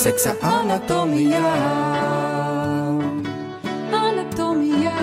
seksa 0.00 0.32
anatomijā. 0.40 1.48
Anatomijā, 3.92 5.00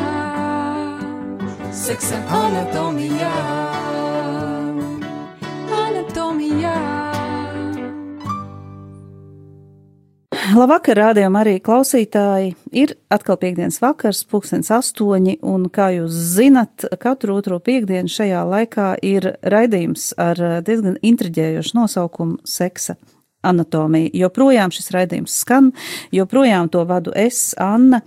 seksa 1.69 2.17
anatomijā. 2.33 3.33
Anatomijā. 5.77 6.73
Labvakar, 10.57 10.97
rādījumā 10.97 11.43
arī 11.43 11.53
klausītāji. 11.61 12.55
Ir 12.73 12.95
atkal 13.13 13.37
piekdienas 13.37 13.77
vakars, 13.83 14.23
pulkstens 14.25 14.71
astoņi, 14.73 15.37
un, 15.45 15.67
kā 15.69 15.91
jūs 15.93 16.15
zinat, 16.39 16.87
katru 16.97 17.37
otro 17.37 17.59
piekdienu 17.61 18.09
šajā 18.09 18.41
laikā 18.49 18.87
ir 19.05 19.35
raidījums 19.45 20.09
ar 20.17 20.41
diezgan 20.65 20.97
intriģējošu 21.05 21.77
nosaukumu- 21.83 22.41
seksa 22.57 22.97
anatomija. 23.47 24.13
Joprojām 24.25 24.73
šis 24.75 24.91
raidījums 24.95 25.37
skan, 25.43 25.71
joprojām 26.15 26.71
to 26.73 26.83
vadu 26.89 27.13
es, 27.15 27.51
Anna. 27.61 28.01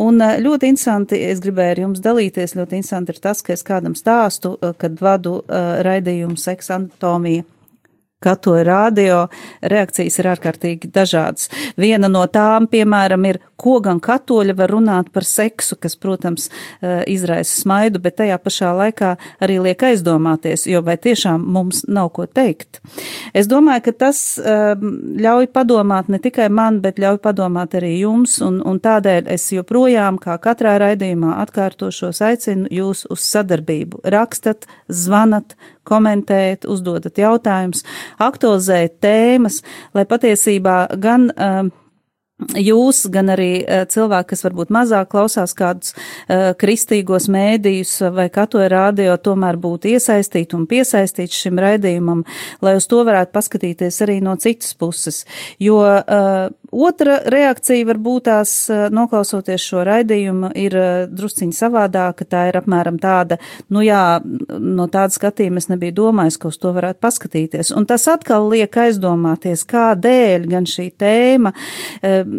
Un 0.00 0.20
ļoti 0.20 0.72
interesanti, 0.72 1.20
es 1.30 1.42
gribēju 1.44 1.76
ar 1.76 1.82
jums 1.86 2.04
dalīties, 2.04 2.56
ļoti 2.58 2.80
interesanti 2.80 3.14
ir 3.14 3.20
tas, 3.22 3.42
ka 3.44 3.54
es 3.56 3.64
kādam 3.66 3.96
stāstu, 3.98 4.56
kad 4.80 5.02
vadu 5.02 5.40
uh, 5.40 5.82
raidījumu 5.86 6.38
seksa 6.40 6.80
anatomija 6.80 7.46
Katoļu 8.24 8.62
radio 8.64 9.16
reakcijas 9.60 10.14
ir 10.16 10.30
ārkārtīgi 10.30 10.88
dažādas. 10.88 11.50
Viena 11.76 12.08
no 12.08 12.22
tām, 12.32 12.64
piemēram, 12.72 13.26
ir, 13.28 13.38
ko 13.60 13.74
gan 13.84 14.00
katoļi 14.00 14.54
var 14.56 14.72
runāt 14.72 15.10
par 15.12 15.26
seksu, 15.28 15.76
kas, 15.76 15.98
protams, 16.00 16.48
eh, 16.80 17.02
izraisa 17.12 17.60
smaidu, 17.60 18.00
bet 18.00 18.16
tajā 18.16 18.38
pašā 18.40 18.72
laikā 18.72 19.10
arī 19.44 19.58
liek 19.66 19.84
aizdomāties, 19.84 20.64
jo 20.64 20.80
vai 20.80 20.96
tiešām 20.96 21.44
mums 21.44 21.84
nav 21.88 22.08
ko 22.16 22.24
teikt. 22.24 22.80
Es 23.34 23.46
domāju, 23.52 23.84
ka 23.84 23.92
tas 23.92 24.38
ehm, 24.40 25.20
ļauj 25.20 25.50
padomāt 25.52 26.08
ne 26.08 26.18
tikai 26.18 26.48
man, 26.48 26.80
bet 26.80 26.96
ļauj 26.96 27.20
padomāt 27.20 27.76
arī 27.76 27.98
jums, 28.00 28.40
un, 28.40 28.62
un 28.64 28.80
tādēļ 28.80 29.28
es 29.36 29.50
joprojām, 29.52 30.16
kā 30.16 30.38
katrā 30.40 30.78
raidījumā, 30.80 31.36
atkārtošos 31.44 32.24
aicinu 32.24 32.72
jūs 32.72 33.04
uz 33.12 33.20
sadarbību. 33.28 34.06
Rakstat, 34.08 34.64
zvanat, 34.88 35.52
komentējat, 35.86 36.66
uzdodat 36.68 37.18
jautājumus, 37.20 37.84
aktualizējat 38.28 39.00
tēmas, 39.04 39.62
lai 39.96 40.06
patiesībā 40.08 40.78
gan 41.00 41.30
uh, 41.32 41.66
Jūs, 42.36 43.06
gan 43.08 43.30
arī 43.32 43.64
cilvēki, 43.64 44.28
kas 44.34 44.42
varbūt 44.44 44.68
mazāk 44.76 45.08
klausās 45.14 45.54
kādus 45.56 45.94
uh, 45.96 46.50
kristīgos 46.60 47.30
mēdījus 47.32 47.94
vai 48.12 48.26
katoja 48.28 48.66
rādio, 48.68 49.14
tomēr 49.16 49.56
būtu 49.56 49.88
iesaistīti 49.94 50.52
un 50.58 50.66
piesaistīti 50.68 51.32
šim 51.32 51.56
raidījumam, 51.64 52.26
lai 52.60 52.74
uz 52.76 52.90
to 52.92 53.00
varētu 53.08 53.32
paskatīties 53.32 54.02
arī 54.04 54.18
no 54.20 54.36
citas 54.36 54.76
puses. 54.76 55.22
Jo 55.56 55.80
uh, 55.80 56.52
otra 56.72 57.18
reakcija 57.32 57.86
varbūt 57.88 58.26
tās 58.26 58.52
noklausoties 58.92 59.62
šo 59.62 59.84
raidījumu 59.86 60.50
ir 60.58 60.76
uh, 60.76 60.86
drusciņi 61.10 61.54
savādāka, 61.56 62.26
tā 62.28 62.46
ir 62.50 62.58
apmēram 62.60 62.98
tāda, 63.02 63.38
nu 63.72 63.82
jā, 63.84 64.20
no 64.22 64.86
tāda 64.92 65.14
skatījuma 65.14 65.60
es 65.62 65.68
nebiju 65.70 65.94
domājis, 66.00 66.38
ka 66.40 66.50
uz 66.50 66.58
to 66.62 66.72
varētu 66.76 67.02
paskatīties. 67.02 67.72
Un 67.76 67.86
tas 67.88 68.06
atkal 68.10 68.48
liek 68.50 68.76
aizdomāties, 68.86 69.64
kādēļ 69.68 70.46
gan 70.50 70.68
šī 70.70 70.88
tēma 70.98 71.52
uh, 71.52 72.32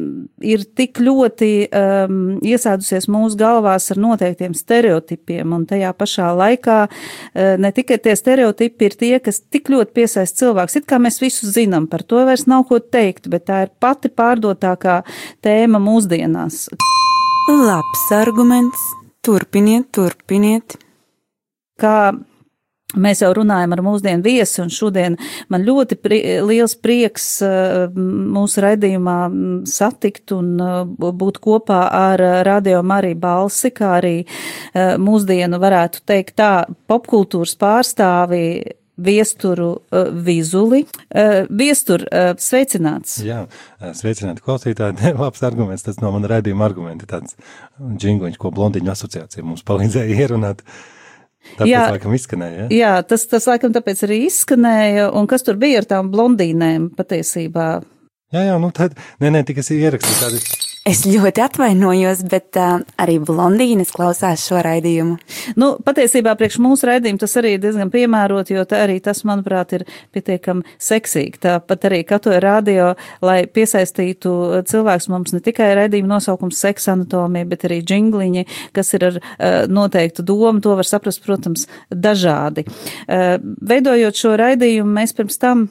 ir 0.54 0.66
tik 0.78 1.02
ļoti 1.04 1.52
um, 1.68 2.20
iesēdusies 2.46 3.10
mūsu 3.12 3.40
galvās 3.40 3.92
ar 3.94 4.02
noteiktiem 4.02 4.56
stereotipiem, 4.58 5.56
un 5.56 5.68
tajā 5.70 5.94
pašā 5.98 6.32
laikā 6.38 6.80
uh, 6.88 7.54
ne 7.62 7.74
tikai 7.76 8.00
tie 8.04 8.16
stereotipi 8.18 8.90
ir 8.90 8.98
tie, 9.00 9.14
kas 9.24 9.42
tik 9.42 9.72
ļoti 9.74 9.96
piesaist 9.98 10.40
cilvēks, 10.40 10.80
it 10.82 10.90
kā 10.90 11.00
mēs 11.02 11.22
visu 11.24 11.50
zinām, 11.52 11.88
par 11.90 12.04
to 12.08 12.24
vairs 12.28 12.48
nav 12.50 12.68
ko 12.70 12.80
teikt, 12.82 13.30
bet 13.32 13.48
tā 13.50 13.64
ir 13.68 13.74
pati 13.82 14.12
pārdotākā 14.18 15.02
tēma 15.46 15.82
mūsdienās. 15.84 16.66
Labs 17.48 18.08
arguments. 18.16 18.90
Turpiniet, 19.28 19.90
turpiniet. 19.96 20.78
Kā 21.78 21.98
Mēs 22.96 23.20
jau 23.20 23.34
runājam 23.36 23.74
ar 23.76 23.82
mūsdienu 23.84 24.24
viesi, 24.24 24.62
un 24.64 24.70
šodien 24.72 25.18
man 25.52 25.66
ļoti 25.68 25.98
pri 26.00 26.20
liels 26.48 26.78
prieks 26.80 27.26
uh, 27.44 27.92
mūsu 27.92 28.64
raidījumā 28.64 29.16
satikt 29.68 30.32
un 30.32 30.54
uh, 30.64 30.78
būt 30.88 31.42
kopā 31.44 31.82
ar 31.92 32.24
Radio 32.48 32.80
Mariju 32.88 33.20
Balsi, 33.20 33.74
kā 33.76 33.98
arī 33.98 34.16
uh, 34.24 34.96
mūsdienu 35.04 35.60
varētu 35.60 36.06
teikt 36.08 36.38
tā 36.40 36.52
popkultūras 36.88 37.58
pārstāvi 37.60 38.46
viesturu 38.98 39.70
uh, 39.78 40.10
vizuli. 40.26 40.84
Uh, 41.08 41.46
viestur, 41.50 42.04
uh, 42.10 42.34
sveicināts! 42.42 43.20
Jā, 43.26 43.44
sveicināti 43.98 44.44
klausītāji. 44.46 45.14
Labs 45.22 45.44
arguments, 45.48 45.86
tas 45.88 46.02
no 46.04 46.12
mana 46.16 46.32
raidījuma 46.36 46.68
argumenti, 46.68 47.10
tāds 47.10 47.38
džingliņš, 47.78 48.40
ko 48.42 48.52
blondiņu 48.56 48.94
asociācija 48.94 49.46
mums 49.46 49.66
palīdzēja 49.68 50.22
ierunāt. 50.26 50.64
Tāpēc, 51.56 51.72
jā, 51.72 51.84
laikam, 51.94 52.16
izskanēja. 52.18 52.66
Ja? 52.66 52.70
Jā, 52.76 52.94
tas, 53.08 53.24
tas 53.32 53.46
laikam 53.48 53.72
tāpēc 53.76 54.04
arī 54.08 54.24
izskanēja. 54.28 55.12
Un 55.16 55.30
kas 55.32 55.46
tur 55.48 55.60
bija 55.62 55.80
ar 55.84 55.88
tām 55.88 56.12
blondīnēm 56.12 56.90
patiesībā? 56.98 57.70
Jā, 58.36 58.50
jā, 58.50 58.58
nu 58.60 58.74
tad, 58.76 58.98
nē, 59.24 59.32
nē, 59.32 59.46
tikai 59.48 59.64
es 59.64 59.72
ierakstīju 59.72 60.20
tādu 60.20 60.67
Es 60.88 61.02
ļoti 61.04 61.42
atvainojos, 61.44 62.22
bet 62.32 62.56
uh, 62.56 62.78
arī 63.02 63.18
blondīnes 63.20 63.90
klausās 63.92 64.46
šo 64.48 64.62
raidījumu. 64.64 65.18
Nu, 65.60 65.74
patiesībā 65.84 66.32
priekš 66.40 66.62
mūsu 66.64 66.88
raidījumu 66.88 67.20
tas 67.20 67.34
arī 67.42 67.58
ir 67.58 67.64
diezgan 67.66 67.92
piemērot, 67.92 68.54
jo 68.54 68.64
arī 68.78 68.96
tas, 69.04 69.26
manuprāt, 69.28 69.74
ir 69.76 69.84
pietiekami 70.16 70.64
seksīgi. 70.80 71.42
Tāpat 71.44 71.90
arī 71.90 72.00
katoja 72.08 72.40
radio, 72.40 72.86
lai 73.20 73.42
piesaistītu 73.52 74.32
cilvēks 74.72 75.10
mums 75.12 75.36
ne 75.36 75.42
tikai 75.44 75.74
raidījumu 75.82 76.08
nosaukums 76.14 76.62
seksa 76.64 76.96
anatomija, 76.96 77.50
bet 77.52 77.68
arī 77.68 77.82
džingliņi, 77.84 78.46
kas 78.78 78.96
ir 78.96 79.10
ar 79.10 79.20
uh, 79.20 79.58
noteiktu 79.68 80.24
domu, 80.24 80.64
to 80.64 80.78
var 80.80 80.88
saprast, 80.88 81.20
protams, 81.28 81.68
dažādi. 81.92 82.64
Uh, 83.10 83.36
veidojot 83.60 84.24
šo 84.24 84.38
raidījumu, 84.40 84.96
mēs 85.02 85.18
pirms 85.20 85.44
tam 85.44 85.68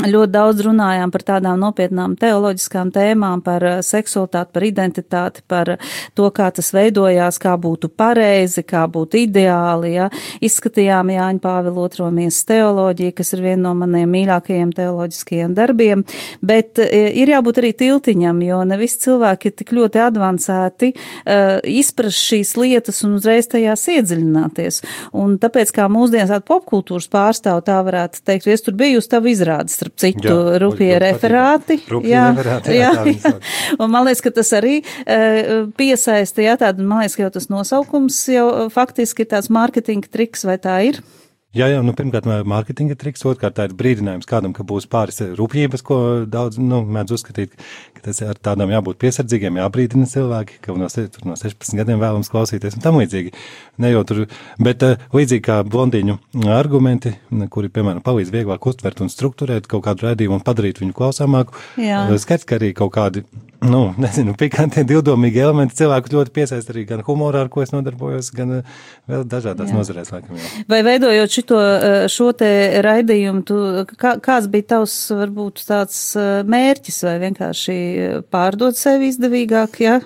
Ļoti 0.00 0.32
daudz 0.32 0.62
runājām 0.64 1.10
par 1.12 1.22
tādām 1.28 1.58
nopietnām 1.60 2.14
teoloģiskām 2.16 2.88
tēmām, 2.94 3.42
par 3.44 3.64
eh, 3.68 3.80
seksualitāti, 3.84 4.52
par 4.56 4.64
identitāti, 4.64 5.42
par 5.44 5.74
to, 6.16 6.28
kā 6.32 6.46
tas 6.56 6.70
veidojās, 6.72 7.36
kā 7.42 7.52
būtu 7.60 7.90
pareizi, 7.92 8.64
kā 8.64 8.86
būtu 8.88 9.18
ideāli. 9.26 9.90
Ja. 9.98 10.06
Izskatījām 10.40 11.12
Jāņa 11.12 11.42
Pāvila 11.44 11.84
otro 11.84 12.08
miesas 12.14 12.48
teoloģiju, 12.48 13.14
kas 13.18 13.34
ir 13.36 13.42
viena 13.44 13.66
no 13.66 13.74
maniem 13.82 14.08
mīļākajiem 14.14 14.72
teoloģiskajiem 14.78 15.58
darbiem, 15.58 16.06
bet 16.40 16.80
eh, 16.80 17.10
ir 17.20 17.34
jābūt 17.34 17.60
arī 17.60 17.74
tiltiņam, 17.84 18.40
jo 18.46 18.62
ne 18.72 18.80
visi 18.80 19.02
cilvēki 19.04 19.52
ir 19.52 19.56
tik 19.60 19.74
ļoti 19.76 20.00
advancēti 20.00 20.92
uh, 20.94 21.60
izprast 21.66 22.24
šīs 22.30 22.54
lietas 22.56 23.02
un 23.04 23.18
uzreiz 23.18 23.50
tajās 23.52 23.84
iedziļināties. 23.92 24.80
Un 25.20 25.36
tāpēc, 25.42 25.74
kā 25.76 25.90
mūsdienas 25.92 26.32
tāda 26.32 26.46
popkultūras 26.48 27.10
pārstāv, 27.12 27.60
tā 27.66 27.80
varētu 27.84 28.24
teikt, 28.24 28.48
es 28.48 28.64
tur 28.64 28.76
biju 28.80 29.00
uz 29.02 29.08
tavu 29.10 29.32
izrādi 29.32 29.72
starp 29.90 29.98
citu, 29.98 30.28
jā, 30.28 30.58
rupie 30.62 30.90
referāti. 31.02 31.80
Rupie 31.90 32.12
jā, 32.12 32.26
referāti, 32.34 32.76
jā, 32.78 32.92
jā, 32.94 33.14
jā. 33.14 33.32
Un 33.80 33.90
man 33.92 34.06
liekas, 34.06 34.22
ka 34.24 34.34
tas 34.40 34.52
arī 34.56 34.80
uh, 34.82 35.68
piesaista, 35.78 36.44
jā, 36.44 36.56
tāda, 36.60 36.82
man 36.82 37.02
liekas, 37.02 37.16
ka 37.18 37.26
jau 37.26 37.32
tas 37.38 37.50
nosaukums 37.50 38.20
jau 38.30 38.68
faktiski 38.72 39.26
ir 39.26 39.32
tāds 39.34 39.50
mārketinga 39.52 40.10
triks, 40.10 40.46
vai 40.48 40.58
tā 40.62 40.80
ir? 40.88 41.02
Jā, 41.50 41.66
jā, 41.66 41.80
nu, 41.82 41.90
pirmkārt, 41.98 42.28
mārketinga 42.46 42.94
triks, 42.94 43.24
otrkārt, 43.26 43.56
tā 43.56 43.64
ir 43.66 43.72
brīdinājums 43.74 44.28
kādam, 44.30 44.52
ka 44.54 44.62
būs 44.62 44.84
pāris 44.86 45.16
rūpības, 45.34 45.82
ko 45.82 45.96
daudz, 46.30 46.60
nu, 46.62 46.78
mēdz 46.86 47.16
uzskatīt, 47.16 47.56
ka 47.96 48.04
tas 48.04 48.20
ar 48.22 48.38
tādām 48.38 48.70
jābūt 48.70 49.00
piesardzīgiem, 49.02 49.58
jābrīdina 49.58 50.06
cilvēki, 50.12 50.60
ka 50.62 50.76
no, 50.78 50.86
no 50.86 51.34
16 51.40 51.74
gadiem 51.80 51.98
vēlams 51.98 52.30
klausīties 52.30 52.78
un 52.78 52.84
tam 52.86 53.00
līdzīgi. 53.00 53.34
Ne 53.82 53.90
jau 53.90 54.04
tur, 54.06 54.22
bet 54.62 54.86
uh, 54.86 55.02
līdzīgi 55.10 55.42
kā 55.48 55.58
blondīņu 55.66 56.20
argumenti, 56.54 57.16
kuri, 57.50 57.74
piemēram, 57.74 58.04
palīdz 58.06 58.30
vieglāk 58.36 58.70
uztvert 58.70 59.02
un 59.02 59.10
strukturēt 59.10 59.66
kaut 59.66 59.88
kādu 59.88 60.06
redzējumu 60.06 60.38
un 60.38 60.46
padarīt 60.46 60.78
viņu 60.84 60.94
klausāmāku, 61.02 61.58
skaidrs, 61.74 62.46
ka 62.46 62.60
arī 62.62 62.70
kaut 62.78 62.94
kādi 62.94 63.26
nu, 63.60 63.80
nezinu, 64.00 64.34
pikantie, 64.38 64.84
divdomīgi 64.90 65.42
elementi 65.42 65.78
cilvēku 65.80 66.12
ļoti 66.14 66.34
piesaista 66.34 66.74
arī 66.74 66.86
gan 66.88 67.02
humorā, 67.06 67.44
ar 67.44 67.50
ko 67.52 67.64
es 67.64 67.74
nodarbojos, 67.74 68.30
gan 68.36 68.60
eh, 68.60 68.78
vēl 69.10 69.26
dažādās 69.30 69.72
jā. 69.72 69.76
nozarēs, 69.76 70.12
laikam. 70.14 70.38
Jā. 70.38 70.52
Vai 70.70 70.80
veidojot 70.86 71.36
šito, 71.36 71.58
eh, 71.60 71.96
šo 72.12 72.30
te 72.36 72.50
raidījumu, 72.86 73.44
tu, 73.48 73.60
kā, 74.00 74.16
kāds 74.22 74.48
bija 74.52 74.70
tavs, 74.76 74.96
varbūt 75.16 75.64
tāds 75.68 76.00
eh, 76.16 76.30
mērķis, 76.48 77.02
vai 77.08 77.16
vienkārši 77.26 77.78
pārdot 78.32 78.78
sevi 78.80 79.10
izdevīgāk, 79.12 79.80
ja? 79.84 80.00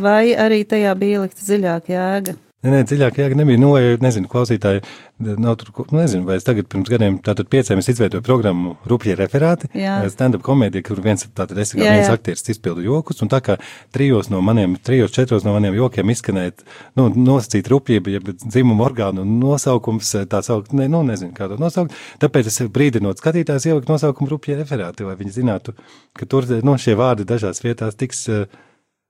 vai 0.00 0.34
arī 0.38 0.62
tajā 0.68 0.92
bija 0.98 1.20
ielikta 1.20 1.44
dziļāka 1.44 1.92
jēga? 1.92 2.36
Nē, 2.66 2.72
nē, 2.72 2.78
dziļāk, 2.90 3.18
jā, 3.20 3.26
nebija. 3.38 3.58
Nu, 3.62 3.68
vai, 3.76 3.94
nezinu, 4.02 4.26
klausītāji, 4.30 4.80
nav 5.22 5.54
tur, 5.60 5.68
nu, 5.92 6.00
nezinu, 6.00 6.24
vai 6.26 6.34
es 6.40 6.46
tagad 6.46 6.66
pirms 6.72 6.88
gadiem, 6.90 7.20
tātad 7.22 7.46
pieciem 7.52 7.78
es 7.78 7.88
izveidoju 7.92 8.24
programmu 8.26 8.72
Rupjie 8.90 9.14
referāti, 9.18 9.68
stand-up 10.10 10.42
komēdija, 10.46 10.82
kur 10.88 10.98
viens, 11.04 11.22
tātad 11.36 11.60
es 11.62 11.76
kā 11.76 11.84
Jā, 11.84 11.92
viens 11.94 12.10
jā. 12.10 12.16
aktieris 12.18 12.42
izpildu 12.56 12.82
jokus, 12.82 13.22
un 13.22 13.30
tā 13.30 13.38
kā 13.46 13.54
trijos 13.94 14.32
no 14.32 14.40
maniem, 14.42 14.74
trijos, 14.82 15.14
četros 15.14 15.46
no 15.46 15.54
maniem 15.54 15.78
jokiem 15.78 16.10
izskanēt, 16.10 16.66
nu, 16.98 17.06
nosacīt 17.14 17.70
rupjība, 17.70 18.16
ja 18.16 18.24
dzimumu 18.24 18.82
orgānu 18.88 19.22
nosaukums, 19.30 20.10
tā 20.26 20.42
saukt, 20.42 20.74
ne, 20.74 20.88
nu, 20.90 21.04
nezinu, 21.06 21.36
kā 21.38 21.46
to 21.52 21.60
nosaukt, 21.62 21.94
tāpēc 22.24 22.50
es 22.50 22.60
brīdinot 22.74 23.22
skatītājs 23.22 23.70
ieliku 23.70 23.94
nosaukumu 23.94 24.34
Rupjie 24.34 24.58
referāti, 24.58 25.06
lai 25.06 25.14
viņi 25.22 25.38
zinātu, 25.38 25.78
ka 26.18 26.26
tur, 26.26 26.50
nu, 26.66 26.74
šie 26.82 26.98
vārdi 26.98 27.28
dažās 27.30 27.62
vietās 27.62 27.94
tiks 27.94 28.26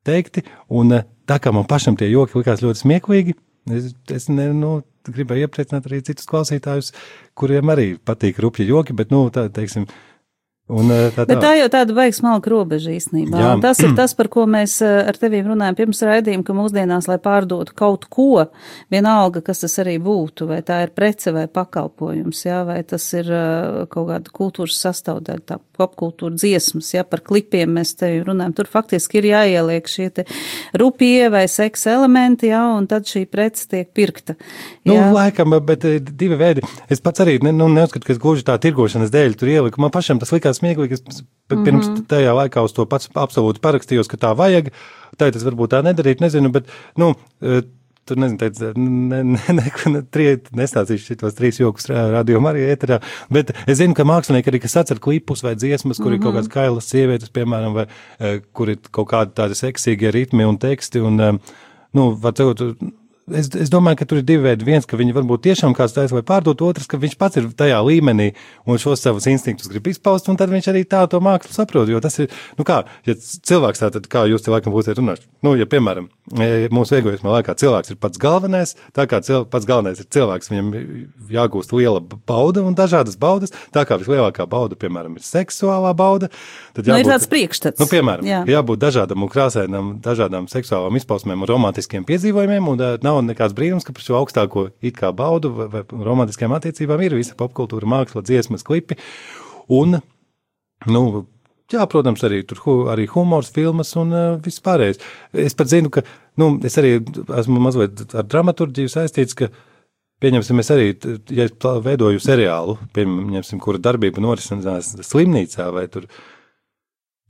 teikti, 0.06 0.44
un 0.68 1.00
tā 1.26 1.40
kā 1.42 1.52
man 1.54 1.66
pašam 1.68 1.96
tie 1.98 2.10
joki 2.12 2.38
likās 2.38 2.62
ļoti 2.62 2.84
smieklīgi, 2.84 3.36
es, 3.74 3.92
es 4.12 4.28
ne, 4.32 4.50
nu, 4.56 4.72
gribēju 5.06 5.46
iepriecināt 5.46 5.88
arī 5.88 6.02
citus 6.06 6.28
klausītājus, 6.30 6.92
kuriem 7.38 7.72
arī 7.74 7.88
patīk 7.98 8.40
rupji 8.42 8.68
joki, 8.68 8.96
bet, 8.96 9.12
nu, 9.14 9.26
tā, 9.34 9.46
teiksim, 9.54 9.86
un 10.66 10.90
eh, 10.90 11.08
tā 11.14 11.26
Bet 11.30 11.38
tā 11.42 11.52
jau 11.60 11.68
tāda 11.70 11.94
baigs 11.94 12.18
malka 12.24 12.50
robeža 12.50 12.90
īstenībā. 12.94 13.38
Jā. 13.38 13.52
Un 13.54 13.62
Tas 13.64 13.78
ir 13.84 13.94
tas, 13.98 14.14
par 14.18 14.30
ko 14.32 14.46
mēs 14.50 14.78
eh, 14.84 14.96
ar 15.10 15.18
tevīm 15.20 15.46
runājam 15.52 15.78
pirms 15.78 16.02
raidījuma, 16.08 16.46
ka 16.46 16.56
mūsdienās, 16.56 17.08
lai 17.10 17.18
pārdotu 17.22 17.76
kaut 17.78 18.08
ko, 18.10 18.46
vienalga, 18.92 19.44
kas 19.46 19.62
tas 19.62 19.78
arī 19.84 19.96
būtu, 20.02 20.48
vai 20.50 20.62
tā 20.66 20.82
ir 20.86 20.94
prece 20.96 21.34
vai 21.36 21.46
pakalpojums, 21.46 22.42
jā, 22.48 22.62
vai 22.66 22.80
tas 22.88 23.06
ir 23.14 23.30
eh, 23.30 23.84
kaut 23.92 24.10
kāda 24.10 24.34
kultūras 24.40 24.80
sastāvdaļa, 24.86 25.46
tā 25.46 25.60
popkultūra 25.76 26.36
dziesmas, 26.38 26.90
jā, 26.94 27.04
par 27.06 27.22
klipiem 27.26 27.74
mēs 27.76 27.94
te 28.00 28.10
runājam. 28.24 28.54
Tur 28.56 28.70
faktiski 28.70 29.20
ir 29.20 29.30
jāieliek 29.30 29.90
šie 29.90 30.08
te 30.16 30.26
rupie 30.76 31.28
vai 31.32 31.44
seksa 31.50 31.94
elementi, 31.96 32.50
jā, 32.52 32.62
un 32.76 32.88
tad 32.90 33.08
šī 33.08 33.26
prece 33.30 33.68
tiek 33.70 33.90
pirkta. 33.96 34.36
Nu, 34.86 34.96
Jā. 34.96 35.08
laikam, 35.12 35.56
bet 35.66 35.84
divi 36.06 36.38
veidi. 36.38 36.64
Es 36.92 37.02
pats 37.04 37.22
arī 37.24 37.36
ne, 37.44 37.52
nu, 37.56 37.68
neuzskatu, 37.72 38.06
ka 38.06 38.14
es 38.14 38.20
gluži 38.22 38.46
tā 38.46 38.56
tirgošanas 38.62 39.12
dēļ 39.14 39.36
tur 39.38 39.50
ieliku. 39.52 39.82
Man 39.82 39.92
pašam 39.94 40.20
tas 40.22 40.32
likās 40.34 40.55
Es 40.62 41.22
p- 41.48 41.56
pirms 41.64 41.88
Mhm. 41.88 42.06
tajā 42.06 42.32
laikā 42.34 42.64
uz 42.64 42.72
to 42.72 42.86
pats 42.86 43.08
absolūti 43.14 43.60
parakstījos, 43.60 44.08
ka 44.08 44.16
tā 44.16 44.36
vajag. 44.36 44.70
Tā 45.16 45.28
es 45.34 45.44
varbūt 45.44 45.68
tā 45.68 45.82
nedarītu, 45.82 46.20
nezinu, 46.20 46.50
bet, 46.52 46.66
nu, 46.96 47.14
eh, 47.42 47.62
tur 48.06 48.16
nezinu, 48.16 48.38
teica, 48.38 48.72
ne, 48.76 49.22
ne, 49.22 49.38
ne, 49.48 49.70
ne, 49.86 50.02
trie, 50.02 50.36
nestāstīšu 50.54 51.14
šitos 51.16 51.34
trīs 51.34 51.58
jokus 51.58 51.86
rādījumā 51.88 52.52
arī 52.52 52.76
ēterā, 52.76 53.00
bet 53.30 53.50
es 53.66 53.78
zinu, 53.78 53.94
ka 53.94 54.04
mākslinieki 54.04 54.46
arī, 54.52 54.60
kas 54.62 54.76
atcer 54.76 54.98
klipus 54.98 55.42
vai 55.42 55.54
dziesmas, 55.54 55.98
kur 55.98 56.10
mm 56.10 56.12
-hmm. 56.12 56.14
ir 56.14 56.22
kaut 56.22 56.34
kādas 56.34 56.48
kailas 56.52 56.84
sievietes, 56.90 57.30
piemēram, 57.30 57.72
vai 57.74 57.86
eh, 58.20 58.40
kur 58.52 58.68
ir 58.70 58.78
kaut 58.90 59.08
kādi 59.08 59.32
tādi 59.34 59.54
seksīgie 59.54 60.12
ritmi 60.12 60.44
un 60.44 60.58
teksti, 60.58 61.00
un, 61.00 61.20
eh, 61.20 61.32
nu, 61.94 62.14
var 62.14 62.32
teikt, 62.32 62.62
Es, 63.26 63.48
es 63.58 63.70
domāju, 63.72 63.98
ka 63.98 64.06
tur 64.06 64.20
ir 64.20 64.26
divi 64.26 64.44
veidi. 64.44 64.62
Viens, 64.68 64.84
ka 64.86 64.94
viņi 64.94 65.10
varbūt 65.16 65.40
tiešām 65.48 65.72
kāds 65.74 65.96
taisa 65.96 66.14
vai 66.14 66.22
pārdot, 66.22 66.60
otrs, 66.62 66.86
ka 66.86 66.94
viņš 67.02 67.16
pats 67.18 67.40
ir 67.40 67.48
tajā 67.58 67.80
līmenī 67.82 68.28
un 68.70 68.78
šos 68.78 69.00
savus 69.02 69.26
instinktus 69.26 69.66
grib 69.72 69.88
izpaust, 69.90 70.28
un 70.30 70.38
tad 70.38 70.52
viņš 70.52 70.68
arī 70.70 70.84
tā 70.86 71.00
to 71.10 71.18
mākslu 71.18 71.50
saprot. 71.56 71.90
Jo 71.90 71.98
tas 72.04 72.14
ir, 72.22 72.30
nu 72.54 72.62
kā, 72.68 72.84
ja 73.08 73.16
cilvēks 73.18 73.82
tā 73.82 73.88
tad, 73.96 74.06
kā 74.12 74.22
jūs 74.30 74.46
te 74.46 74.52
laikam 74.54 74.70
būsiet 74.76 75.00
runājuši, 75.00 75.26
nu, 75.42 75.56
ja, 75.58 75.66
piemēram, 75.66 76.06
e, 76.38 76.68
mūsu 76.70 77.00
egoismā 77.00 77.32
laikā 77.40 77.56
cilvēks 77.58 77.96
ir 77.96 77.98
pats 78.06 78.22
galvenais, 78.22 78.76
tā 78.94 79.08
kā 79.10 79.18
cil, 79.26 79.42
pats 79.50 79.66
galvenais 79.66 79.98
ir 79.98 80.06
cilvēks, 80.14 80.52
viņam 80.54 80.70
jāgūst 81.34 81.74
liela 81.74 82.04
bauda 82.30 82.62
un 82.62 82.78
dažādas 82.78 83.18
baudas, 83.18 83.50
tā 83.74 83.82
kā 83.90 83.98
vislielākā 83.98 84.46
bauda, 84.46 84.78
piemēram, 84.78 85.18
ir 85.18 85.26
seksuālā 85.26 85.90
bauda, 85.98 86.30
tad 86.78 86.86
Nu, 86.86 86.94
ir 86.94 87.02
jābūt- 87.02 87.10
tāds 87.16 87.26
priekšstats. 87.34 87.82
Nu, 87.82 87.90
piemēram, 87.90 88.22
Jā. 88.22 88.44
Jā. 88.46 88.60
jābūt 88.62 88.78
dažādam 88.86 89.26
un 89.26 89.34
krāsainam, 89.34 89.92
dažādām 89.98 90.46
seksuālām 90.46 90.94
izpausmēm 91.02 91.42
un 91.42 91.50
romantiskiem 91.50 92.06
piedzīvojumiem, 92.06 92.70
un 92.70 92.80
uh, 92.86 92.96
nav 93.16 93.30
nekāds 93.30 93.56
brīnums, 93.56 93.86
ka 93.86 93.94
par 93.96 94.04
šo 94.04 94.18
augstāko 94.20 94.68
it 94.84 94.98
kā 94.98 95.12
baudu 95.16 95.52
vai, 95.56 95.68
vai 95.72 95.82
romantiskajām 95.86 96.56
attiecībām 96.58 97.02
ir 97.04 97.16
visa 97.18 97.36
popkultūra, 97.38 97.88
māksla, 97.88 98.24
dziesmas, 98.26 98.64
klipi. 98.66 98.98
Un, 99.72 99.98
nu, 100.86 101.04
jā, 101.72 101.86
protams, 101.90 102.24
arī 102.28 102.42
tur 102.46 102.62
hu, 102.64 102.76
arī 102.92 103.08
humors, 103.12 103.52
filmas 103.54 103.94
un 103.98 104.12
uh, 104.14 104.26
viss 104.42 104.62
pārējais. 104.64 105.00
Es 105.46 105.56
pat 105.58 105.72
zinu, 105.72 105.92
ka, 105.94 106.04
nu, 106.40 106.54
es 106.66 106.78
arī 106.80 106.98
esmu 107.40 107.62
mazliet 107.64 108.06
ar 108.14 108.28
dramaturģiju 108.28 108.92
saistīts, 108.92 109.38
ka 109.38 109.50
Pieņemsim, 110.16 110.60
es 110.62 110.70
arī, 110.72 110.84
ja 111.36 111.44
es 111.44 111.52
veidoju 111.84 112.20
seriālu, 112.24 112.78
pieņemsim, 112.96 113.60
kura 113.60 113.76
darbība 113.84 114.22
norisinās 114.24 114.94
slimnīcā 115.04 115.66
vai 115.76 115.82
tur 115.92 116.06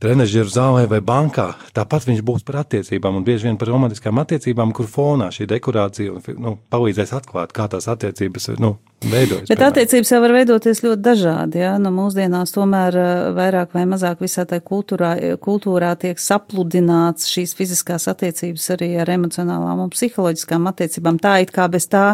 trenižeru 0.02 0.50
zālē 0.52 0.84
vai 0.90 1.00
bankā. 1.00 1.46
Tāpat 1.76 2.04
viņš 2.10 2.20
būs 2.26 2.44
par 2.44 2.60
attiecībām 2.64 3.16
un 3.16 3.24
bieži 3.24 3.48
vien 3.48 3.56
par 3.56 3.70
romantiskām 3.72 4.20
attiecībām, 4.20 4.74
kur 4.76 4.88
fonā 4.90 5.30
šī 5.32 5.48
dekorācija 5.54 6.36
nu, 6.36 6.58
palīdzēs 6.72 7.14
atklāt, 7.16 7.54
kā 7.56 7.64
tās 7.72 7.88
attiecības 7.88 8.50
nu, 8.60 8.74
veidojas. 9.04 9.48
Bet 9.48 9.62
attiecības 9.64 10.12
jau 10.12 10.18
var 10.20 10.34
veidoties 10.36 10.82
ļoti 10.84 11.00
dažādi. 11.04 11.60
Ja? 11.62 11.72
Nu, 11.80 11.92
mūsdienās 11.96 12.52
tomēr 12.52 12.98
vairāk 13.36 13.72
vai 13.76 13.86
mazāk 13.88 14.20
visā 14.24 14.44
tajā 14.48 14.64
kultūrā, 14.68 15.14
kultūrā 15.40 15.94
tiek 16.00 16.20
sapludināts 16.20 17.30
šīs 17.32 17.56
fiziskās 17.56 18.04
attiecības 18.12 18.68
arī 18.76 18.90
ar 19.00 19.14
emocionālām 19.16 19.80
un 19.86 19.94
psiholoģiskām 19.94 20.68
attiecībām. 20.72 21.22
Tā 21.24 21.38
it 21.46 21.54
kā 21.56 21.70
bez 21.72 21.88
tā 21.92 22.04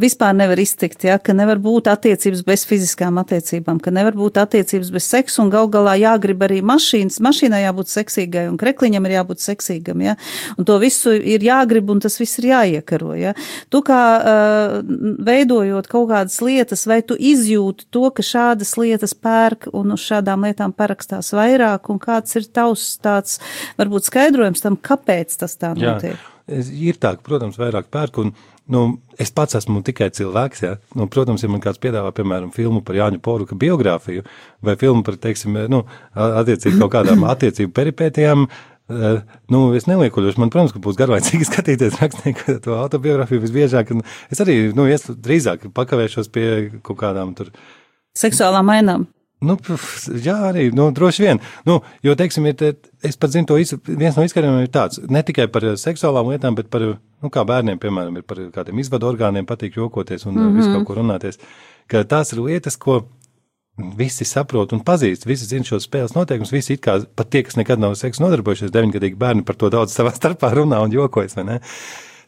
vispār 0.00 0.34
nevar 0.34 0.58
iztikt, 0.58 1.06
ja? 1.06 1.20
ka 1.22 1.36
nevar 1.38 1.62
būt 1.62 1.92
attiecības 1.94 2.42
bez 2.46 2.66
fiziskām 2.66 3.22
attiecībām, 3.22 3.78
ka 3.78 3.94
nevar 3.94 4.18
būt 4.18 4.42
attiecības 4.42 4.90
bez 4.94 5.06
seksa 5.06 5.42
un 5.44 5.54
gal 5.54 5.70
galā 5.70 5.94
jāgrib 6.02 6.42
arī 6.46 6.63
mašīnas. 6.66 7.20
Mašīnai 7.24 7.62
jābūt 7.64 7.92
seksīgai 7.92 8.46
un 8.50 8.58
krekliņam 8.60 9.06
ir 9.08 9.16
jābūt 9.18 9.44
seksīgam. 9.44 10.02
Ja? 10.04 10.16
Un 10.58 10.68
to 10.68 10.78
visu 10.82 11.14
ir 11.14 11.44
jāgrib 11.44 11.92
un 11.92 12.02
tas 12.04 12.18
viss 12.20 12.40
ir 12.42 12.50
jāiekaro. 12.50 13.14
Ja? 13.20 13.34
Tu 13.72 13.82
kā 13.86 14.00
uh, 14.18 14.76
veidojot 15.24 15.88
kaut 15.92 16.10
kādas 16.12 16.40
lietas, 16.44 16.86
vai 16.90 17.00
tu 17.06 17.16
izjūti 17.18 17.88
to, 17.94 18.08
ka 18.14 18.24
šādas 18.26 18.76
lietas 18.80 19.14
pērk 19.14 19.70
un 19.72 19.94
uz 19.94 20.04
šādām 20.04 20.48
lietām 20.48 20.74
parakstās 20.76 21.32
vairāk, 21.36 21.90
un 21.92 22.02
kāds 22.02 22.36
ir 22.40 22.48
tavs 22.50 22.94
tāds, 23.04 23.40
varbūt 23.80 24.10
skaidrojums 24.10 24.64
tam, 24.64 24.76
kāpēc 24.76 25.38
tas 25.44 25.58
tā 25.60 25.74
Jā, 25.74 25.94
notiek? 25.94 26.14
es- 26.18 26.33
ir 26.48 26.98
tā, 27.00 27.14
ka, 27.16 27.24
protams, 27.26 27.58
vairāk 27.60 27.88
pērk. 27.92 28.20
Un, 28.22 28.32
nu, 28.70 28.84
es 29.20 29.32
pats 29.34 29.58
esmu 29.58 29.82
tikai 29.86 30.10
cilvēks. 30.14 30.64
Ja? 30.64 30.74
Nu, 30.98 31.08
protams, 31.10 31.44
ja 31.44 31.50
man 31.52 31.62
kāds 31.64 31.80
piedāvā, 31.82 32.12
piemēram, 32.16 32.52
filmu 32.54 32.82
par 32.84 32.98
Jāņu 32.98 33.22
Poruka 33.24 33.58
biogrāfiju 33.58 34.26
vai 34.64 34.76
filmu 34.80 35.04
par, 35.06 35.18
teiksim, 35.20 35.58
nu, 35.72 35.84
attiecīgi 36.14 36.80
kaut 36.82 36.94
kādām 36.96 37.26
attiecību 37.34 37.74
peripētijām. 37.76 38.48
Uh, 38.84 39.22
nu, 39.48 39.70
es 39.72 39.86
neliekuļos, 39.88 40.36
man, 40.36 40.50
protams, 40.52 40.74
ka 40.74 40.82
būs 40.84 40.98
garlaicīgi 40.98 41.46
skatīties 41.50 41.96
rakstnieku 42.02 42.58
to 42.66 42.76
autobiogrāfiju 42.76 43.46
visbiežāk. 43.46 43.94
Es 44.28 44.44
arī, 44.44 44.58
nu, 44.76 44.84
es 44.92 45.08
drīzāk 45.08 45.70
pakavēšos 45.72 46.28
pie 46.34 46.46
kaut 46.84 47.00
kādām 47.00 47.32
tur 47.38 47.54
Seksuālām 48.14 48.68
mainām. 48.68 49.08
Nu, 49.44 49.56
pf, 49.60 50.06
jā, 50.24 50.36
arī 50.50 50.68
nu, 50.76 50.88
droši 50.94 51.26
vien. 51.26 51.40
Nu, 51.68 51.80
jo, 52.04 52.14
teiksim, 52.18 52.46
ir, 52.50 52.76
es 53.04 53.18
pat 53.20 53.34
zinu, 53.34 53.58
iz, 53.60 53.74
viens 53.88 54.16
no 54.16 54.24
izskaidrojumiem 54.26 54.66
ir 54.66 54.72
tāds, 54.74 55.02
ne 55.10 55.22
tikai 55.26 55.48
par 55.52 55.66
eh, 55.68 55.76
seksuālām 55.80 56.32
lietām, 56.32 56.56
bet 56.58 56.70
par, 56.72 56.86
nu, 56.96 57.32
kā 57.32 57.44
bērniem, 57.48 57.80
piemēram, 57.82 58.20
ir 58.20 58.26
par 58.28 58.40
kādiem 58.54 58.80
izvadu 58.82 59.10
orgāniem, 59.10 59.48
patīk 59.48 59.76
jokoties 59.80 60.26
un 60.26 60.34
mm 60.34 60.46
-hmm. 60.46 60.56
visu 60.56 60.72
kaut 60.72 60.88
ko 60.88 60.98
runāties. 61.00 61.38
Ka 61.86 62.04
tās 62.04 62.32
ir 62.32 62.40
lietas, 62.40 62.76
ko 62.76 63.02
visi 63.98 64.24
saprot 64.24 64.72
un 64.72 64.82
pazīst. 64.86 65.26
Visi 65.26 65.48
zina 65.50 65.66
šos 65.66 65.88
spēles 65.88 66.14
noteikumus. 66.14 66.52
Visi, 66.54 66.74
it 66.74 66.82
kā 66.84 67.00
pat 67.16 67.30
tie, 67.30 67.42
kas 67.42 67.56
nekad 67.56 67.78
nav 67.82 67.96
seksu 67.98 68.22
nodarbojušies, 68.22 68.70
deviņgadīgi 68.74 69.18
bērni 69.18 69.44
par 69.46 69.58
to 69.58 69.70
daudz 69.70 69.94
savā 69.96 70.14
starpā 70.14 70.52
runā 70.54 70.82
un 70.84 70.94
jokojas. 70.94 71.36
vai 71.36 71.44
ne? 71.44 71.60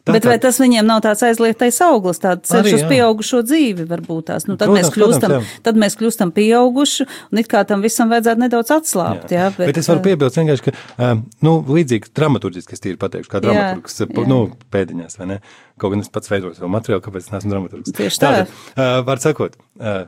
Tā 0.07 0.13
Bet 0.15 0.25
vai 0.27 0.37
tas 0.39 0.57
viņiem 0.61 0.87
nav 0.87 1.01
tāds 1.03 1.23
aizliegtais 1.27 1.77
auglis, 1.83 2.21
tāds 2.23 2.47
ceļš 2.47 2.77
uz 2.77 2.83
jā. 2.85 2.89
pieaugušo 2.91 3.41
dzīvi 3.43 3.85
varbūt 3.89 4.29
tās? 4.29 4.47
Nu, 4.47 4.55
tad, 4.55 4.71
Protams, 4.71 4.87
mēs 4.87 4.93
kļūstam, 4.95 5.33
protams, 5.33 5.51
jā. 5.51 5.63
tad 5.67 5.79
mēs 5.83 5.97
kļūstam 5.99 6.31
pieauguši, 6.37 7.07
un 7.33 7.41
it 7.41 7.49
kā 7.51 7.63
tam 7.67 7.83
visam 7.83 8.13
vajadzētu 8.13 8.43
nedaudz 8.45 8.73
atslābt. 8.77 9.33
Jā, 9.35 9.49
bet, 9.51 9.67
bet 9.73 9.81
es 9.81 9.91
varu 9.91 9.99
eh, 9.99 10.05
piebilst 10.07 10.39
vienkārši, 10.39 10.65
ka, 10.69 10.75
um, 11.09 11.23
nu, 11.43 11.55
līdzīgi 11.77 12.13
dramaturgiski 12.15 12.77
es 12.77 12.83
tīri 12.83 12.99
pateikšu, 13.01 13.31
kā 13.33 13.41
Jā, 13.41 13.47
dramaturgs, 13.49 13.99
jā. 14.05 14.27
nu, 14.31 14.41
pēdiņās, 14.73 15.19
vai 15.19 15.31
ne? 15.33 15.39
Kaut 15.81 15.93
gan 15.93 16.05
es 16.05 16.11
pats 16.13 16.31
veidoju 16.31 16.55
savu 16.55 16.71
materiālu, 16.73 17.03
kāpēc 17.05 17.27
es 17.27 17.33
neesmu 17.35 17.51
dramaturgs. 17.51 17.95
Tieši 17.97 18.23
tā. 18.23 18.31
Tātad, 18.37 18.53
uh, 18.77 18.99
var 19.07 19.21
sakot, 19.23 19.59
uh, 19.83 20.05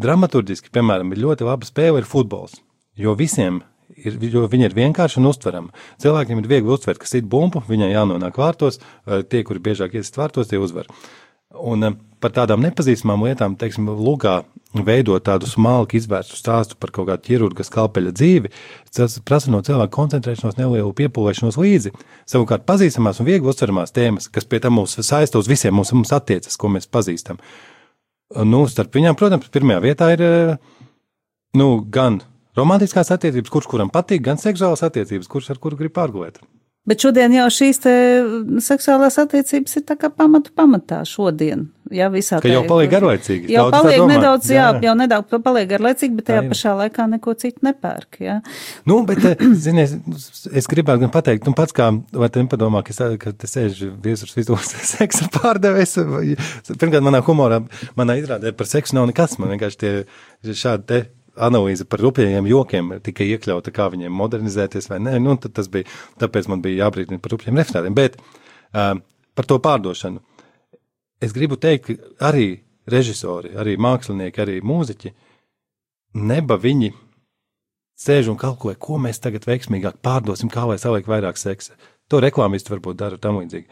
dramaturgiski, 0.00 0.72
piemēram, 0.74 1.14
ir 1.14 1.24
ļoti 1.24 1.48
laba 1.48 1.66
spēle 1.68 2.02
ir 2.02 2.08
futbols, 2.08 2.60
jo 3.00 3.16
visiem 3.18 3.62
ir, 3.96 4.18
jo 4.32 4.46
viņi 4.50 4.68
ir 4.68 4.78
vienkārši 4.78 5.20
un 5.20 5.30
uztverami. 5.30 5.74
Cilvēkiem 6.02 6.40
ir 6.42 6.50
viegli 6.50 6.74
uztvert, 6.74 7.02
ka 7.02 7.10
sit 7.10 7.28
bumbu, 7.30 7.62
viņai 7.68 7.92
jānonāk 7.92 8.40
vārtos, 8.40 8.80
uh, 8.80 9.22
tie, 9.22 9.44
kuri 9.46 9.62
biežāk 9.64 9.98
iesist 9.98 10.18
vārtos, 10.20 10.50
tie 10.50 10.60
uzvar. 10.62 10.90
Un 11.54 11.86
uh, 11.86 11.96
par 12.24 12.32
tādām 12.32 12.62
nepazīstamām 12.64 13.26
lietām, 13.26 13.58
teiksim, 13.60 13.90
lūgā 14.00 14.42
veidot 14.74 15.22
tādu 15.22 15.46
smalku 15.46 15.98
izvērstu 15.98 16.38
stāstu 16.38 16.78
par 16.80 16.90
kaut 16.94 17.06
kādu 17.10 17.28
ķirurga 17.28 17.66
skalpeļa 17.66 18.14
dzīvi, 18.16 18.50
tas 18.96 19.18
prasa 19.26 19.52
no 19.52 19.60
cilvēka 19.64 19.92
koncentrēšanos, 19.94 20.56
nelielu 20.58 20.90
piepūlēšanos 20.98 21.58
līdzi. 21.60 21.92
Savukārt 22.30 22.66
pazīstamās 22.66 23.20
un 23.20 23.28
viegli 23.28 23.50
uztveramās 23.52 23.94
tēmas, 23.94 24.30
kas 24.32 24.48
pie 24.48 24.62
tam 24.64 24.80
mūs 24.80 24.96
saista 25.06 25.38
uz 25.38 25.50
visiem, 25.50 25.76
mums, 25.76 25.92
mums 25.94 26.14
attiecas, 26.16 26.58
ko 26.58 26.72
mēs 26.74 26.90
pazīstam. 26.90 27.38
Nu, 28.48 28.64
starp 28.70 28.96
viņām, 28.96 29.18
protams, 29.20 29.52
pirmajā 29.52 29.82
vietā 29.84 30.10
ir 30.16 30.24
eh, 30.24 30.54
nu, 31.60 31.68
gan 31.92 32.22
romantiskās 32.56 33.10
attiecības, 33.14 33.50
kurš 33.50 33.70
kuram 33.70 33.90
patīk, 33.94 34.22
gan 34.26 34.36
seksuālas 34.40 34.84
attiecības, 34.86 35.30
kurš 35.30 35.50
ar 35.54 35.58
kuru 35.62 35.76
grib 35.80 35.94
pārgulēt. 35.96 36.42
Bet 36.84 37.00
šodien 37.00 37.32
jau 37.32 37.46
šīs 37.48 37.78
te 37.80 37.92
seksuālās 38.60 39.14
attiecības 39.22 39.72
ir 39.78 39.84
tā 39.88 39.94
pamatu 40.12 40.50
pamatā 40.52 40.98
šodien. 41.08 41.62
Jā, 41.94 42.10
visā 42.12 42.42
Ka 42.44 42.48
jau 42.50 42.60
paliek 42.68 42.90
garlaicīgi. 42.92 43.48
Jau 43.54 43.70
tā 43.72 43.78
paliek 43.86 44.02
nedaudz, 44.10 44.50
jā, 44.52 44.66
Jā. 44.74 44.82
jau 44.84 44.92
nedaudz 45.00 45.32
paliek 45.46 45.68
garlaicīgi, 45.70 46.18
bet 46.18 46.26
tajā 46.28 46.42
Tā 46.42 46.44
ir. 46.44 46.50
pašā 46.52 46.74
laikā 46.82 47.06
neko 47.14 47.34
citu 47.40 47.64
nepērk, 47.64 48.20
jā. 48.20 48.36
Nu, 48.84 48.98
bet, 49.08 49.24
eh, 49.32 49.40
zinies, 49.66 49.96
es 50.52 50.68
gribētu 50.68 51.06
gan 51.06 51.12
pateikt, 51.16 51.48
nu, 51.48 51.56
pats 51.56 51.72
kā, 51.76 51.88
vai 52.12 52.28
te 52.28 52.44
nepadomā, 52.44 52.84
ka, 52.84 52.92
es- 52.92 53.18
ka 53.24 53.32
te 53.32 53.48
sēž 53.48 53.80
viesurs 54.04 54.36
vidus 54.36 54.76
seksa 54.94 55.30
pārdevējs. 55.40 55.96
vai- 56.04 56.36
Pirmkārt, 56.68 57.00
manā 57.08 57.24
humorā, 57.24 57.62
manā 57.96 58.20
izrādē 58.20 58.52
par 58.52 58.68
seksu 58.68 59.00
nav 59.00 59.08
nekas. 59.08 59.38
Man 59.40 59.56
vienkārši 59.56 59.80
tie 59.86 59.94
šādi 60.52 60.84
te 60.92 61.04
analīze 61.36 61.86
par 61.88 62.02
rupjajiem 62.04 62.46
jokiem 62.50 62.92
tika 63.04 63.26
iekļauta, 63.26 63.72
kā 63.74 63.88
viņiem 63.92 64.14
modernizēties 64.14 64.90
vai 64.90 65.00
nē. 65.02 65.18
Nu, 65.22 65.36
tas 65.36 65.70
bija, 65.72 65.88
tāpēc 66.20 66.48
man 66.52 66.62
bija 66.64 66.84
jābrīdina 66.84 67.22
par 67.22 67.34
rupjiem 67.34 67.58
referātiem. 67.58 67.96
Bet 67.96 68.18
uh, 68.20 68.94
par 69.34 69.48
to 69.50 69.58
pārdošanu. 69.62 70.22
Es 71.22 71.32
gribu 71.32 71.56
teikt, 71.60 71.88
ka 71.88 72.28
arī 72.30 72.48
režisori, 72.90 73.54
arī 73.56 73.78
mākslinieki, 73.80 74.42
arī 74.42 74.58
mūziķi, 74.66 75.14
neba 76.20 76.58
viņi 76.60 76.92
sēž 77.98 78.30
un 78.32 78.38
kalkulē, 78.38 78.76
ko 78.78 78.98
mēs 79.00 79.22
tagad 79.22 79.46
veiksmīgāk 79.48 80.00
pārdosim, 80.04 80.50
kā 80.52 80.66
lai 80.68 80.78
saliek 80.82 81.06
vairāk 81.08 81.38
seksa. 81.40 81.76
To 82.10 82.20
reklāmisti 82.20 82.72
varbūt 82.72 82.98
dara 83.00 83.18
tam 83.18 83.38
līdzīgi. 83.40 83.68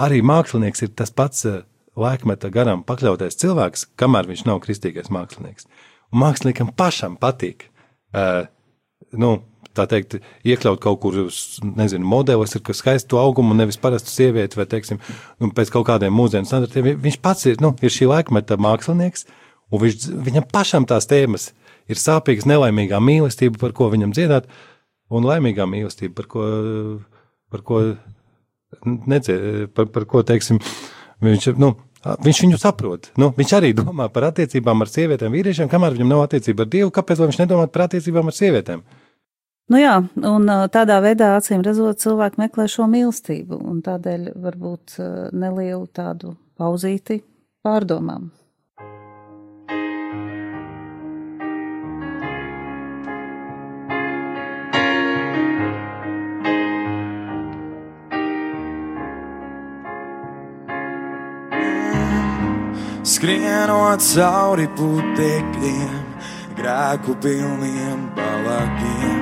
Arī 0.00 0.22
mākslinieks 0.24 0.86
ir 0.86 0.94
tas 0.96 1.12
pats 1.12 1.44
eh, 1.50 1.62
laikmeta 2.00 2.48
garam 2.54 2.84
pakļautais 2.86 3.36
cilvēks, 3.42 3.90
kamēr 4.00 4.30
viņš 4.30 4.46
nav 4.48 4.62
kristīgais 4.64 5.12
mākslinieks. 5.12 5.68
Un 5.68 5.93
māksliniekam 6.14 6.70
pašam 6.78 7.16
patīk. 7.20 7.66
Uh, 8.14 8.44
nu, 9.18 9.36
tā 9.74 9.88
teikt, 9.90 10.20
iekļaut 10.46 10.78
kaut 10.82 11.00
kur, 11.02 11.16
nezinu, 11.74 12.06
modelis 12.06 12.54
ar 12.54 12.76
skaistu 12.78 13.18
augumu, 13.18 13.56
nevis 13.58 13.78
parastu 13.82 14.12
sievieti, 14.12 14.58
vai, 14.60 14.68
teiksim, 14.70 15.00
nu, 15.42 15.50
pēc 15.56 15.72
kaut 15.74 15.88
kādiem 15.88 16.14
mūzienu 16.14 16.46
standartiem. 16.46 16.84
Vi- 16.92 16.98
Viņš 17.08 17.18
pats 17.24 17.46
ir, 17.50 17.58
nu, 17.60 17.72
ir 17.82 17.90
šī 17.90 18.06
laikmeta 18.10 18.54
mākslinieks, 18.62 19.26
un 19.74 19.82
viņš, 19.82 20.06
viņam 20.28 20.46
pašam 20.54 20.86
tās 20.86 21.10
tēmas 21.10 21.48
ir 21.90 21.98
sāpīgas, 22.00 22.46
nelaimīgā 22.46 23.00
mīlestība, 23.02 23.58
par 23.60 23.74
ko 23.76 23.90
viņam 23.90 24.14
dziedāt, 24.14 24.46
un 25.10 25.26
laimīgā 25.26 25.66
mīlestība, 25.68 26.14
par 26.22 26.30
ko, 26.30 26.44
par 27.50 27.62
ko, 27.66 27.80
nedzie, 29.10 29.66
par, 29.74 29.86
par 29.92 30.06
ko, 30.08 30.22
teiksim, 30.26 30.60
viņš, 31.24 31.50
nu, 31.60 31.74
viņš 32.04 32.42
viņu 32.44 32.60
saprot. 32.60 33.08
Nu, 33.20 33.30
viņš 33.36 33.54
arī 33.58 33.72
domā 33.76 34.10
par 34.12 34.28
attiecībām 34.30 34.84
ar 34.84 34.90
sievietēm, 34.92 35.32
vīriešiem, 35.32 35.70
kamēr 35.72 35.96
viņam 35.96 36.12
nav 36.12 36.26
attiecība 36.26 36.66
ar 36.66 36.70
Dievu, 36.74 36.92
kāpēc 36.94 37.24
viņš 37.24 37.40
nedomā 37.40 37.66
par 37.72 37.86
attiecībām 37.88 38.30
ar 38.30 38.36
sievietēm? 38.36 38.84
Nu 39.72 39.80
jā, 39.80 39.96
un 40.28 40.50
tādā 40.68 40.98
veidā 41.00 41.30
acīm 41.38 41.64
redzot, 41.64 42.02
cilvēki 42.02 42.42
meklē 42.42 42.66
šo 42.68 42.84
mīlestību, 42.92 43.62
un 43.64 43.80
tādēļ 43.84 44.34
varbūt 44.44 44.98
nelielu 45.32 45.86
tādu 45.96 46.34
pauzīti 46.60 47.22
pārdomām. 47.64 48.28
Skrienot 63.14 64.02
cauri 64.02 64.64
putekļiem, 64.74 66.06
grēku 66.58 67.12
pilniem 67.22 68.00
balagiem, 68.16 69.20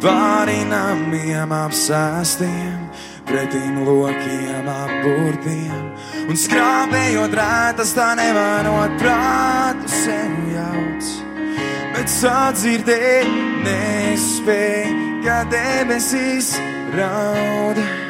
pāri 0.00 0.62
namiem 0.70 1.52
apsēstiem, 1.52 2.86
pretim 3.28 3.82
lokiem 3.84 4.70
apburtiem 4.72 5.84
un 6.24 6.40
skrāpējot 6.40 7.36
rētas 7.36 7.92
tā 7.98 8.08
nevainot 8.22 8.96
prātu 9.02 9.92
sev 9.98 10.40
jauc. 10.54 11.12
Bet 11.92 12.08
sadzirdēt 12.16 13.36
nespēj, 13.68 14.96
kā 15.28 15.42
debesīs 15.52 16.54
raud. 16.96 18.05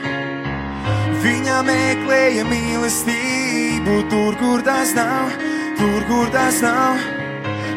Viņa 1.27 1.57
meklēja 1.67 2.45
mīlestību 2.47 3.95
tur, 4.13 4.37
kur 4.39 4.61
tas 4.63 4.93
nav, 4.95 5.33
tur, 5.75 6.05
kur 6.07 6.29
tas 6.31 6.61
nav. 6.63 7.01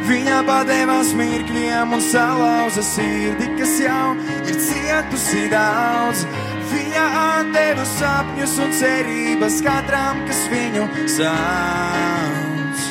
Viņa 0.06 0.44
padevās 0.46 1.10
mirkļiem 1.18 1.96
un 1.98 2.04
salauza 2.12 2.84
sirdi, 2.86 3.48
kas 3.58 3.74
jau 3.82 4.12
ir 4.44 4.60
cietusi 4.68 5.48
daudz. 5.50 6.22
Viņa 6.70 7.08
atdeva 7.24 7.88
sapņus 7.96 8.54
un 8.68 8.78
cerības 8.84 9.58
katram, 9.66 10.22
kas 10.30 10.44
viņu 10.54 10.86
sauc. 11.16 12.86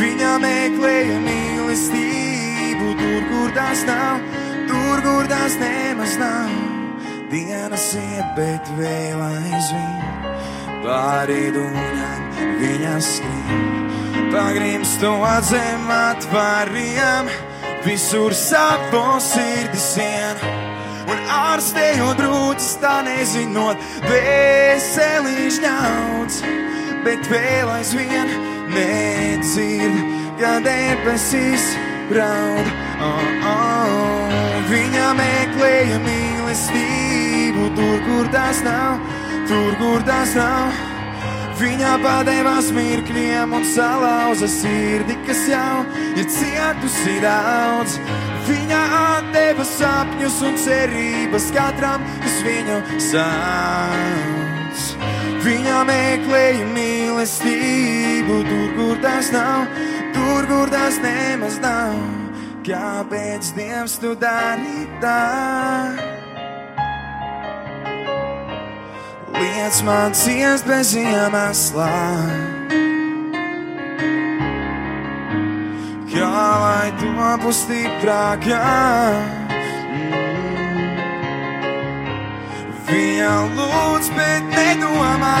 Viņa 0.00 0.32
meklēja 0.46 1.20
mīlestību 1.28 2.96
tur, 3.02 3.20
kur 3.28 3.54
tas 3.60 3.84
nav, 3.92 4.24
tur, 4.72 5.04
kur 5.04 5.32
tas 5.36 5.60
nemaz 5.60 6.16
nav. 6.24 6.77
Dienas 7.28 7.90
iet, 7.92 8.28
bet 8.38 8.68
vēl 8.78 9.18
aizvien 9.20 10.28
pāri 10.80 11.50
dūņām 11.52 12.38
viņa 12.56 12.94
skrien. 13.04 13.66
Pagrimstot 14.32 15.44
zem 15.50 15.90
atvāriem, 15.92 17.28
visur 17.84 18.32
savu 18.32 19.02
sirdi 19.20 19.80
sien. 19.82 20.40
Un 21.08 21.20
ārstējot 21.34 22.16
brūcis, 22.22 22.78
tā 22.80 22.94
nezinot, 23.04 23.76
veselīš 24.08 25.60
ņauts, 25.66 26.40
bet 27.04 27.28
vēl 27.28 27.74
aizvien 27.74 28.32
nedzird, 28.72 30.00
ka 30.40 30.56
debesīs 30.64 31.68
raud. 32.16 32.72
Oh, 33.04 33.52
oh, 33.52 34.40
viņa 34.72 35.12
meklēja 35.20 36.02
mīlestību 36.48 37.64
tur, 37.76 37.98
kur 38.06 38.28
tas 38.32 38.62
nav, 38.64 39.00
tur, 39.48 39.74
kur 39.76 40.02
tas 40.06 40.34
nav. 40.34 40.72
Viņa 41.58 41.98
padevās 42.00 42.70
mirkļiem 42.72 43.52
un 43.52 43.64
salauza 43.66 44.46
sirdi, 44.48 45.16
kas 45.26 45.42
jau 45.50 45.84
ir 46.16 46.28
cietusi 46.30 47.18
daudz. 47.20 47.98
Viņa 48.48 48.82
atdeva 48.98 49.64
sapņus 49.66 50.38
un 50.46 50.56
cerības 50.56 51.50
katram, 51.52 52.04
kas 52.22 52.38
viņu 52.46 52.78
sauc. 53.10 54.86
Viņa 55.44 55.82
meklēja 55.88 56.68
mīlestību 56.72 58.38
tur, 58.48 58.70
kur 58.78 59.02
tas 59.02 59.32
nav, 59.34 59.66
tur, 60.14 60.46
kur 60.48 60.70
tas 60.72 60.96
nemaz 61.02 61.58
nav. 61.60 61.98
Kāpēc 62.68 63.52
Dievs 63.56 63.98
tu 64.00 64.14
dari 64.20 64.86
tā? 65.02 66.17
Liec 69.38 69.82
man 69.86 70.10
ciest 70.18 70.66
bez 70.66 70.96
iemeslā. 70.98 71.94
Kā 76.10 76.46
lai 76.62 76.88
topu 76.98 77.52
stiprākā? 77.54 78.62
Viņa 82.88 83.34
lūdz, 83.54 84.10
bet 84.16 84.48
nedomā. 84.56 85.36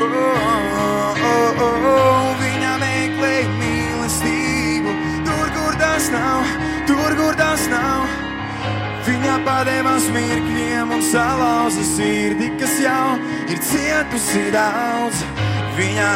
Oh, 0.00 0.16
oh, 0.16 1.22
oh, 1.28 1.88
oh. 1.92 2.30
Viņa 2.40 2.72
meklē 2.80 3.34
mīlestību 3.58 4.96
tur, 5.28 5.52
kur 5.58 5.76
tas 5.82 6.08
nav, 6.14 6.56
tur, 6.88 7.18
kur 7.20 7.36
tas 7.36 7.68
nav. 7.74 8.01
Viņa 9.02 9.38
padevās 9.42 10.04
mirkļiem 10.14 10.92
un 10.94 11.00
salauza 11.02 11.82
sirdi, 11.82 12.52
kas 12.60 12.76
jau 12.78 13.16
ir 13.50 13.58
cietusi 13.66 14.44
daudz. 14.54 15.24
Viņa 15.72 16.10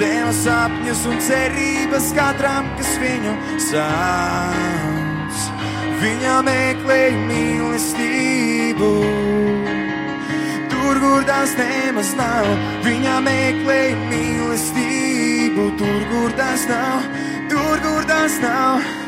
deva 0.00 0.32
sapņus 0.34 1.02
un 1.10 1.20
cerības 1.22 2.08
katram, 2.16 2.70
kas 2.78 2.90
viņu 2.98 3.34
sauc. 3.68 5.42
Viņa 6.00 6.38
meklēja 6.48 7.20
mīlestību. 7.28 8.90
Tur, 10.72 11.02
kur 11.04 11.28
tas 11.28 11.52
nemaz 11.60 12.10
nav, 12.18 12.48
viņa 12.88 13.20
meklēja 13.28 14.00
mīlestību. 14.08 15.68
Tur, 15.78 16.02
kur 16.10 16.34
tas 16.40 16.66
nav, 16.72 17.06
tur, 17.52 17.78
kur 17.86 18.10
tas 18.10 18.40
nav. 18.42 19.01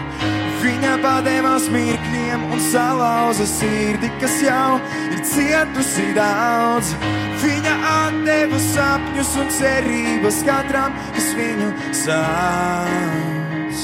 Viņa 0.64 0.94
padevās 1.02 1.66
mirkļiem 1.68 2.44
un 2.48 2.60
salauza 2.70 3.44
sirdi, 3.44 4.08
kas 4.22 4.38
jau 4.40 4.78
ir 5.12 5.18
cietusi 5.28 6.06
daudz. 6.16 6.94
Viņa 7.42 7.74
atdeva 7.90 8.60
sapņus 8.64 9.32
un 9.42 9.50
cerības 9.58 10.38
katram, 10.46 10.96
kas 11.16 11.26
viņu 11.36 11.68
sauc. 12.00 13.82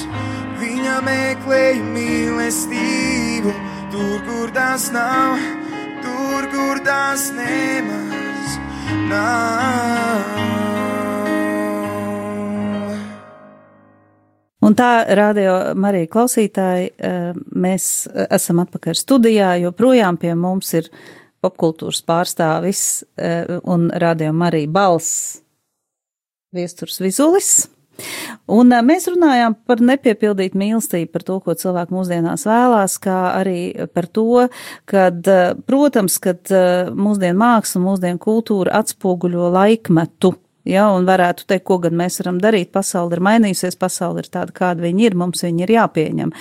Viņa 0.62 0.96
meklēja 1.04 1.84
mīlestību 1.90 3.52
tur, 3.92 4.16
kur 4.30 4.54
tas 4.56 4.88
nav, 4.94 5.36
tur, 6.00 6.48
kur 6.54 6.80
tās 6.88 7.28
nemaz 7.36 8.56
nav. 9.12 10.59
Un 14.70 14.76
tā, 14.78 15.02
radio 15.18 15.72
Marija 15.74 16.06
klausītāji, 16.06 16.92
eh, 16.94 17.32
mēs 17.58 17.84
eh, 18.06 18.28
esam 18.36 18.60
atpakaļ 18.62 18.94
studijā, 18.94 19.48
jo 19.58 19.72
projām 19.74 20.14
pie 20.20 20.30
mums 20.38 20.68
ir 20.78 20.86
popkultūras 21.42 22.04
pārstāvis 22.06 22.82
eh, 23.18 23.56
un 23.66 23.88
radio 23.90 24.30
Marija 24.30 24.70
balss 24.70 25.40
viesturs 26.54 27.00
Vizulis. 27.02 27.50
Un 28.46 28.70
mēs 28.86 29.08
runājām 29.10 29.56
par 29.66 29.82
nepiepildītu 29.82 30.60
mīlestību, 30.62 31.10
par 31.16 31.26
to, 31.26 31.40
ko 31.42 31.56
cilvēki 31.58 31.96
mūsdienās 31.96 32.46
vēlās, 32.46 32.94
kā 33.02 33.18
arī 33.40 33.88
par 33.90 34.06
to, 34.06 34.46
kad, 34.88 35.26
protams, 35.66 36.16
kad 36.22 36.48
mūsdienu 36.94 37.42
māksla, 37.42 37.82
mūsdienu 37.84 38.22
kultūra 38.22 38.78
atspoguļo 38.80 39.50
laikmetu. 39.58 40.32
Ja, 40.68 40.90
un 40.92 41.06
varētu 41.08 41.46
teikt, 41.48 41.64
ko 41.64 41.78
gan 41.80 41.94
mēs 41.96 42.18
varam 42.20 42.36
darīt. 42.42 42.68
Pasaule 42.74 43.16
ir 43.16 43.22
mainījusies, 43.24 43.78
pasaule 43.80 44.20
ir 44.20 44.28
tāda, 44.28 44.52
kāda 44.52 44.84
viņa 44.84 45.06
ir, 45.06 45.14
mums 45.16 45.40
viņa 45.44 45.64
ir 45.64 45.72
jāpieņem. 45.72 46.32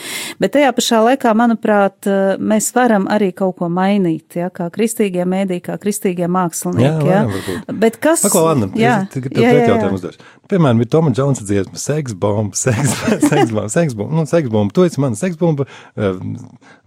Bet 0.44 0.54
tajā 0.58 0.74
pašā 0.76 1.00
laikā, 1.06 1.32
manuprāt, 1.40 2.10
mēs 2.40 2.68
varam 2.76 3.08
arī 3.12 3.32
kaut 3.36 3.56
ko 3.62 3.70
mainīt, 3.72 4.36
ja, 4.42 4.50
kā 4.52 4.68
kristīgie 4.76 5.24
mēdī, 5.24 5.62
kā 5.64 5.78
kristīgie 5.80 6.28
mākslinieki. 6.28 7.08
Jā, 7.08 7.16
Ja. 7.20 7.22
varam, 7.24 7.32
varbūt. 7.38 7.80
Bet 7.80 7.98
kas? 8.04 8.26
Pako, 8.28 8.44
Anna, 8.52 8.68
jā, 8.76 8.98
es 9.08 9.24
jā, 9.32 9.54
jā, 9.56 9.80
jā. 9.80 10.12
Piemēram, 10.50 10.82
ir 10.82 10.90
Toma 10.90 11.12
Džonsa 11.14 11.46
dziesma, 11.46 11.78
seksbomba, 11.78 12.58
seksbomba, 12.58 13.68
seksbomba, 13.78 14.16
nu, 14.18 14.26
seksbomba, 14.26 14.74
tu 14.74 14.84
esi 14.84 15.00
mana 15.00 15.16
seksbomba, 15.16 15.68
uh, 15.96 16.20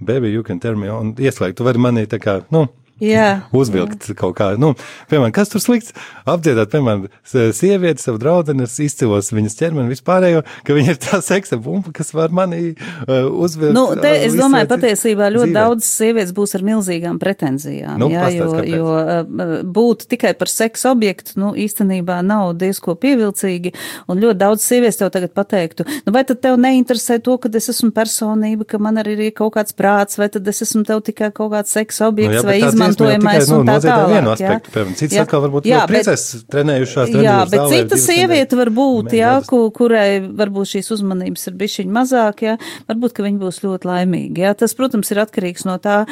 baby, 0.01 0.33
you 0.35 0.43
can 0.43 0.59
turn 0.61 0.81
me 0.81 0.91
on, 0.91 1.15
ieslēgt, 1.15 1.57
tu 1.61 1.65
vari 1.65 1.79
manī 1.79 2.05
tā 2.11 2.19
kā, 2.23 2.41
nu, 2.51 2.67
Jā. 3.03 3.29
uzvilkt 3.57 4.07
kaut 4.19 4.37
kā, 4.39 4.53
nu, 4.61 4.73
piemēram, 5.11 5.33
kas 5.35 5.51
tur 5.51 5.63
slikts, 5.63 5.91
apdziedāt, 6.29 6.71
piemēram, 6.71 7.09
sievieti, 7.27 8.03
savu 8.03 8.21
draudzeni, 8.23 8.67
ar 8.67 8.85
izcilos 8.85 9.33
viņas 9.35 9.59
ķermeni 9.59 9.91
vispārējo, 9.91 10.43
ka 10.67 10.77
viņa 10.77 10.95
ir 10.95 11.01
tā 11.03 11.19
seksa 11.25 11.59
bumba, 11.63 11.91
kas 11.97 12.13
var 12.15 12.35
manī 12.35 12.73
uh, 12.73 13.27
uzvilkt. 13.43 13.75
Nu, 13.75 13.89
te, 13.99 14.13
uh, 14.13 14.27
es 14.29 14.37
domāju, 14.39 14.69
patiesībā 14.71 15.31
ļoti 15.35 15.51
dzīvē. 15.51 15.59
daudz 15.59 15.89
sievietes 15.89 16.35
būs 16.37 16.55
ar 16.59 16.67
milzīgām 16.69 17.19
pretenzijām. 17.23 17.99
Nu, 18.03 18.11
jā, 18.13 18.29
jo, 18.37 18.47
pastāst, 18.47 18.57
kāpēc? 18.61 18.77
jo 18.79 19.49
uh, 19.51 19.67
būt 19.81 20.07
tikai 20.13 20.35
par 20.39 20.53
seksu 20.53 20.93
objektu, 20.93 21.35
nu, 21.43 21.53
īstenībā 21.59 22.21
nav 22.27 22.55
diezko 22.61 22.95
pievilcīgi, 23.03 23.75
un 24.13 24.23
ļoti 24.23 24.41
daudz 24.45 24.67
sievietes 24.67 25.01
tev 25.03 25.13
tagad 25.15 25.35
pateiktu, 25.37 25.89
nu, 26.07 26.15
vai 26.15 26.23
tad 26.29 26.43
tev 26.45 26.59
neinteresē 26.63 27.19
to, 27.25 27.39
ka 27.43 27.51
es 27.59 27.71
esmu 27.73 27.91
personība, 27.97 28.69
ka 28.69 28.81
man 28.83 29.03
arī 29.03 29.19
ir 29.29 29.35
kaut 29.37 29.57
kāds 29.57 29.75
prāts, 29.77 30.21
vai 30.21 30.31
tad 30.33 30.47
es 30.49 30.63
esmu 30.65 30.85
tev 30.89 31.03
tikai 31.07 31.33
kaut 31.35 31.53
kāds 31.57 31.75
seksu 31.75 32.07
objekts, 32.09 32.39
Nu, 32.39 32.41
jā, 32.41 32.47
vai 32.47 32.59
jau 32.61 32.71
izmantojamais 32.93 33.45
tikai, 33.47 33.59
un 33.59 33.67
tā 33.67 33.77
tālāk. 33.83 34.13
vienu 34.13 34.29
jā. 34.29 34.35
aspektu, 34.37 34.73
piemēram, 34.75 34.95
citas 35.01 35.17
Jā. 35.17 35.25
atkal 35.27 35.43
varbūt 35.47 35.67
Jā, 35.67 35.73
jā, 35.73 35.81
bet- 35.83 35.93
priecēs 35.93 36.25
trenējušās. 36.53 37.13
Jā, 37.23 37.37
bet 37.51 37.61
cita 37.73 37.97
sieviete 38.01 38.57
var 38.61 38.71
būt, 38.71 39.11
nedēļas. 39.11 39.19
jā, 39.19 39.33
ku, 39.49 39.61
kurai 39.75 40.21
varbūt 40.21 40.71
šīs 40.73 40.91
uzmanības 40.97 41.47
ir 41.51 41.55
bišķiņ 41.63 41.93
mazāk, 41.99 42.45
jā, 42.47 42.55
varbūt, 42.89 43.13
ka 43.17 43.23
viņi 43.27 43.39
būs 43.43 43.61
ļoti 43.65 43.89
laimīgi, 43.91 44.39
jā. 44.45 44.55
Tas, 44.59 44.75
protams, 44.79 45.11
ir 45.15 45.23
atkarīgs 45.25 45.65
no 45.69 45.79
tā, 45.83 46.07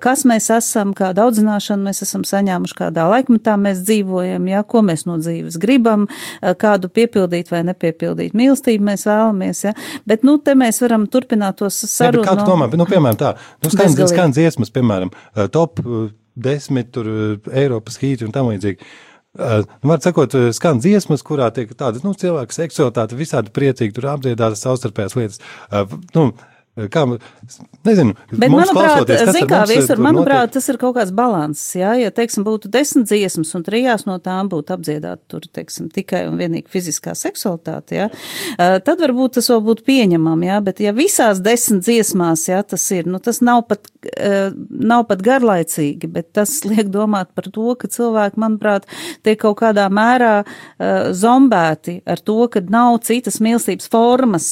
kas 0.00 0.24
mēs 0.28 0.50
esam, 0.54 0.94
kādu 0.94 1.24
audzināšanu 1.26 1.88
mēs 1.88 2.02
esam 2.06 2.22
saņēmuši, 2.28 2.76
kādā 2.78 3.06
laikmetā 3.10 3.56
mēs 3.60 3.82
dzīvojam, 3.86 4.48
jā, 4.50 4.62
ko 4.66 4.82
mēs 4.86 5.06
no 5.08 5.16
dzīves 5.18 5.58
gribam, 5.60 6.06
kādu 6.40 6.88
piepildīt 6.92 7.50
vai 7.50 7.62
nepiepildīt 7.68 8.34
mīlestību 8.36 8.84
mēs 8.90 9.06
vēlamies, 9.08 9.64
jā. 9.68 9.74
Bet, 10.06 10.22
nu, 10.26 10.38
te 10.38 10.54
mēs 10.58 10.80
varam 10.82 11.06
turpināt 11.10 11.56
tos 11.60 11.80
Ne, 11.80 11.86
bet 11.86 11.90
sarunu. 11.90 12.24
Kā 12.26 12.36
tu 12.38 12.44
domā, 12.48 12.66
nu, 12.76 12.84
piemēram, 12.88 13.16
tā, 13.20 13.34
nu, 13.62 13.70
skan, 13.72 13.94
skan 14.10 14.32
dziesmas, 14.34 14.70
piemēram, 14.74 15.10
top 15.54 15.80
desmit, 16.42 16.90
tur, 16.94 17.08
uh, 17.10 17.54
Eiropas 17.56 18.00
hīti 18.02 18.26
un 18.26 18.34
tam 18.34 18.50
līdzīgi. 18.50 18.90
Uh, 19.38 19.60
var 19.86 20.00
sakot, 20.02 20.34
uh, 20.34 20.48
skan 20.56 20.80
dziesmas, 20.82 21.22
kurā 21.26 21.52
tiek 21.54 21.70
tādas, 21.78 22.02
nu, 22.02 22.16
cilvēka 22.18 22.56
seksualitāte 22.56 23.18
visādi 23.18 23.52
priecīgi, 23.54 23.94
tur 23.94 24.08
apdziedātas 24.16 24.64
savstarpējās 24.66 25.18
lietas. 25.18 25.42
Uh, 25.70 26.00
nu, 26.16 26.24
kā, 26.92 27.04
nezinu, 27.86 28.14
Bet, 28.30 28.52
manuprāt, 28.52 29.10
zin 29.34 29.48
kā, 29.50 29.62
visur, 29.68 30.00
manuprāt, 30.02 30.52
tas 30.54 30.68
ir 30.72 30.78
kaut 30.80 30.96
kāds 30.96 31.12
balanss, 31.14 31.74
jā, 31.78 31.92
ja, 32.00 32.12
teiksim, 32.14 32.44
būtu 32.46 32.70
desmit 32.72 33.08
dziesmas 33.10 33.52
un 33.58 33.64
trijās 33.66 34.06
no 34.08 34.16
tām 34.22 34.48
būtu 34.52 34.74
apdziedāta 34.76 35.22
tur, 35.30 35.44
teiksim, 35.50 35.90
tikai 35.92 36.24
un 36.30 36.38
vienīgi 36.40 36.70
fiziskā 36.72 37.14
seksualitāte, 37.18 37.98
jā, 37.98 38.08
tad 38.86 39.02
varbūt 39.02 39.38
tas 39.38 39.50
vēl 39.52 39.62
būtu 39.68 39.86
pieņemam, 39.88 40.46
jā, 40.46 40.60
bet 40.64 40.82
ja 40.84 40.94
visās 40.96 41.42
desmit 41.44 41.84
dziesmās, 41.86 42.46
jā, 42.50 42.62
tas 42.64 42.86
ir, 42.96 43.08
nu, 43.10 43.20
tas 43.22 43.42
nav 43.44 43.66
pat, 43.70 43.90
nav 44.70 45.06
pat 45.10 45.24
garlaicīgi, 45.26 46.10
bet 46.10 46.32
tas 46.38 46.60
liek 46.70 46.90
domāt 46.92 47.34
par 47.36 47.50
to, 47.52 47.74
ka 47.80 47.90
cilvēki, 47.90 48.40
manuprāt, 48.40 48.88
tiek 49.26 49.40
kaut 49.40 49.60
kādā 49.62 49.88
mērā 49.92 50.40
zombēti 51.16 52.00
ar 52.08 52.22
to, 52.22 52.42
ka 52.52 52.62
nav 52.70 53.00
citas 53.06 53.40
mīlestības 53.42 53.90
formas. 53.90 54.50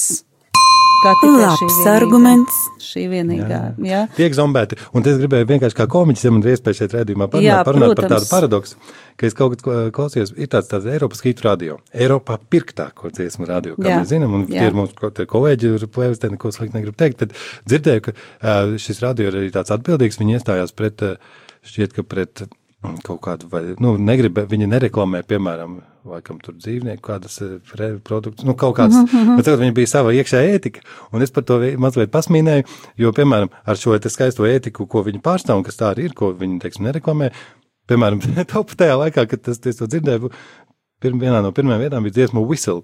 Kā 0.99 1.11
tikai 1.21 1.45
šī 1.55 1.65
Labs 1.65 1.75
vienīgā. 1.79 1.91
arguments. 1.95 2.55
Šī 2.83 3.03
vienīgā, 3.11 3.47
jā. 3.49 3.87
jā. 3.87 3.99
Tiek 4.17 4.33
zombēti. 4.35 4.75
Un 4.97 5.05
es 5.07 5.19
gribēju 5.21 5.47
vienkārši 5.47 5.77
kā 5.77 5.85
komiķis, 5.93 6.25
ja 6.25 6.31
man 6.33 6.43
ir 6.43 6.55
iespēja 6.55 6.79
šeit 6.81 6.95
redzējumā 6.97 7.27
parunāt, 7.31 7.45
Jā, 7.45 7.59
parunāt 7.67 7.93
par 7.93 7.99
protams. 8.01 8.25
tādu 8.25 8.29
paradoksu, 8.33 8.75
ka 9.19 9.27
es 9.29 9.37
kaut 9.37 9.55
kad 9.61 9.91
klausījos, 9.95 10.33
ir 10.35 10.49
tāds, 10.51 10.67
tāds 10.71 10.89
Eiropas 10.91 11.21
hītu 11.23 11.45
radio. 11.47 11.77
Eiropā 11.93 12.35
pirktāko 12.51 13.11
dziesmu 13.15 13.47
radio, 13.47 13.77
kā 13.79 13.87
Jā, 13.93 13.99
mēs 14.01 14.11
zinām, 14.11 14.33
un 14.39 14.45
jā. 14.47 14.59
tie 14.59 14.67
ir 14.73 14.77
mūsu 14.81 14.97
ko- 14.99 15.11
tie 15.15 15.25
kolēģi, 15.29 15.73
ir 15.79 15.87
plēvestē, 15.87 16.31
neko 16.35 16.51
slikti 16.51 16.75
negribu 16.79 16.97
teikt, 16.99 17.19
bet 17.23 17.37
dzirdēju, 17.69 18.01
ka 18.09 18.15
šis 18.81 19.03
radio 19.05 19.29
ir 19.31 19.39
arī 19.43 19.51
tāds 19.55 19.71
atbildīgs, 19.77 20.19
viņi 20.19 20.39
iestājās 20.39 20.75
pret, 20.75 21.05
šķiet, 21.63 21.93
ka 21.95 22.03
pret 22.03 22.47
kaut 23.03 23.19
kādu, 23.25 23.47
vai, 23.51 23.61
nu, 23.83 23.97
negrib, 23.99 24.37
viņi 24.47 24.67
nereklamē, 24.71 25.19
piemēram, 25.27 25.73
laikam 26.07 26.37
tur 26.39 26.55
dzīvnieku 26.55 27.03
kādas 27.03 27.35
pre- 27.67 27.97
produktus, 28.07 28.45
nu, 28.47 28.53
kaut 28.55 28.77
kādas, 28.77 29.01
bet 29.11 29.43
tagad 29.43 29.59
viņi 29.65 29.75
bija 29.75 29.89
sava 29.91 30.13
iekšējā 30.15 30.53
ētika, 30.55 30.83
un 31.11 31.25
es 31.25 31.33
par 31.35 31.43
to 31.49 31.57
mazliet 31.81 32.13
pasmīnēju, 32.13 32.63
jo, 33.03 33.11
piemēram, 33.17 33.51
ar 33.67 33.79
šo 33.81 33.97
te 33.99 34.11
skaisto 34.13 34.47
ētiku, 34.47 34.87
ko 34.87 35.03
viņi 35.03 35.19
pārstāv, 35.25 35.59
un 35.59 35.67
kas 35.67 35.75
tā 35.81 35.91
arī 35.91 36.07
ir, 36.07 36.15
ko 36.15 36.31
viņi, 36.39 36.61
teiksim, 36.63 36.87
nereklamē, 36.87 37.29
piemēram, 37.91 38.23
top 38.53 38.71
tajā 38.79 38.95
laikā, 39.03 39.27
kad 39.33 39.43
tas, 39.49 39.59
es 39.59 39.81
to 39.81 39.87
dzirdēju, 39.91 40.31
pirm, 41.03 41.19
vienā 41.19 41.43
no 41.43 41.51
pirmajām 41.55 41.83
vietām 41.83 42.07
bija 42.07 42.21
dziesma 42.21 42.43
Whistle. 42.47 42.83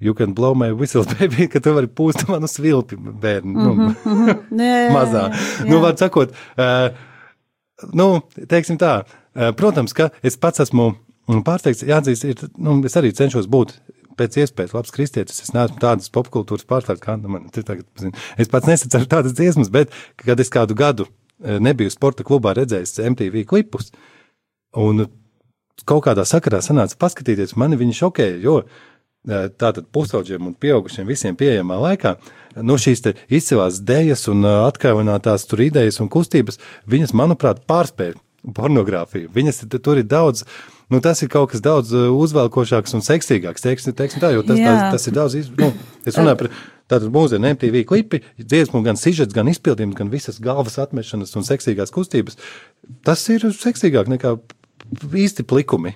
You 0.00 0.14
can 0.16 0.32
blow 0.32 0.54
my 0.56 0.70
whistle, 0.72 1.04
baby, 1.18 1.44
ka 1.52 1.60
tu 1.60 1.74
vari 1.76 1.88
pūst 1.88 2.22
manu 2.28 2.48
svilpi, 2.48 2.96
bērni. 2.96 3.52
Nu, 3.52 3.72
Jā, 3.88 4.36
jā, 4.68 4.76
jā, 4.86 4.92
mazā. 4.94 5.24
jā. 5.32 5.66
Nu, 5.68 5.80
var 5.82 5.96
sakot, 6.00 6.32
uh, 6.56 6.88
nu, 7.92 8.06
teiksim 8.48 8.78
tā, 8.80 8.94
uh, 9.04 9.19
protams, 9.34 9.94
ka 9.96 10.10
es 10.26 10.36
pats 10.40 10.64
esmu 10.66 10.90
mm, 10.90 11.42
pārsteigts, 11.46 11.86
jāatzīst, 11.86 12.26
ir, 12.26 12.44
nu, 12.58 12.78
es 12.86 12.96
arī 12.98 13.12
cenšos 13.16 13.48
būt 13.50 13.76
pēc 14.20 14.40
iespējas 14.42 14.74
labs 14.76 14.94
kristietis. 14.94 15.40
Es 15.44 15.54
neesmu 15.56 15.80
tādas 15.82 16.10
popkultūras 16.12 16.66
pārstāvis, 16.68 17.02
kā 17.04 17.16
man 17.20 17.48
te 17.54 17.64
tagad. 17.66 17.86
Es 18.40 18.50
pats 18.52 18.68
nesaceru 18.68 19.08
tādas 19.10 19.36
dziesmas, 19.36 19.72
bet, 19.72 19.94
kad 20.20 20.40
es 20.42 20.52
kādu 20.52 20.76
gadu 20.78 21.06
eh, 21.06 21.58
nebiju 21.62 21.92
sporta 21.92 22.26
klubā 22.26 22.54
redzējis 22.58 23.00
MTV 23.12 23.46
klipus, 23.50 23.90
un 24.76 25.06
kaut 25.88 26.04
kādā 26.04 26.26
sakarā 26.28 26.60
sanāca 26.64 26.98
paskatīties, 27.00 27.56
mani 27.60 27.78
viņi 27.80 27.96
šokēja, 28.02 28.38
jo 28.44 28.60
eh, 28.60 29.48
tātad 29.56 29.88
pusauģiem 29.94 30.50
un 30.50 30.56
pieaugušiem 30.60 31.08
visiem 31.08 31.38
pieejamā 31.38 31.78
laikā, 31.86 32.16
no 32.66 32.76
šīs 32.80 33.04
te 33.06 33.14
izcilās 33.32 33.80
dēļas 33.88 34.26
un 34.34 34.44
eh, 34.44 34.58
atkaunotās 34.68 35.48
tur 35.48 35.64
idejas 35.64 36.02
un 36.04 36.12
kustības, 36.12 36.60
viņas, 36.90 37.16
manuprāt, 37.16 37.64
pārspēja 37.70 38.18
pornogrāfiju. 38.56 39.30
Viņas 39.34 39.62
tur 39.82 40.00
ir 40.00 40.06
daudz, 40.08 40.44
nu 40.90 41.00
tas 41.04 41.20
ir 41.22 41.28
kaut 41.32 41.50
kas 41.52 41.62
daudz 41.64 41.92
eh, 41.94 42.08
uzvelkošāks 42.10 42.94
un 42.96 43.04
seksīgāks, 43.04 43.64
teiksim, 43.64 43.94
teiksim 43.98 44.22
tā, 44.22 44.32
jo 44.34 44.42
tas, 44.46 44.58
Jā. 44.60 44.76
tas, 44.94 45.06
ir 45.10 45.16
daudz, 45.16 45.36
iz- 45.40 45.50
nu, 45.58 45.72
es 46.08 46.16
runāju 46.18 46.38
par 46.44 46.50
tātad 46.90 47.10
mūsdienu 47.14 47.52
MTV 47.54 47.84
klipi, 47.86 48.22
dziesmu, 48.40 48.82
gan 48.86 48.98
sižets, 48.98 49.34
gan 49.36 49.46
izpildījums, 49.52 49.94
gan 49.98 50.10
visas 50.10 50.40
galvas 50.42 50.78
atmešanas 50.82 51.36
un 51.38 51.46
seksīgās 51.46 51.92
kustības. 51.94 52.38
Tas 53.06 53.22
ir 53.30 53.44
seksīgāk 53.54 54.08
nekā 54.10 54.34
īsti 55.14 55.44
plikumi. 55.46 55.94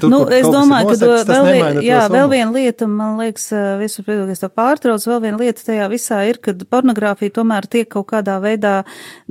Tur, 0.00 0.10
nu, 0.12 0.18
es 0.28 0.44
domāju, 0.44 0.90
ka 0.90 0.92
nosegts, 0.92 1.22
tas 1.24 1.38
vēl, 1.40 1.54
vien, 1.56 1.78
jā, 1.86 2.02
vēl 2.12 2.26
viena 2.28 2.50
lieta, 2.52 2.86
man 2.90 3.14
liekas, 3.16 3.46
visu 3.80 4.02
piedoties 4.04 4.42
to 4.42 4.50
pārtrauc, 4.52 5.04
vēl 5.08 5.22
viena 5.22 5.38
lieta 5.40 5.64
tajā 5.64 5.86
visā 5.88 6.18
ir, 6.28 6.36
ka 6.44 6.52
pornogrāfija 6.68 7.32
tomēr 7.38 7.64
tiek 7.72 7.88
kaut 7.94 8.10
kādā 8.10 8.34
veidā 8.44 8.74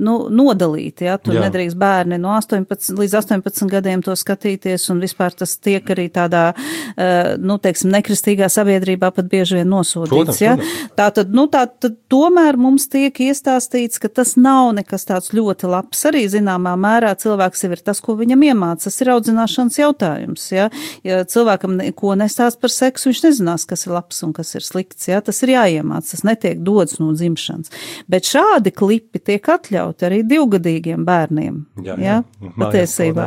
nu, 0.02 0.16
nodalīta. 0.34 1.06
Ja? 1.06 1.14
Tur 1.22 1.36
Jā. 1.36 1.38
jā. 1.38 1.44
nedrīkst 1.46 1.78
bērni 1.78 2.18
no 2.18 2.32
18 2.34 2.98
līdz 2.98 3.14
18 3.20 3.70
gadiem 3.70 4.02
to 4.02 4.16
skatīties, 4.18 4.88
un 4.90 5.04
vispār 5.04 5.36
tas 5.38 5.54
tiek 5.62 5.94
arī 5.94 6.08
tādā, 6.14 6.48
eh, 6.96 7.34
nu, 7.38 7.60
teiksim, 7.62 7.92
nekristīgā 7.94 8.50
sabiedrībā 8.50 9.12
pat 9.14 9.30
bieži 9.30 9.60
vien 9.60 9.70
nosodīts. 9.70 10.42
Protams. 10.42 10.74
Tā 10.98 11.08
tad, 11.14 11.30
nu, 11.30 11.46
tā 11.52 11.66
tad 11.70 12.00
tomēr 12.10 12.58
mums 12.58 12.88
tiek 12.90 13.22
iestāstīts, 13.28 14.02
ka 14.02 14.10
tas 14.10 14.34
nav 14.34 14.72
nekas 14.80 15.06
tāds 15.06 15.30
ļoti 15.36 15.70
labs. 15.70 16.02
Arī 16.10 16.26
zināmā 16.32 16.74
mērā 16.80 17.14
cilvēks 17.22 17.66
jau 17.68 17.72
ir 17.76 17.86
tas, 17.86 18.02
ko 18.02 18.18
viņam 18.18 18.48
iemācās. 18.50 18.90
Tas 18.90 19.00
ir 19.00 19.14
audzināšanas 19.14 19.78
jautājums. 19.80 20.23
Ja? 20.52 20.68
ja 21.06 21.22
cilvēkam 21.28 21.78
neko 21.80 22.14
nestāst 22.20 22.60
par 22.62 22.72
seksu, 22.74 23.10
viņš 23.10 23.24
nezinās, 23.28 23.66
kas 23.70 23.86
ir 23.88 23.96
labs 23.96 24.20
un 24.26 24.34
kas 24.36 24.54
ir 24.58 24.66
slikts. 24.66 25.08
Ja? 25.08 25.22
Tas 25.24 25.40
ir 25.46 25.54
jāiemāc, 25.54 26.10
tas 26.10 26.24
netiek 26.26 26.60
dots 26.64 27.00
no 27.00 27.12
dzimšanas. 27.16 27.72
Bet 28.10 28.28
šādi 28.28 28.74
klipi 28.74 29.22
tiek 29.22 29.48
atļauti 29.56 30.08
arī 30.08 30.22
divgadīgiem 30.28 31.06
bērniem. 31.08 31.62
Jā, 31.84 31.98
jā. 32.00 32.20
Mājās 32.44 32.74
patiesībā. 32.74 33.26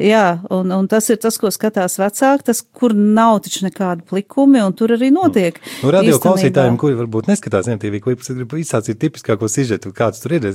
Jā, 0.00 0.26
un, 0.52 0.72
un 0.74 0.88
tas 0.90 1.08
ir 1.12 1.20
tas, 1.22 1.36
ko 1.40 1.50
skatās 1.52 1.98
vecāki, 2.00 2.46
tas, 2.48 2.62
kur 2.62 2.94
nav 2.96 3.42
taču 3.44 3.66
nekāda 3.66 4.04
plikumi, 4.08 4.62
un 4.64 4.74
tur 4.76 4.94
arī 4.96 5.10
notiek. 5.14 5.58
Nu, 5.82 5.92
radio 5.94 6.14
īstenībā. 6.14 6.24
klausītājiem, 6.26 6.78
kuri 6.80 6.98
varbūt 6.98 7.30
neskatās 7.30 7.70
MTV 7.74 8.02
klipus, 8.04 8.32
gribu 8.36 8.60
izsācīt 8.62 9.00
tipiskāko 9.02 9.50
sižetu, 9.52 9.92
kāds 9.96 10.22
tur 10.24 10.36
ir. 10.38 10.48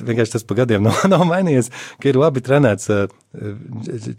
Vienkārši 0.00 0.38
tas 0.38 0.46
pa 0.48 0.58
gadiem 0.62 0.84
nav, 0.88 1.04
nav 1.10 1.26
mainījies, 1.28 1.70
ka 2.02 2.12
ir 2.12 2.20
labi 2.20 2.44
trenēts 2.44 2.90
uh, 2.94 3.06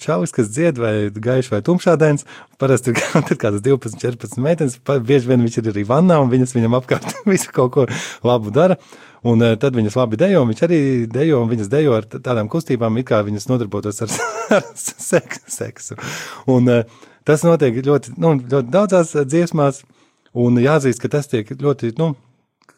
čalis, 0.01 0.33
kas 0.35 0.51
dzied 0.53 0.81
vai 0.81 0.88
gaiši 1.15 1.53
vai 1.53 1.61
tumšādains. 1.65 2.25
Parasti 2.61 2.93
ir 2.93 3.01
tur 3.27 3.39
kādas 3.39 3.63
12, 3.65 3.99
14 4.01 4.41
meitenes, 4.43 4.79
bieži 4.87 5.31
vien 5.31 5.43
viņš 5.45 5.59
ir 5.61 5.69
arī 5.73 5.85
vannā 5.87 6.19
un 6.23 6.31
viņas 6.31 6.55
viņam 6.57 6.77
apkārt 6.79 7.13
visu 7.31 7.53
kaut 7.55 7.75
ko 7.75 7.87
labu 8.27 8.53
dara. 8.55 8.79
Un 9.27 9.43
uh, 9.43 9.57
tad 9.59 9.75
viņas 9.75 9.97
labi 9.99 10.19
dejo, 10.19 10.45
viņš 10.47 10.61
arī 10.63 10.79
dejo, 11.11 11.41
un 11.43 11.49
viņas 11.51 11.71
dejo 11.71 11.97
ar 11.97 12.05
tādām 12.07 12.47
kustībām, 12.51 13.01
it 13.01 13.09
kā 13.09 13.19
viņas 13.27 13.49
nodarbotos 13.49 13.99
ar, 14.05 14.13
ar 14.59 14.67
seksu. 14.79 15.41
seksu. 15.51 15.97
Un, 16.47 16.69
uh, 16.71 17.09
tas 17.27 17.43
notiek 17.43 17.81
ļoti, 17.83 18.15
nu, 18.15 18.37
ļoti 18.39 18.71
daudzās 18.71 19.11
uh, 19.17 19.25
dziesmās, 19.27 19.81
un 20.39 20.61
jāatzīst, 20.63 21.03
ka 21.03 21.11
tas 21.17 21.27
tiek 21.27 21.51
ļoti, 21.51 21.91
nu, 21.99 22.13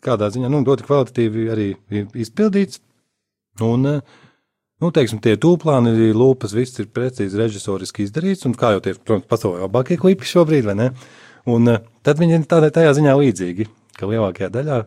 kādā 0.02 0.32
ziņā, 0.34 0.50
nu, 0.50 0.64
ļoti 0.66 0.88
kvalitatīvi 0.88 1.46
arī 1.54 1.70
izpildīts. 2.26 2.82
Un, 3.62 3.86
uh, 3.86 4.20
nu, 4.82 4.92
teiksim, 4.94 5.22
tie 5.24 5.36
tūplāni, 5.42 6.12
lūpas, 6.18 6.56
viss 6.58 6.82
ir 6.82 6.90
precīzi 6.94 7.40
režisoriski 7.40 8.08
izdarīts, 8.08 8.48
un 8.50 8.56
kā 8.58 8.74
jau 8.76 8.84
tie, 8.86 8.96
protams, 8.98 9.30
pasaulē 9.30 9.66
labākie 9.66 10.00
klipi 10.02 10.28
šobrīd, 10.28 10.66
vai 10.70 10.78
ne? 10.80 10.90
Un 11.50 11.70
uh, 11.70 11.84
tad 12.06 12.22
viņi 12.22 12.38
ir 12.38 12.50
tādā, 12.50 12.70
tajā 12.74 12.96
ziņā 12.98 13.14
līdzīgi, 13.18 13.70
ka 13.98 14.10
lielākajā 14.10 14.52
daļā 14.54 14.82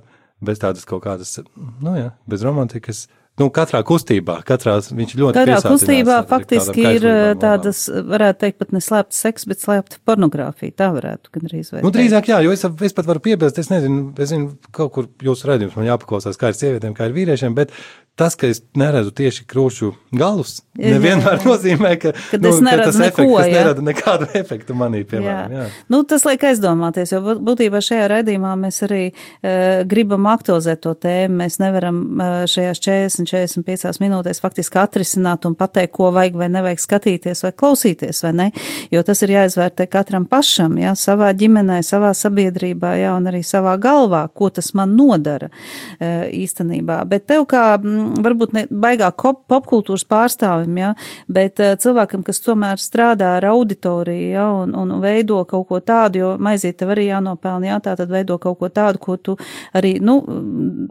bez 0.45 0.63
tādas 0.63 0.87
kaut 0.89 1.05
kādas, 1.05 1.37
nu 1.55 1.95
jā, 1.97 2.09
bez 2.31 2.43
romantikas, 2.45 3.05
nu, 3.41 3.49
katrā 3.55 3.81
kustībā, 3.87 4.39
katrā 4.47 4.77
viņš 4.85 5.15
ļoti 5.19 5.41
Katrā 5.41 5.59
kustībā 5.65 6.19
faktiski 6.31 6.85
ir 6.99 7.07
eh, 7.09 7.23
tādas, 7.41 7.85
varētu 7.91 8.41
teikt, 8.45 8.59
pat 8.63 8.75
ne 8.77 8.83
slēpta 8.85 9.17
seks, 9.17 9.49
bet 9.51 9.63
slēpta 9.63 10.01
pornogrāfija. 10.07 10.77
Tā 10.85 10.91
varētu 10.95 11.35
gandrīz 11.35 11.73
vai 11.75 11.83
Nu, 11.85 11.93
drīzāk, 11.95 12.31
jā, 12.31 12.41
jo 12.47 12.55
es, 12.55 12.63
es 12.63 12.97
pat 12.97 13.09
varu 13.11 13.23
piebilst, 13.25 13.59
es 13.63 13.71
nezinu, 13.73 14.07
es 14.19 14.31
zinu, 14.31 14.55
kaut 14.75 14.95
kur 14.95 15.11
jūsu 15.25 15.51
redzējums 15.51 15.79
man 15.81 15.91
jāpaklausās, 15.91 16.39
kā 16.41 16.53
ir 16.53 16.61
sievietēm, 16.61 16.97
kā 16.99 17.09
ir 17.11 17.17
vīriešiem, 17.17 17.57
bet 17.59 17.75
tas, 18.15 18.37
ka 18.39 18.47
es 18.47 18.61
neredzu 18.79 19.11
tieši 19.19 19.43
krūšu 19.51 19.89
galus, 20.15 20.61
nevienmēr 20.79 21.41
nozīmē, 21.43 21.91
ka, 22.03 22.13
Kad 22.31 22.45
es 22.47 22.61
neredzu 22.63 22.93
tas 22.93 22.99
efekts, 23.09 23.19
neko, 23.25 23.39
es 23.43 23.49
jā. 23.51 23.55
neradu 23.59 23.83
nekādu 23.87 24.29
efektu 24.41 24.77
manī, 24.79 25.01
piemēram. 25.11 25.55
Jā. 25.55 25.65
Jā. 25.65 25.85
Nu, 25.91 26.03
tas 26.07 26.23
liek 26.29 26.45
aizdomāties, 26.47 27.11
jo 27.15 27.21
būt- 27.25 27.41
būtībā 27.49 27.81
šajā 27.83 28.05
raidījumā 28.13 28.53
mēs 28.61 28.79
arī 28.87 29.01
uh, 29.11 29.83
gribam 29.91 30.29
aktualizēt 30.31 30.83
to 30.87 30.93
tēmu. 30.95 31.41
Mēs 31.43 31.59
nevaram 31.63 31.99
uh, 32.15 32.37
šajās 32.51 32.83
40, 32.87 33.27
45 33.65 34.01
minūtēs 34.05 34.43
faktiski 34.45 34.79
atrisināt 34.83 35.49
un 35.51 35.59
pateikt, 35.59 35.95
ko 35.99 36.13
vajag 36.15 36.39
vai 36.39 36.49
nevajag 36.55 36.83
skatīties 36.85 37.43
vai 37.49 37.53
klausīties, 37.53 38.23
vai 38.29 38.33
ne? 38.45 38.49
Jo 38.95 39.03
tas 39.07 39.23
ir 39.27 39.35
jāizvērtē 39.35 39.89
katram 39.91 40.29
pašam, 40.31 40.79
jā, 40.79 40.95
savā 40.99 41.33
ģimenē, 41.39 41.81
savā 41.87 42.15
sabiedrībā, 42.15 42.95
jā, 43.03 43.11
un 43.19 43.27
arī 43.31 43.43
savā 43.47 43.75
galvā, 43.83 44.25
ko 44.35 44.51
tas 44.55 44.71
man 44.79 44.95
nodara 44.99 45.51
uh, 45.51 46.25
īstenībā. 46.31 47.03
Bet 47.11 47.27
tev 47.31 47.47
kā, 47.51 47.67
mm, 47.83 48.04
varbūt 48.25 48.53
ne 48.57 48.63
baigā 48.71 49.09
kop- 49.17 49.45
popkultūras 49.51 50.05
pārstāvim, 50.11 50.77
jā, 50.83 50.91
bet 51.29 51.61
uh, 51.65 51.73
cilvēkam, 51.81 52.23
kas 52.27 52.41
tomēr 52.45 52.77
strādā 52.83 53.33
ar 53.39 53.47
auditoriju, 53.51 54.29
jā, 54.35 54.47
un, 54.65 54.75
un 54.79 54.93
veido 55.03 55.41
kaut 55.49 55.67
ko 55.69 55.81
tādu, 55.81 56.19
jo 56.23 56.33
maizīt 56.39 56.77
tev 56.83 56.93
arī 56.95 57.09
jānopelna, 57.09 57.73
jā, 57.73 57.81
tā 57.89 57.97
tad 58.03 58.13
veido 58.13 58.39
kaut 58.43 58.59
ko 58.61 58.69
tādu, 58.69 58.99
ko 58.99 59.17
tu 59.17 59.37
arī, 59.75 59.97
nu, 60.05 60.19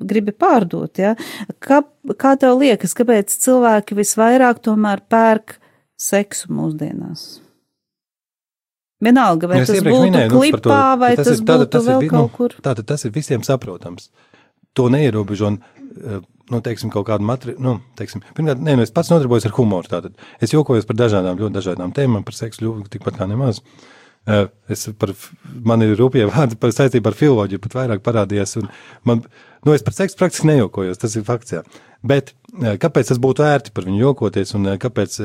gribi 0.01 0.31
pārdot, 0.33 0.97
jā. 0.99 1.13
Kā, 1.63 1.83
kā 2.17 2.33
tev 2.41 2.57
liekas, 2.59 2.93
kāpēc 2.97 3.31
cilvēki 3.45 3.95
visvairāk 4.01 4.59
tomēr 4.65 5.05
pērk 5.09 5.59
seksu 5.99 6.49
mūsdienās? 6.51 7.39
Vienalga, 9.03 9.47
vai 9.51 9.57
Nu, 9.59 9.63
Es 9.65 9.67
tas 9.67 9.81
būtu 9.83 10.03
minēju, 10.05 10.29
nu, 10.31 10.39
par 10.39 10.61
to, 10.63 10.69
klipā, 10.69 10.83
vai 10.99 11.09
ka 11.17 11.23
tas, 11.23 11.39
ir- 11.39 11.45
būtu 11.47 11.75
ir 11.79 11.87
vēl 11.89 11.99
vi- 12.01 12.09
kaut 12.13 12.31
kur. 12.37 12.49
Tātad 12.63 12.85
tas 12.87 13.03
ir 13.05 13.11
visiem 13.11 13.41
saprotams. 13.43 14.09
To 14.75 14.87
neierobežo, 14.89 15.47
un, 15.47 15.57
eh, 15.97 16.19
nu, 16.51 16.59
teiksim, 16.63 16.91
kaut 16.93 17.07
kādu 17.07 17.25
materiālu, 17.27 17.63
nu, 17.63 17.73
teiksim, 17.99 18.23
pirmkārt, 18.35 18.61
nē, 18.63 18.75
nu, 18.79 18.85
es 18.85 18.91
pats 18.93 19.11
nodarbojos 19.13 19.47
ar 19.47 19.55
humoru, 19.55 19.89
tātad 19.91 20.19
es 20.43 20.53
jokojos 20.53 20.87
par 20.89 20.99
dažādām, 20.99 21.39
ļoti 21.39 21.55
dažādām 21.59 21.93
tēmām, 21.95 22.25
par 22.27 22.35
seksu 22.37 22.67
ļoti 22.67 22.95
tikpat 22.97 23.21
kā 23.21 23.29
nemaz. 23.31 23.61
Eh, 24.23 24.45
Es 24.71 24.87
par, 24.99 25.11
man 25.67 25.83
ir 25.83 25.97
rūpīgi 25.99 26.29
vārdi 26.35 26.59
par 26.59 26.71
saistību 26.75 27.11
ar 27.11 27.17
filoloģiju, 27.19 27.63
pat 27.63 27.79
vairāk 27.79 28.03
parādījās, 28.05 28.55
man, 29.07 29.25
nu, 29.65 29.73
es 29.75 29.83
par 29.83 29.95
seksu 29.95 30.19
praktiski 30.19 30.47
nejokojos, 30.47 31.01
tas 31.01 31.17
ir 31.19 31.25
fakts, 31.27 31.57
jā. 31.57 31.63
Bet 32.03 32.31
eh, 32.61 32.77
kāpēc 32.79 33.11
tas 33.11 33.19
būtu 33.23 33.43
ērti 33.47 33.75
par 33.75 33.87
viņu 33.89 33.99
jokoties, 33.99 34.55
un 34.59 34.71
eh, 34.71 34.79
kāpēc 34.79 35.19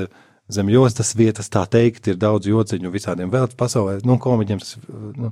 zem 0.49 0.73
jostas 0.73 1.15
vietas 1.19 1.51
tā 1.53 1.63
teikt 1.71 2.11
ir 2.11 2.19
daudz 2.19 2.49
jociņu 2.51 2.91
visādiem 2.91 3.31
vēl 3.31 3.51
pasaulē, 3.59 3.99
nu, 4.09 4.19
komiķiem, 4.23 4.63
tas, 4.65 4.79
nu, 4.89 5.31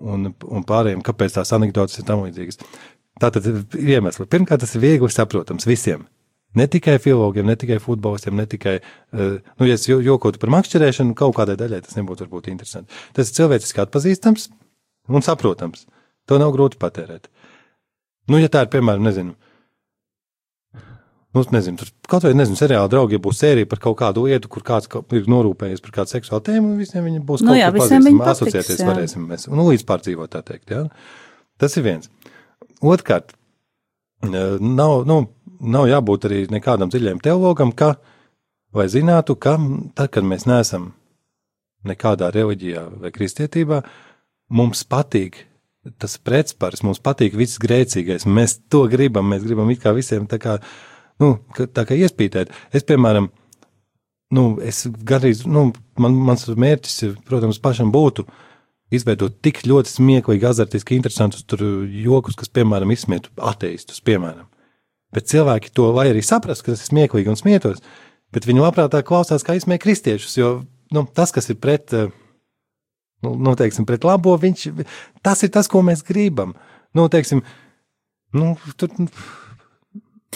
un, 0.00 0.30
un 0.32 0.66
pārējiem, 0.66 1.02
kāpēc 1.06 1.38
tās 1.38 1.52
anekdotas 1.54 2.00
ir 2.00 2.06
tam 2.08 2.24
līdzīgas. 2.24 2.58
Tātad 3.22 3.46
iemesli. 3.80 4.26
Pirmkārt, 4.28 4.60
tas 4.60 4.74
ir 4.76 4.82
viegli 4.82 5.08
saprotams 5.12 5.64
visiem. 5.68 6.04
Ne 6.56 6.66
tikai 6.72 6.96
filologiem, 7.00 7.44
ne 7.48 7.56
tikai 7.56 7.76
futbolistiem, 7.80 8.36
ne 8.36 8.46
tikai, 8.48 8.78
uh, 9.12 9.38
nu, 9.60 9.66
ja 9.68 9.74
es 9.76 9.84
jo- 9.88 10.00
jokotu 10.04 10.40
par 10.40 10.48
makšķerēšanu, 10.54 11.14
kaut 11.16 11.34
kādai 11.36 11.56
daļai 11.60 11.82
tas 11.84 11.96
nebūtu 11.98 12.24
varbūt 12.24 12.48
interesanti. 12.52 12.92
Tas 13.16 13.28
ir 13.32 13.36
cilvēciski 13.40 13.82
atpazīstams 13.84 14.46
un 15.08 15.24
saprotams. 15.24 15.84
To 16.28 16.38
nav 16.40 16.52
grūti 16.56 16.78
patērēt. 16.80 17.28
Nu, 18.28 18.40
ja 18.40 18.48
tā 18.48 18.64
ir, 18.64 18.70
piemēram, 18.72 19.04
nezinu, 19.06 19.34
nu, 21.36 21.44
nezinu, 21.52 21.76
tur 21.78 21.90
kaut 22.10 22.24
vai, 22.26 22.32
nezinu, 22.36 22.56
seriāla 22.58 22.88
draugi, 22.90 23.18
ja 23.18 23.22
būs 23.22 23.38
sērija 23.42 23.68
par 23.70 23.78
kaut 23.84 23.98
kādu 24.00 24.24
lietu, 24.26 24.48
kur 24.50 24.64
kāds 24.66 24.88
kaut- 24.90 25.12
ir 25.14 25.28
norūpējies 25.30 25.82
par 25.84 25.92
kādu 26.00 26.14
seksuālu 26.16 26.42
tēmu, 26.48 26.72
visiem 26.80 27.04
viņi 27.06 27.20
būs 27.28 27.44
Nu 27.44 27.52
kaut 27.52 27.60
jā, 27.60 27.68
kur 27.70 27.80
visiem 27.84 28.02
pazīstami, 28.02 28.32
asociēties 28.32 28.80
jā. 28.80 28.88
varēsim 28.88 29.28
mēs, 29.28 29.46
nu, 29.52 29.68
līdz 29.68 29.84
pārdzīvot, 29.86 30.32
tā 30.32 30.42
teikt, 30.42 30.72
jā. 30.72 30.88
Tas 31.60 31.76
ir 31.76 31.84
viens. 31.86 32.08
Otrkārt, 32.84 33.32
eh, 34.26 34.58
nav, 34.60 35.04
nu, 35.08 35.22
nav 35.60 35.88
jābūt 35.88 36.28
arī 36.28 36.44
nekādam 36.52 36.92
dziļam 36.92 37.22
teologam, 37.24 37.72
ka, 37.72 37.96
lai 38.76 38.88
zinātu, 38.92 39.36
ka 39.38 39.56
tad, 39.94 40.12
kad 40.12 40.24
mēs 40.24 40.46
neesam 40.48 40.92
nekādā 41.86 42.32
reliģijā 42.34 42.88
vai 43.00 43.12
kristietībā, 43.14 43.82
mums 44.50 44.84
patīk 44.84 45.46
tas 45.98 46.16
pretspars, 46.18 46.82
mums 46.82 47.00
patīk 47.02 47.36
viss 47.38 47.60
grēcīgais. 47.62 48.26
Mēs 48.26 48.58
to 48.72 48.84
gribam, 48.90 49.28
mēs 49.30 49.44
gribam 49.46 49.70
it 49.70 49.82
kā 49.82 49.92
visiem 49.94 50.26
tā 50.26 50.38
kā, 50.42 50.56
nu, 51.22 51.36
tā 51.54 51.86
kā 51.86 51.94
iespītēt. 51.94 52.50
Es, 52.74 52.84
piemēram, 52.86 53.28
nu, 54.34 54.46
es 54.66 54.84
gandrīz, 54.86 55.44
nu, 55.46 55.68
man, 56.02 56.18
mans 56.28 56.48
mērķis, 56.50 57.20
protams, 57.28 57.62
pašam 57.62 57.92
būtu 57.94 58.26
izveidot 58.94 59.40
tik 59.42 59.62
ļoti 59.66 59.90
smieklīgi, 59.90 60.46
azartiski, 60.46 60.98
interesantus 60.98 61.44
jokus, 62.04 62.36
kas, 62.38 62.50
piemēram, 62.52 62.92
izsmietu 62.94 63.32
ateistus, 63.42 64.02
piemēram. 64.04 64.46
Bet 65.14 65.30
cilvēki 65.30 65.72
to 65.74 65.90
vai 65.96 66.08
arī 66.10 66.22
saprast, 66.24 66.64
ka 66.64 66.74
tas 66.74 66.84
ir 66.84 66.90
smieklīgi 66.90 67.32
un 67.32 67.38
smietos, 67.38 67.82
bet 68.34 68.46
viņi 68.46 68.62
labprātāk 68.62 69.06
klausās, 69.08 69.44
kā 69.46 69.56
izsmēja 69.56 69.82
kristiešus, 69.82 70.38
jo 70.38 70.50
nu, 70.94 71.06
tas, 71.14 71.32
kas 71.34 71.50
ir 71.50 71.58
pret, 71.62 71.94
eh, 71.96 72.10
nu, 73.26 73.34
nu, 73.34 73.54
teiksim, 73.58 73.86
pret 73.88 74.06
labo, 74.06 74.36
viņš, 74.42 74.68
tas 75.24 75.42
ir 75.46 75.54
tas, 75.54 75.70
ko 75.70 75.82
mēs 75.86 76.04
gribam. 76.06 76.54
Nu, 76.96 77.08
teiksim, 77.12 77.42
nu, 78.36 78.54
tur, 78.78 78.92
Nu, 78.96 79.06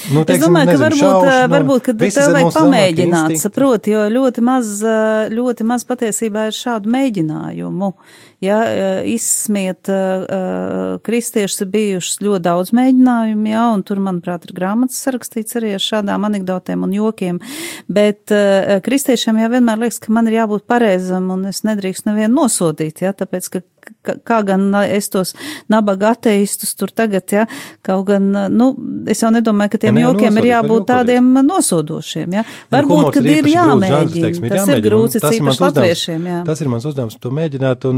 Es 0.08 0.40
domāju, 0.40 0.72
ka 0.72 0.78
varbūt, 0.80 1.02
šaušana, 1.02 1.50
varbūt 1.52 1.84
ka 1.84 1.94
tev 2.00 2.32
vajag 2.34 2.54
pamēģināt, 2.56 3.36
saproti, 3.42 3.92
jo 3.94 4.06
ļoti 4.14 4.44
maz, 4.46 4.72
ļoti 5.34 5.66
maz 5.68 5.84
patiesībā 5.88 6.48
ir 6.48 6.56
šādu 6.56 6.90
mēģinājumu. 6.94 7.92
Ja, 8.40 8.56
izsmiet 9.04 9.90
uh, 9.92 10.94
kristiešus 11.04 11.66
ir 11.66 11.68
bijušas 11.74 12.22
ļoti 12.24 12.44
daudz 12.46 12.70
mēģinājumu, 12.78 13.50
jā, 13.52 13.64
un 13.76 13.84
tur, 13.84 14.00
manuprāt, 14.00 14.46
ir 14.48 14.54
grāmatas 14.56 15.02
sarakstīts 15.04 15.58
arī 15.60 15.74
ar 15.76 15.84
šādām 15.84 16.24
anekdotēm 16.30 16.86
un 16.86 16.94
jokiem, 16.96 17.42
bet 17.92 18.32
kristiešiem 18.86 19.42
jau 19.42 19.50
vienmēr 19.52 19.84
liekas, 19.84 20.00
ka 20.00 20.16
man 20.16 20.30
ir 20.30 20.38
jābūt 20.38 20.64
pareizam 20.70 21.28
un 21.36 21.44
es 21.52 21.60
nedrīkst 21.68 22.08
nevienu 22.08 22.40
nosodīt, 22.40 23.04
jā, 23.04 23.12
tāpēc, 23.12 23.52
ka 23.52 23.62
ka- 24.02 24.16
kā 24.24 24.38
gan 24.46 24.68
es 24.84 25.08
tos 25.12 25.34
nabaga 25.68 26.12
ateistus 26.14 26.74
tur 26.78 26.88
tagad, 26.88 27.24
ja, 27.32 27.46
kaut 27.82 28.06
gan, 28.06 28.30
nu, 28.50 28.68
es 29.06 29.20
jau 29.22 29.30
nedomāju, 29.34 29.72
ka 29.74 29.78
tiem 29.84 29.98
Ja, 29.98 30.08
jokiem 30.08 30.24
ir 30.24 30.30
nosodīt, 30.30 30.40
var 30.40 30.48
jābūt 30.54 30.86
tādiem 30.90 31.32
nosodošiem, 31.46 32.32
ja. 32.38 32.44
Nu, 32.44 32.76
Varbūt, 32.78 33.12
kad 33.14 33.24
ir 33.24 33.42
grūts 33.42 33.52
žanrs, 33.54 33.90
jāmēģina, 33.90 34.24
teiksim, 34.26 34.44
ir 34.44 34.50
tas 34.50 34.56
ir 34.56 34.74
jāmēģina, 34.74 34.80
un 34.80 34.88
grūts, 34.90 35.20
tas 35.20 35.34
ir 35.34 35.40
ir 35.40 35.42
mans 35.48 35.60
latviešiem, 35.66 36.30
jā. 36.32 36.38
Tas 36.46 36.60
ir 36.60 36.68
mans 36.68 36.88
uzdevums 36.92 37.18
to 37.20 37.34
mēģināt, 37.40 37.84
un, 37.90 37.96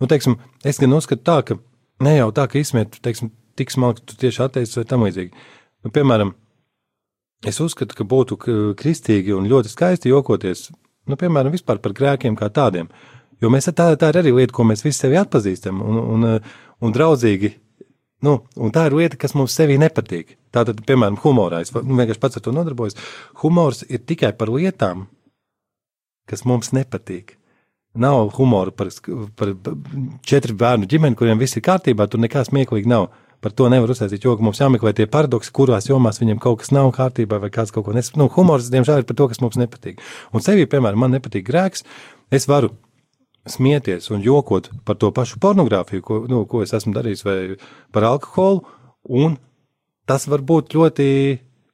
nu, 0.00 0.06
teiksim, 0.06 0.36
es 0.64 0.78
gan 0.82 0.98
uzskatu 0.98 1.22
tā, 1.22 1.38
ka 1.44 1.58
ne 2.04 2.16
jau 2.16 2.32
tā, 2.32 2.48
ka 2.48 2.58
izsmiet, 2.58 2.98
teiksim, 3.02 3.30
tik 3.56 3.70
smalki 3.70 4.02
tu 4.06 4.16
tieši 4.18 4.44
atteicis 4.48 4.76
vai 4.76 4.84
tam 4.84 5.06
līdzīgi. 5.06 5.32
Nu, 5.84 5.90
piemēram, 5.94 6.34
es 7.46 7.60
uzskatu, 7.60 7.94
ka 7.94 8.04
būtu 8.04 8.38
kristīgi 8.78 9.34
un 9.34 9.46
ļoti 9.50 9.70
skaisti 9.70 10.10
jokoties 10.10 10.68
Nu, 11.08 11.16
piemēram, 11.16 11.54
vispār 11.54 11.80
par 11.80 11.94
grēkiem 11.96 12.36
kā 12.36 12.50
tādiem. 12.52 12.90
Jo 13.42 13.50
mēs 13.54 13.70
tā, 13.70 13.92
tā 13.98 14.10
ir 14.10 14.20
arī 14.22 14.34
lieta, 14.34 14.54
ko 14.54 14.66
mēs 14.66 14.82
visi 14.86 14.98
sevi 15.04 15.18
atpazīstam 15.20 15.82
un, 15.84 15.98
un, 16.16 16.28
un 16.82 16.94
draudzīgi. 16.94 17.52
Nu, 18.26 18.40
un 18.58 18.72
tā 18.74 18.88
ir 18.88 18.96
lieta, 18.98 19.18
kas 19.20 19.36
mums 19.38 19.54
sevī 19.54 19.76
nepatīk. 19.78 20.34
Tātad, 20.54 20.80
piemēram, 20.88 21.20
humorā. 21.22 21.60
Es 21.62 21.70
nu, 21.76 21.94
vienkārši 22.00 22.22
pats 22.22 22.40
ar 22.40 22.42
to 22.42 22.54
nodarbojos. 22.54 22.98
Humors 23.44 23.84
ir 23.86 24.02
tikai 24.02 24.32
par 24.34 24.50
lietām, 24.50 25.06
kas 26.28 26.42
mums 26.48 26.72
nepatīk. 26.74 27.36
Nav 27.98 28.34
humora 28.36 28.74
par, 28.74 28.90
par 29.38 29.54
četru 30.26 30.56
bērnu 30.58 30.88
ģimeni, 30.90 31.16
kuriem 31.18 31.38
viss 31.40 31.56
ir 31.56 31.64
kārtībā, 31.66 32.06
tur 32.10 32.22
nekā 32.22 32.42
smieklīgi 32.46 32.90
nav. 32.90 33.08
Par 33.42 33.54
to 33.54 33.68
nevar 33.70 33.90
uztaisīt 33.94 34.24
joku. 34.26 34.42
Mums 34.42 34.58
jāmeklē 34.58 34.92
tie 34.98 35.06
paradoksi, 35.06 35.52
kurās 35.54 35.86
jomās 35.86 36.18
viņiem 36.18 36.40
kaut 36.42 36.64
kas 36.64 36.72
nav 36.74 36.90
kārtībā, 36.96 37.38
vai 37.38 37.52
kāds 37.54 37.70
kaut 37.74 37.86
ko 37.86 37.94
nesaprot. 37.94 38.18
Nu, 38.18 38.26
humors, 38.34 38.66
diemžēl, 38.74 39.04
ir 39.04 39.06
par 39.06 39.18
to, 39.18 39.28
kas 39.30 39.38
mums 39.44 39.58
nepatīk. 39.60 40.02
Un 40.34 40.42
sevī, 40.42 40.66
piemēram, 40.70 40.98
man 41.06 41.14
nepatīk 41.14 41.46
grēks. 41.46 41.86
Es 42.34 42.48
varu 42.50 42.72
smieties 43.48 44.10
un 44.10 44.22
jokot 44.24 44.70
par 44.84 44.98
to 45.00 45.10
pašu 45.14 45.38
pornogrāfiju, 45.42 46.04
ko, 46.04 46.22
nu, 46.30 46.44
ko 46.50 46.62
es 46.64 46.74
esmu 46.76 46.94
darījis, 46.96 47.24
vai 47.26 47.38
par 47.94 48.08
alkoholu, 48.08 48.64
un 49.08 49.36
tas 50.08 50.26
var 50.28 50.42
būt 50.44 50.74
ļoti 50.76 51.08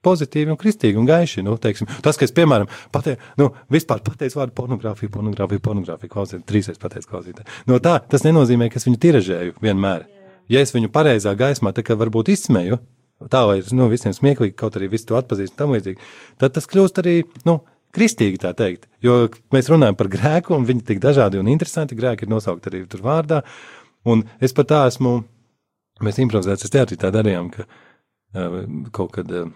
pozitīvi 0.04 0.52
un 0.52 0.58
kristīgi 0.60 1.00
un 1.00 1.08
gaiši. 1.08 1.44
Nu, 1.46 1.56
teiksim, 1.60 1.88
tas, 2.04 2.18
ka 2.20 2.26
es, 2.26 2.34
piemēram, 2.36 2.68
pateicu, 2.94 3.22
nu, 3.40 3.50
vispār 3.72 4.02
pateicu 4.04 4.40
vārdu 4.40 4.56
pornogrāfija, 4.58 5.12
pornogrāfija, 5.14 5.62
pornogrāfija, 5.64 6.12
klausiet, 6.12 6.44
trīsreiz 6.48 6.80
pateicu 6.82 7.10
klausītāji. 7.12 7.48
No 7.70 7.80
tā, 7.84 7.96
tas 8.10 8.26
nenozīmē, 8.26 8.68
ka 8.72 8.80
es 8.80 8.88
viņu 8.88 9.00
tiražēju 9.04 9.56
vienmēr. 9.64 10.04
Ja 10.52 10.60
es 10.60 10.74
viņu 10.74 10.92
pareizā 10.92 11.32
gaismā, 11.38 11.72
tā 11.72 11.84
kā 11.86 11.96
varbūt 11.96 12.34
izsmeju, 12.34 12.78
tā 13.32 13.44
lai 13.48 13.60
nu, 13.72 13.88
visiem 13.92 14.12
smieklīgi, 14.12 14.56
kaut 14.60 14.76
arī 14.76 14.90
visi 14.92 15.08
to 15.08 15.16
atpazīst 15.16 15.54
un 15.54 15.60
tam 15.62 15.72
līdzīgi, 15.72 16.10
tad 16.42 16.56
tas 16.56 16.68
kļūst 16.68 17.00
arī, 17.00 17.22
nu, 17.48 17.62
kristīgi 17.94 18.40
tā 18.42 18.52
teikt. 18.56 18.88
Jo 19.04 19.24
mēs 19.54 19.70
runājam 19.72 19.98
par 19.98 20.10
grēku, 20.12 20.54
un 20.56 20.66
viņi 20.68 20.86
tik 20.90 21.02
dažādi 21.02 21.40
un 21.40 21.50
interesanti 21.52 21.98
grēki 21.98 22.26
ir 22.26 22.32
nosaukti 22.32 22.70
arī 22.70 22.84
tur 22.90 23.04
vārdā. 23.04 23.42
Un 24.10 24.26
es 24.44 24.52
pat 24.56 24.70
tā 24.72 24.84
esmu, 24.90 25.16
mēs 26.04 26.20
improvizācijas 26.20 26.74
teātrī 26.74 26.98
tā 27.00 27.12
darījām, 27.14 27.52
ka 27.54 27.66
uh, 27.66 28.64
kaut 28.94 29.14
kad. 29.18 29.30
Uh, 29.30 29.52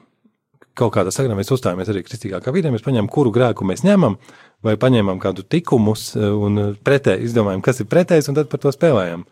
kaut 0.78 0.92
kādā 0.94 1.10
sakarā 1.10 1.34
mēs 1.34 1.50
uzstājāmies 1.54 1.88
arī 1.90 2.04
kristīgākā 2.06 2.52
vidē, 2.54 2.70
mēs 2.70 2.84
paņēmām, 2.86 3.10
kuru 3.10 3.32
grēku 3.34 3.66
mēs 3.66 3.82
ņemam, 3.82 4.14
vai 4.62 4.76
paņēmām 4.78 5.18
kādu 5.22 5.42
tikumus 5.42 6.12
un 6.18 6.60
pretēji 6.86 7.26
izdomājām, 7.26 7.62
kas 7.66 7.82
ir 7.82 7.88
pretējs, 7.90 8.30
un 8.30 8.38
tad 8.38 8.50
par 8.52 8.62
to 8.62 8.70
spēlējām. 8.74 9.24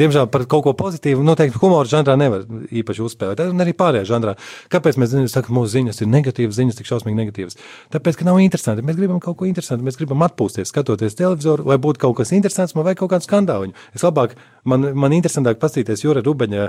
Diemžēl 0.00 0.26
par 0.26 0.42
kaut 0.50 0.64
ko 0.66 0.72
pozitīvu 0.74 1.22
noteikti 1.22 1.60
humora 1.62 1.86
žanrā 1.86 2.16
nevar 2.18 2.42
īpaši 2.74 3.02
uzspēlēt. 3.04 3.42
Un 3.52 3.62
arī 3.62 3.76
pārējā 3.78 4.08
žanrā. 4.08 4.32
Kāpēc 4.72 4.96
mēs 4.98 5.12
sakām, 5.30 5.52
ka 5.52 5.54
mūsu 5.54 5.70
ziņas 5.76 6.02
ir 6.02 6.08
negatīvas, 6.10 6.56
ziņas 6.58 6.78
tik 6.80 6.88
šausmīgi 6.88 7.18
negatīvas? 7.20 7.58
Tāpēc, 7.94 8.18
ka 8.18 8.26
nav 8.26 8.40
interesanti. 8.42 8.82
Mēs 8.86 8.98
gribam 8.98 9.20
kaut 9.22 9.38
ko 9.38 9.46
interesantu, 9.46 9.86
mēs 9.86 9.98
gribam 10.00 10.24
atpūsties, 10.26 10.72
skatoties 10.72 11.14
televizoru, 11.20 11.66
lai 11.70 11.78
būtu 11.78 12.02
kaut 12.02 12.16
kas 12.18 12.34
interesants, 12.34 12.74
man 12.74 12.88
vajag 12.88 13.04
kaut 13.04 13.12
kādu 13.12 13.28
skandālu. 13.28 13.70
Es 13.94 14.02
labāk, 14.02 14.34
man, 14.66 14.90
man 14.98 15.14
interesantāk 15.14 15.60
paskatīties 15.62 16.02
Jūra 16.02 16.24
Rubeņa 16.26 16.66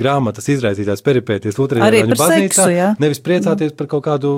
grāmatas 0.00 0.48
izraisītās 0.50 1.04
peripēties 1.04 1.58
Lutāņu 1.60 2.16
baznīcā. 2.16 2.64
Seksu? 2.64 2.88
Nevis 3.04 3.20
priecāties 3.24 3.76
par 3.76 3.90
kaut 3.92 4.06
kādu 4.08 4.32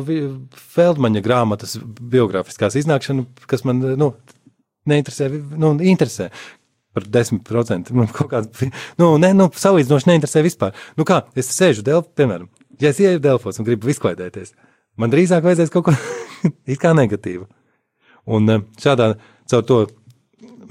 Feldmaņa 0.74 1.22
grāmatas 1.24 1.78
biogrāfiskās 1.78 2.76
iznākšanu, 2.82 3.24
kas 3.48 3.64
man 3.68 3.80
nu, 3.98 4.10
neinteresē, 4.90 5.30
nu, 5.54 5.72
interesē 5.94 6.28
par 6.92 7.07
10%. 7.09 7.92
Nu, 7.96 8.07
kaut 8.12 8.31
kāda, 8.33 8.68
nu, 9.00 9.14
ne, 9.22 9.33
nu, 9.37 9.48
salīdzinoši 9.64 10.11
neinteresē 10.11 10.44
vispār. 10.44 10.76
Nu, 10.98 11.07
kā 11.09 11.22
es 11.38 11.50
sēžu 11.55 11.85
Delfos, 11.87 12.12
piemēram, 12.18 12.50
ja 12.83 12.92
es 12.92 13.00
ieju 13.02 13.22
Delfos 13.22 13.61
un 13.61 13.68
gribu 13.68 13.90
izklaidēties, 13.92 14.55
man 15.00 15.12
drīzāk 15.12 15.44
vajadzēs 15.46 15.72
kaut 15.72 15.88
ko 15.88 15.96
kā 16.85 16.94
negatīvu. 16.98 17.48
Un 18.33 18.55
eh, 18.55 18.62
šādā 18.83 19.14
caur 19.50 19.66
to 19.66 19.81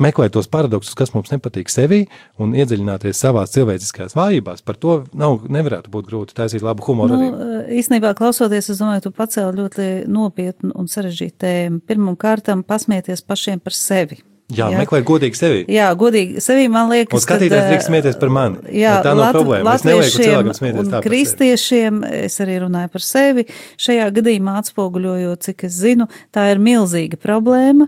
meklēt 0.01 0.33
tos 0.33 0.47
paradoksus, 0.51 0.95
kas 0.97 1.11
mums 1.13 1.29
nepatīk 1.33 1.69
sevi, 1.69 2.05
un 2.41 2.55
iedziļināties 2.57 3.19
savā 3.21 3.43
cilvēciskajās 3.49 4.15
vājībās. 4.17 4.63
Par 4.65 4.79
to 4.81 5.01
nav, 5.17 5.45
nevarētu 5.51 5.91
būt 5.93 6.09
grūti 6.09 6.37
taisīt 6.37 6.65
labu 6.65 6.85
humoru. 6.87 7.17
Nu, 7.17 7.19
arī. 7.19 7.29
Eh, 7.67 7.75
īstenībā, 7.81 8.13
klausoties, 8.17 8.71
es 8.71 8.81
domāju, 8.81 9.07
tu 9.07 9.13
pacēli 9.17 9.61
ļoti 9.61 9.87
nopietnu 10.11 10.73
un 10.77 10.89
sarežģītu 10.91 11.37
tēmu. 11.45 11.81
Pirmkārt, 11.89 12.53
pasmieties 12.67 13.25
pašiem 13.25 13.61
par 13.63 13.77
sevi. 13.77 14.21
Jā, 14.51 14.67
jā, 14.73 14.79
meklēt 14.81 15.05
godīgi 15.07 15.37
sevi. 15.39 15.61
Jā, 15.71 15.87
godīgi 15.97 16.41
sevi 16.43 16.67
man 16.71 16.89
liekas. 16.91 17.15
Un 17.15 17.23
skatīties, 17.23 17.63
drīkst 17.69 17.87
smieties 17.87 18.17
par 18.19 18.31
mani. 18.35 18.59
Jā, 18.75 18.97
tā 19.05 19.13
nav 19.15 19.23
Lat 19.23 19.37
problēma. 19.37 19.75
Es 19.79 19.85
nelieku 19.87 20.11
cilvēkam 20.17 20.57
smieties 20.57 20.89
tā. 20.91 21.01
Kristiešiem, 21.05 22.01
es 22.27 22.35
arī 22.43 22.57
runāju 22.65 22.91
par 22.91 23.05
sevi, 23.05 23.45
šajā 23.81 24.09
gadījumā 24.17 24.57
atspoguļojot, 24.61 25.45
cik 25.47 25.65
es 25.69 25.77
zinu, 25.79 26.09
tā 26.35 26.49
ir 26.51 26.61
milzīga 26.61 27.19
problēma, 27.21 27.87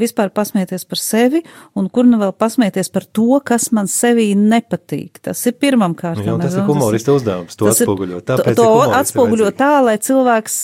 vispār 0.00 0.32
pasmieties 0.34 0.84
par 0.90 1.00
sevi, 1.00 1.44
un 1.78 1.86
kur 1.94 2.08
nu 2.10 2.18
vēl 2.20 2.34
pasmieties 2.36 2.90
par 2.92 3.06
to, 3.06 3.38
kas 3.46 3.70
man 3.76 3.86
sevī 3.90 4.32
nepatīk. 4.36 5.22
Tas 5.24 5.40
ir 5.46 5.54
pirmam 5.56 5.94
kārtam. 5.94 6.34
Jā, 6.34 6.36
tas 6.42 6.58
ir 6.58 6.66
humorista 6.68 7.14
uzdevums, 7.14 7.54
to 7.54 7.70
atspoguļot. 7.70 8.26
Tāpēc 8.32 8.58
to 8.58 8.68
atspoguļot 8.98 9.60
tā, 9.62 9.72
lai 9.86 9.96
cilvēks 10.02 10.60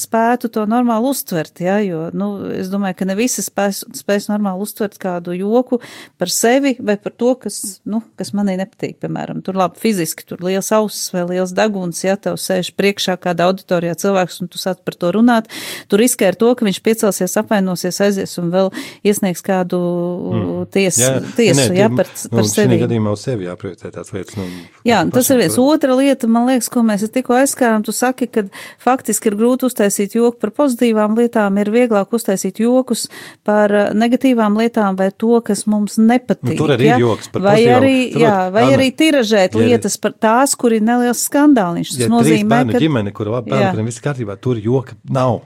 spētu 0.00 0.50
to 0.56 0.64
normāli 0.70 1.12
uztvert, 1.12 1.60
jā, 1.60 1.78
jo, 1.84 2.08
nu, 2.16 2.32
es 2.56 2.72
domāju, 2.72 2.96
ka 3.02 3.04
ne 3.10 3.14
visi 3.18 3.44
spēs, 3.44 3.84
spēs 4.00 4.30
normāli 4.32 4.58
uztvert 4.62 4.69
uztvert 4.70 4.96
kādu 5.02 5.34
joku 5.36 5.80
par 6.20 6.30
sevi 6.32 6.76
vai 6.78 6.96
par 7.00 7.14
to, 7.18 7.34
kas, 7.42 7.80
nu, 7.88 8.02
kas 8.18 8.32
manī 8.36 8.56
nepatīk, 8.60 8.96
piemēram. 9.02 9.42
Tur 9.44 9.58
labi 9.58 9.80
fiziski, 9.82 10.24
tur 10.28 10.42
liels 10.46 10.70
ausis 10.76 11.10
vai 11.14 11.26
liels 11.28 11.54
deguns, 11.56 12.02
ja 12.04 12.16
tev 12.20 12.38
sēž 12.40 12.72
priekšā 12.78 13.16
kāda 13.20 13.50
auditorijā 13.50 13.96
cilvēks 14.00 14.40
un 14.44 14.50
tu 14.52 14.60
sāc 14.60 14.80
par 14.86 14.96
to 15.00 15.12
runāt, 15.16 15.50
tu 15.90 15.98
riskē 16.00 16.30
ar 16.30 16.38
to, 16.38 16.52
ka 16.56 16.66
viņš 16.66 16.80
piecelsies, 16.86 17.36
apvainosies, 17.40 18.00
aizies 18.04 18.36
un 18.40 18.50
vēl 18.54 18.70
iesniegs 19.06 19.42
kādu 19.44 19.80
mm. 19.80 20.52
ties, 20.74 21.00
jā, 21.00 21.12
tiesu, 21.36 21.66
ne, 21.72 21.78
ja, 21.78 21.90
par, 21.92 22.10
nu, 22.30 22.32
par 22.38 22.48
sevi. 22.50 22.80
gadījumā 22.84 23.14
uz 23.16 23.24
sevi 23.26 23.48
jāpriecē 23.48 23.92
tās 23.94 24.12
lietas. 24.14 24.38
Nu, 24.38 24.46
jā, 24.86 25.02
tas 25.12 25.30
ir 25.32 25.40
viens. 25.42 25.58
Otra 25.60 25.96
lieta, 25.98 26.28
man 26.30 26.48
liekas, 26.50 26.70
ko 26.72 26.84
mēs 26.86 27.04
tikko 27.12 27.36
aizskārām, 27.40 27.84
tu 27.86 27.94
saki, 27.96 28.28
ka 28.30 28.46
faktiski 28.82 29.30
ir 29.30 29.38
grūti 29.40 29.68
uztaisīt 29.68 30.16
joku 30.18 30.40
par 30.42 30.54
pozitīvām 30.56 31.16
lietām, 31.18 31.58
ir 31.60 31.72
vieglāk 31.74 32.14
uztaisīt 32.16 32.62
jokus 32.62 33.08
par 33.46 33.72
negatīvām 33.96 34.40
lietām 34.40 34.59
vai 34.98 35.08
to, 35.16 35.40
kas 35.46 35.64
mums 35.70 35.96
nepatīk. 35.98 36.52
Nu, 36.52 36.56
tur 36.58 36.74
arī 36.76 36.90
ja? 36.90 36.98
ir 36.98 37.04
joks 37.06 37.30
par 37.32 37.44
vai 37.46 37.54
pozitīvām. 37.56 37.78
arī, 37.78 37.94
jā, 38.24 38.34
vai 38.54 38.64
Anna, 38.66 38.76
arī 38.76 38.88
tiražēt 38.98 39.56
ja 39.56 39.62
lietas 39.62 39.96
par 40.02 40.12
tās, 40.12 40.56
kur 40.58 40.74
ir 40.76 40.84
neliels 40.84 41.22
skandāliņš. 41.28 41.94
Tas 41.94 42.04
ja 42.04 42.10
nozīmē, 42.12 42.60
ka 42.72 42.82
ģimene, 42.82 43.14
kur 43.16 43.32
labi 43.32 43.54
bērni, 43.54 43.72
kuriem 43.72 43.88
viss 43.90 44.04
kārtībā, 44.04 44.36
tur 44.42 44.60
joka 44.60 44.98
nav. 45.08 45.40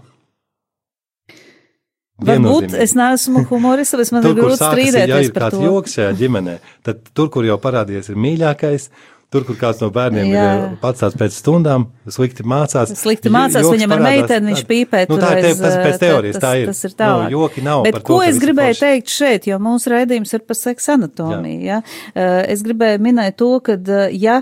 Varbūt 2.25 2.77
es 2.79 2.93
neesmu 2.95 3.43
humorists, 3.51 3.97
bet 3.99 4.13
man 4.15 4.23
tur, 4.23 4.37
ir 4.37 4.45
grūti 4.45 4.61
strīdēties 4.63 5.11
ja 5.11 5.23
ir 5.25 5.33
par 5.35 5.49
kāds 5.49 5.65
joks 5.65 5.97
šajā 5.99 6.13
ģimenē, 6.21 6.55
tad 6.87 7.01
tur, 7.11 7.27
kur 7.35 7.47
jau 7.47 7.57
parādījies 7.59 8.13
ir 8.13 8.21
mīļākais, 8.23 8.87
Tur, 9.35 9.43
kur 9.43 9.57
kāds 9.59 9.81
no 9.83 9.89
bērniem 9.91 10.29
Jā. 10.31 10.43
ir 10.55 10.75
pats 10.79 11.03
pēc 11.19 11.35
stundām, 11.35 11.89
slikti 12.07 12.45
mācās. 12.47 12.93
Slikti 12.95 13.33
mācās, 13.35 13.67
viņam 13.67 13.97
ir 13.97 14.03
meitene, 14.05 14.53
viņš 14.53 14.61
pīpē. 14.69 15.01
Nu, 15.11 15.17
tā 15.19 15.33
ir 15.41 15.49
tas 15.59 15.75
pēc 15.75 15.97
teorijas, 15.99 16.39
tā 16.39 16.53
ir. 16.61 16.69
Tas 16.71 16.83
ir 16.87 16.95
tā. 16.95 17.09
Nu, 17.25 17.33
joki 17.33 17.65
nav. 17.67 17.83
Bet 17.83 17.99
ko 18.07 18.21
to, 18.21 18.29
es 18.29 18.39
gribēju 18.39 18.77
forši. 18.77 18.85
teikt 18.85 19.11
šeit, 19.11 19.49
jo 19.51 19.59
mūsu 19.59 19.91
raidījums 19.91 20.37
ir 20.39 20.45
par 20.47 20.59
seksa 20.61 20.95
anatomiju, 20.95 21.59
ja? 21.67 21.81
Es 22.15 22.63
gribēju 22.63 23.03
minēt 23.03 23.41
to, 23.43 23.51
ka, 23.67 23.75
ja 24.15 24.39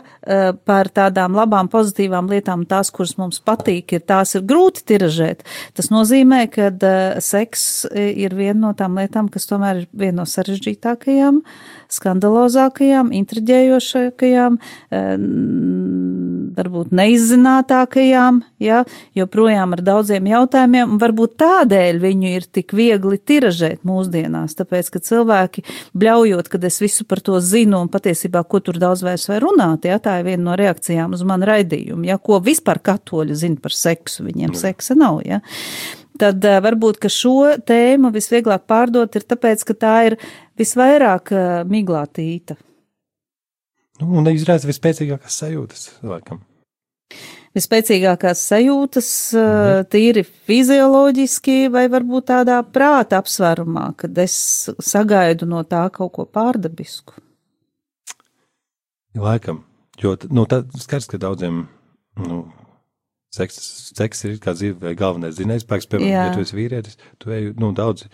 par 0.69 0.93
tādām 0.93 1.41
labām, 1.41 1.73
pozitīvām 1.73 2.29
lietām 2.29 2.69
tās, 2.69 2.93
kuras 2.93 3.17
mums 3.17 3.41
patīk, 3.41 3.97
ir 3.97 4.05
tās 4.05 4.37
ir 4.37 4.45
grūti 4.45 4.85
tiražēt, 4.93 5.41
tas 5.73 5.89
nozīmē, 5.95 6.45
ka 6.53 6.69
seks 7.25 7.87
ir 7.97 8.37
viena 8.37 8.69
no 8.69 8.77
tām 8.77 9.01
lietām, 9.01 9.33
kas 9.33 9.49
tomēr 9.49 9.87
ir 9.87 9.89
viena 9.97 10.21
no 10.21 10.29
sarežģītākajām, 10.29 11.41
skandalozākajām, 11.93 13.13
intriģējošākajām, 13.21 14.59
varbūt 16.57 16.93
neizzinātākajām, 16.97 18.41
ja, 18.63 18.83
joprojām 19.17 19.77
ar 19.77 19.83
daudziem 19.85 20.29
jautājumiem, 20.31 20.95
un 20.95 21.01
varbūt 21.03 21.37
tādēļ 21.43 22.01
viņu 22.03 22.35
ir 22.37 22.49
tik 22.59 22.75
viegli 22.77 23.19
tiražēt 23.19 23.87
mūsdienās, 23.89 24.57
tāpēc, 24.59 24.91
ka 24.93 25.03
cilvēki 25.05 25.65
bļaujot, 25.97 26.51
kad 26.53 26.69
es 26.69 26.81
visu 26.83 27.07
par 27.09 27.23
to 27.25 27.41
zinu, 27.45 27.83
un 27.85 27.93
patiesībā, 27.93 28.45
ko 28.45 28.63
tur 28.65 28.81
daudz 28.83 29.05
vairs 29.07 29.29
var 29.31 29.43
runāt, 29.45 29.89
ja, 29.89 30.01
tā 30.03 30.19
ir 30.21 30.29
viena 30.33 30.51
no 30.51 30.59
reakcijām 30.59 31.17
uz 31.17 31.25
manu 31.29 31.49
raidījumu, 31.49 32.07
ja, 32.11 32.21
ko 32.21 32.43
vispār 32.45 32.83
katoļi 32.85 33.39
zina 33.45 33.63
par 33.63 33.77
seksu, 33.77 34.27
viņiem 34.29 34.53
mm. 34.53 34.63
seksa 34.67 34.99
nav, 34.99 35.23
ja 35.27 35.43
tad 36.21 36.45
uh, 36.45 36.59
varbūt 36.65 37.01
šo 37.13 37.55
tēmu 37.67 38.13
visvieglāk 38.15 38.67
pārdot 38.71 39.17
ir 39.19 39.27
tāpēc, 39.29 39.65
ka 39.69 39.79
tā 39.87 39.97
ir 40.11 40.19
visvairāk 40.59 41.35
uh, 41.35 41.49
miglātīta. 41.69 42.59
Nu, 44.01 44.09
un 44.19 44.31
izraisa 44.33 44.67
vispēcīgākās 44.71 45.43
sajūtas 45.45 45.85
cilvēkam. 46.01 46.41
Vispēcīgākās 47.53 48.41
sajūtas, 48.49 49.09
mhm. 49.37 49.89
tīri 49.93 50.23
fizioloģiski, 50.25 51.67
vai 51.73 51.85
varbūt 51.93 52.31
tādā 52.31 52.57
prāta 52.65 53.21
apsvērumā, 53.21 53.91
kad 54.01 54.17
es 54.23 54.35
sagaidu 54.81 55.49
no 55.51 55.61
tā 55.69 55.85
kaut 55.93 56.15
ko 56.17 56.25
pārdabisku. 56.25 57.19
Laikam, 59.21 59.61
jo 60.01 60.15
nu, 60.33 60.47
tā 60.49 60.63
skaidrs, 60.81 61.11
ka 61.13 61.21
daudziem 61.21 61.67
nu, 62.25 62.39
Seks, 63.33 63.57
seks 63.97 64.27
ir 64.29 64.35
kā 64.45 64.53
dzīvē 64.53 64.91
galvenais 65.01 65.39
zinājspēks, 65.39 65.87
piemēram, 65.89 66.11
Jā. 66.13 66.25
ja 66.29 66.33
tu 66.35 66.43
esi 66.45 66.57
vīrietis, 66.59 66.99
tu 67.23 67.33
ej, 67.33 67.47
nu, 67.57 67.71
daudz, 67.73 68.05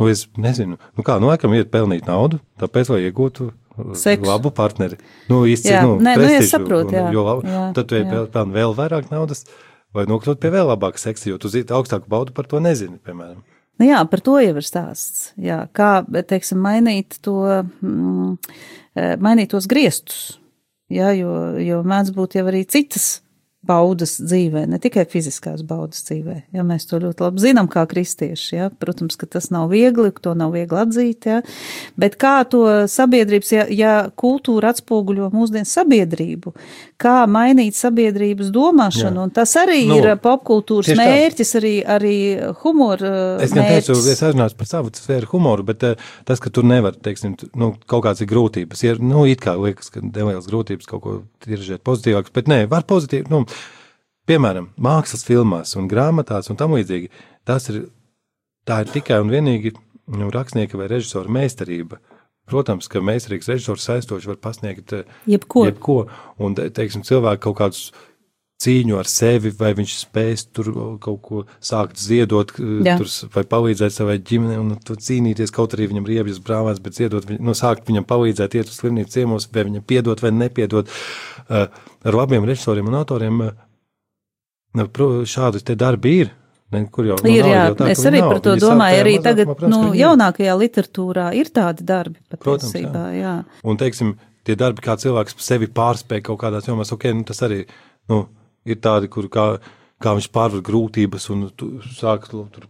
nu, 0.00 0.06
es 0.08 0.22
nezinu, 0.40 0.78
nu, 0.96 1.04
kā, 1.04 1.18
nu, 1.20 1.28
laikam 1.28 1.52
iet 1.58 1.68
pelnīt 1.74 2.08
naudu, 2.08 2.38
tāpēc, 2.62 2.88
lai 2.94 3.02
iegūtu 3.04 3.50
uh, 3.50 3.90
Seksu. 4.00 4.24
labu 4.24 4.48
partneri. 4.56 4.96
Nu, 5.28 5.42
īsti, 5.44 5.74
Jā. 5.74 5.82
nu, 5.84 5.98
Nē, 6.00 6.14
nu, 6.16 6.30
es 6.38 6.48
saprotu, 6.54 6.88
un 6.88 6.96
jā. 6.96 7.02
Jo, 7.12 7.24
lab- 7.26 7.44
Jā, 7.44 7.66
tad 7.76 7.92
tu 7.92 8.22
pelni 8.32 8.56
vēl 8.56 8.72
vairāk 8.78 9.12
naudas, 9.12 9.44
vai 9.92 10.06
nokļūt 10.08 10.40
pie 10.40 10.54
vēl 10.56 10.72
labāka 10.72 11.04
seksa, 11.04 11.28
jo 11.34 11.36
tu 11.42 11.52
zini, 11.52 11.68
augstāku 11.76 12.08
baudu 12.08 12.32
par 12.32 12.48
to 12.48 12.56
nezini, 12.64 12.96
piemēram. 13.04 13.44
Nu 13.76 13.90
jā, 13.90 14.00
par 14.08 14.24
to 14.24 14.38
jau 14.40 14.56
ir 14.56 14.64
stāsts. 14.64 15.34
Jā, 15.36 15.66
kā, 15.76 16.00
teiksim, 16.32 16.64
mainīt 16.64 17.20
to, 17.20 17.36
mm, 17.84 18.38
eh, 18.96 19.20
mainīt 19.20 19.52
tos 19.52 19.68
griestus. 19.68 20.38
Jā, 20.88 21.12
jo, 21.12 21.36
jo 21.60 21.84
mēdz 21.84 22.16
būt 22.16 22.40
jau 22.40 22.48
arī 22.48 22.64
citas 22.64 23.18
baudas 23.66 24.16
dzīvē, 24.22 24.64
ne 24.70 24.78
tikai 24.82 25.04
fiziskās 25.10 25.62
baudas 25.66 26.04
dzīvē. 26.08 26.36
Ja 26.56 26.64
mēs 26.66 26.86
to 26.90 27.00
ļoti 27.02 27.24
labi 27.26 27.42
zinām, 27.42 27.68
kā 27.72 27.84
kristieši. 27.90 28.50
Ja? 28.56 28.68
Protams, 28.70 29.18
ka 29.20 29.26
tas 29.30 29.50
nav 29.54 29.68
viegli, 29.74 30.12
to 30.22 30.34
nav 30.38 30.54
viegli 30.56 30.78
atzīt. 30.82 31.26
Ja? 31.28 31.40
Bet 31.98 32.16
kā 32.22 32.36
to 32.50 32.62
sabiedrības, 32.90 33.52
ja, 33.56 33.66
ja 33.70 33.94
kultūra 34.16 34.70
atspoguļo 34.74 35.30
mūsdienu 35.34 35.68
sabiedrību, 35.68 36.54
kā 37.02 37.16
mainīt 37.30 37.76
sabiedrības 37.76 38.50
domāšanu, 38.54 39.18
Jā. 39.20 39.24
un 39.28 39.34
tas 39.36 39.52
arī 39.60 39.82
Nu, 39.86 39.98
ir 40.00 40.14
popkultūras 40.22 40.88
tieši 40.88 40.98
tā. 40.98 41.06
mērķis, 41.10 41.50
arī, 41.60 41.74
arī 41.96 42.14
humora 42.62 43.10
Es 43.44 43.52
gan 43.52 43.66
teicu, 43.68 43.92
mērķis. 43.92 44.08
es 44.14 44.22
aizrunāšu 44.26 44.56
par 44.56 44.70
savu 44.70 44.92
sfēru 44.96 45.28
humoru, 45.34 45.66
bet 45.68 45.84
uh, 45.84 46.06
tas, 46.28 46.40
ka 46.42 46.50
tur 46.50 46.64
nevar, 46.66 46.96
teiksim, 46.96 47.36
nu, 47.58 47.72
kaut 47.90 48.04
kādas 48.06 48.22
ir 48.24 48.30
grūtības. 48.30 48.82
Ir, 48.88 49.02
nu, 49.04 49.26
it 49.28 49.42
kā 49.44 49.54
liekas, 49.60 49.90
ka 49.92 50.00
nelielas 50.04 50.48
grūtības 50.48 50.88
kaut 50.88 51.02
ko 51.04 51.14
tiražēt 51.44 51.84
pozitīvāks, 51.86 52.32
bet 52.34 52.48
nē, 52.50 52.62
var 52.72 52.86
pozitīvi, 52.88 53.28
nu, 53.32 53.44
piemēram, 54.26 54.70
mākslas 54.82 55.24
filmās 55.26 55.76
un 55.78 55.88
grāmatās 55.90 56.50
un 56.50 56.58
tam 56.60 56.74
līdzīgi. 56.76 57.10
Tas 57.46 57.68
ir, 57.72 57.86
tā 58.66 58.80
ir 58.84 58.90
tikai 58.94 59.20
un 59.22 59.30
vienīgi 59.32 59.74
nu, 60.16 60.30
rakstnieka 60.34 60.78
vai 60.78 60.88
režisora 60.90 61.30
meistarība. 61.32 62.00
Protams, 62.46 62.86
ka 62.86 63.00
meistarīgs 63.02 63.48
režisors 63.50 63.82
saistoši 63.88 64.28
var 64.30 64.36
pasniegt 64.38 64.92
eh, 64.94 65.06
Jebko. 65.26 65.64
jebko. 65.66 65.96
Un, 66.38 66.54
te- 66.54 66.68
teiksim, 66.70 67.02
cilvēki 67.06 67.42
kaut 67.48 67.56
kādus 67.58 67.88
cīņu 68.62 68.94
ar 68.96 69.04
sevi, 69.10 69.50
vai 69.58 69.72
viņš 69.76 69.94
spēs 70.06 70.46
tur 70.54 70.70
kaut 71.02 71.18
ko 71.26 71.40
sākt 71.60 71.98
ziedot, 72.00 72.54
Jā. 72.86 72.94
tur, 73.02 73.10
vai 73.34 73.42
palīdzēt 73.50 73.92
savai 73.92 74.14
ģimenei, 74.24 74.56
un 74.62 74.70
tur 74.80 74.96
cīnīties, 74.96 75.52
kaut 75.52 75.74
arī 75.76 75.90
viņam 75.90 76.06
ir 76.06 76.14
riebjas 76.14 76.38
brālēns, 76.46 76.80
bet 76.80 76.96
ziedot, 76.96 77.26
viņ- 77.28 77.42
nu, 77.44 77.52
sākt 77.58 77.84
viņam 77.90 78.06
palīdzēt, 78.08 78.56
iet 78.56 78.70
uz 78.72 78.78
slimnīcu 78.78 79.12
ciemos, 79.18 79.48
vai 79.52 79.66
viņam 79.68 79.84
piedot 79.84 80.22
vai 80.24 80.30
nepiedot. 80.32 80.88
Uh, 81.50 81.66
ar 82.06 82.16
labiem 82.16 82.46
režisoriem 82.48 82.88
un 82.88 82.96
autoriem 83.02 83.42
šādi 84.76 85.62
te 85.64 85.78
darbi 85.78 86.18
ir. 86.24 86.34
Ne, 86.74 86.80
kur 86.90 87.06
jau, 87.06 87.14
nu, 87.22 87.30
Ir, 87.30 87.46
jā, 87.46 87.66
jau 87.68 87.74
tā, 87.78 87.88
es 87.92 88.00
arī 88.08 88.18
nav. 88.18 88.30
par 88.32 88.40
to 88.42 88.54
Viņi 88.56 88.62
domāju. 88.64 89.02
Arī 89.04 89.12
tagad, 89.22 89.50
protams, 89.52 89.70
nu, 89.76 89.90
jaunākajā 89.94 90.54
literatūrā 90.58 91.26
ir 91.38 91.50
tādi 91.54 91.86
darbi 91.86 92.18
Protams, 92.34 92.72
patiesībā, 92.72 93.04
jā. 93.14 93.34
Un, 93.62 93.78
teiksim, 93.78 94.16
tie 94.42 94.56
darbi, 94.58 94.82
kā 94.82 94.96
cilvēks 94.98 95.38
sevi 95.46 95.68
pārspēj 95.70 96.24
kaut 96.26 96.40
kādās 96.42 96.66
jomās, 96.66 96.90
ok, 96.90 97.06
nu, 97.14 97.22
tas 97.28 97.44
arī 97.46 97.60
nu, 98.10 98.24
ir 98.66 98.80
tādi, 98.82 99.06
kur 99.14 99.28
kā, 99.30 99.46
kā 100.02 100.16
viņš 100.18 100.26
pārvar 100.34 100.64
grūtības 100.66 101.28
un 101.36 101.46
tu, 101.54 101.70
sāk 101.94 102.26
tu, 102.32 102.42
tur, 102.50 102.66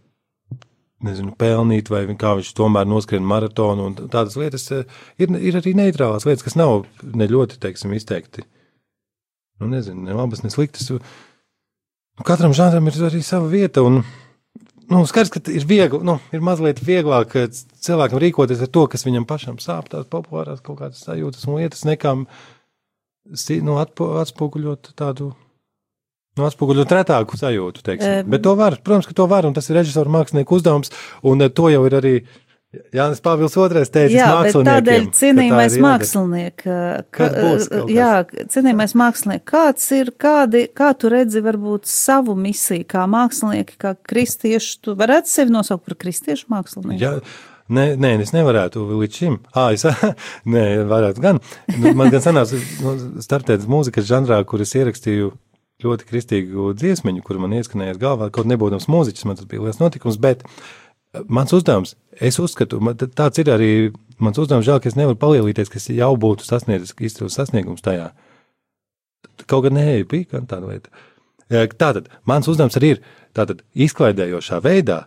nezinu, 1.05 1.33
pelnīt, 1.37 1.89
vai 1.93 2.03
kā 2.17 2.35
viņš 2.37 2.51
tomēr 2.57 2.85
noskrien 2.89 3.25
maratonu. 3.25 3.89
un 3.89 3.97
Tādas 4.13 4.37
lietas 4.39 4.69
eh, 4.73 4.85
ir, 5.21 5.33
ir 5.37 5.57
arī 5.59 5.73
neitrālās 5.77 6.25
lietas, 6.29 6.45
kas 6.45 6.57
nav 6.57 6.85
ne 7.01 7.27
ļoti, 7.29 7.59
teiksim, 7.61 7.93
izteikti. 7.97 8.45
Nu, 9.57 9.69
nezinu, 9.71 10.03
ne 10.05 10.13
labas, 10.13 10.43
ne 10.45 10.53
sliktas. 10.53 10.91
Nu, 12.17 12.25
katram 12.25 12.53
žanram 12.57 12.89
ir 12.89 12.97
arī 13.05 13.21
sava 13.21 13.45
vieta. 13.51 13.83
Un, 13.85 14.01
nu, 14.89 15.01
skaidrs, 15.09 15.31
ka 15.33 15.41
ir 15.53 15.65
viegli, 15.69 16.01
nu, 16.05 16.17
ir 16.33 16.43
mazliet 16.45 16.81
vieglāk 16.81 17.35
eh, 17.37 17.49
cilvēkam 17.85 18.21
rīkoties 18.23 18.63
ar 18.65 18.71
to, 18.73 18.87
kas 18.89 19.05
viņam 19.05 19.27
pašam 19.29 19.59
sāp, 19.61 19.91
tās 19.91 20.09
populārās 20.09 20.63
kaut 20.65 20.81
kādas 20.81 21.03
sajūtas 21.05 21.45
un 21.45 21.59
lietas, 21.59 21.85
nekā 21.85 22.15
nu, 22.17 23.77
atspoguļot 23.77 24.95
tādu. 24.97 25.35
Nu, 26.37 26.45
atspoguļot 26.45 26.91
retāku 26.93 27.37
sajūtu. 27.37 27.81
Em. 27.97 28.27
Bet 28.29 28.43
to 28.45 28.51
var, 28.57 28.75
protams, 28.85 29.07
ka 29.09 29.15
to 29.17 29.25
var, 29.29 29.45
un 29.49 29.55
tas 29.57 29.69
ir 29.69 29.79
režisora 29.79 30.11
mākslinieku 30.13 30.57
uzdevums, 30.57 30.93
un 31.25 31.45
eh, 31.45 31.53
to 31.53 31.69
jau 31.73 31.85
ir 31.85 32.01
arī 32.01 32.15
Jānis 32.91 33.21
Pāvils 33.23 33.53
II 33.55 33.69
teicis 33.87 34.11
Jā, 34.11 34.27
tādēļ 34.51 35.05
tā 35.07 35.13
cienījamais 35.15 35.77
jādara. 35.77 35.83
mākslinieks, 35.85 36.65
ka, 37.15 37.27
kas? 37.39 37.69
jā, 37.87 38.09
cienījamais 38.51 38.95
mākslinieks, 38.99 39.45
kāds 39.47 39.85
ir, 39.95 40.11
kādi, 40.19 40.65
kā 40.75 40.89
tu 40.99 41.11
redzi 41.13 41.39
varbūt 41.45 41.87
savu 41.87 42.35
misiju, 42.35 42.83
kā 42.91 43.05
mākslinieki, 43.07 43.77
kā 43.79 43.93
kristieši, 44.11 44.73
tu 44.83 44.97
varētu 44.99 45.31
sevi 45.31 45.55
nosaukt 45.55 45.85
par 45.87 45.95
kristiešu 46.03 46.51
mākslinieku? 46.51 46.99
Ja, 46.99 47.13
nē, 47.71 47.87
nē, 48.03 48.13
es 48.25 48.35
nevarētu 48.35 48.83
līdz 48.91 49.21
šim. 49.21 49.37
Ah, 49.55 49.71
es 49.71 49.87
nē, 50.57 50.65
varētu 50.91 51.23
gan. 51.23 51.39
Nu, 51.77 51.95
Man 51.95 52.11
gan 52.11 52.25
sanāca 52.25 52.59
nu, 52.83 52.97
startēt 53.23 53.63
mūzikas 53.63 54.11
žanrā, 54.11 54.41
kur 54.43 54.67
es 54.67 54.75
ierakstīju 54.75 55.31
ļoti 55.85 56.09
kristīgu 56.09 56.71
dziesmiņu, 56.75 57.23
kur 57.23 57.39
man 57.39 57.53
ieskanējās 57.53 57.99
galvā, 58.01 58.31
kaut 58.33 58.49
nebūdams 58.49 58.89
mūziķis, 58.89 59.27
man 59.29 59.37
tas 59.37 59.47
bija 59.49 59.61
liels 59.67 59.77
notikums, 59.77 60.17
bet 60.19 60.41
eh, 60.43 60.51
mans 61.27 61.53
uzdevums, 61.55 61.95
es 62.13 62.39
uzskatu, 62.41 62.79
man 62.83 62.97
tāds 62.97 63.41
ir 63.41 63.51
arī 63.53 63.71
mans 64.23 64.39
uzdevums, 64.41 64.65
žēl, 64.67 64.79
ka 64.81 64.91
es 64.91 64.97
nevaru 64.99 65.19
palielīties, 65.21 65.69
ka 65.71 65.81
es 65.81 65.89
jau 65.93 66.13
būtu 66.19 66.47
sasniedzis 66.47 66.95
izcils 66.99 67.37
sasniegums 67.37 67.85
tajā. 67.85 68.11
Kaut 69.45 69.67
gan 69.67 69.77
nē, 69.77 70.01
bija 70.09 70.31
gan 70.33 70.47
tāda 70.49 70.71
lieta. 70.71 70.91
Tātad, 71.77 72.09
mans 72.27 72.49
uzdevums 72.51 72.75
arī 72.79 72.95
ir 72.95 73.03
tātad 73.37 73.61
izklaidējošā 73.73 74.59
veidā 74.65 75.05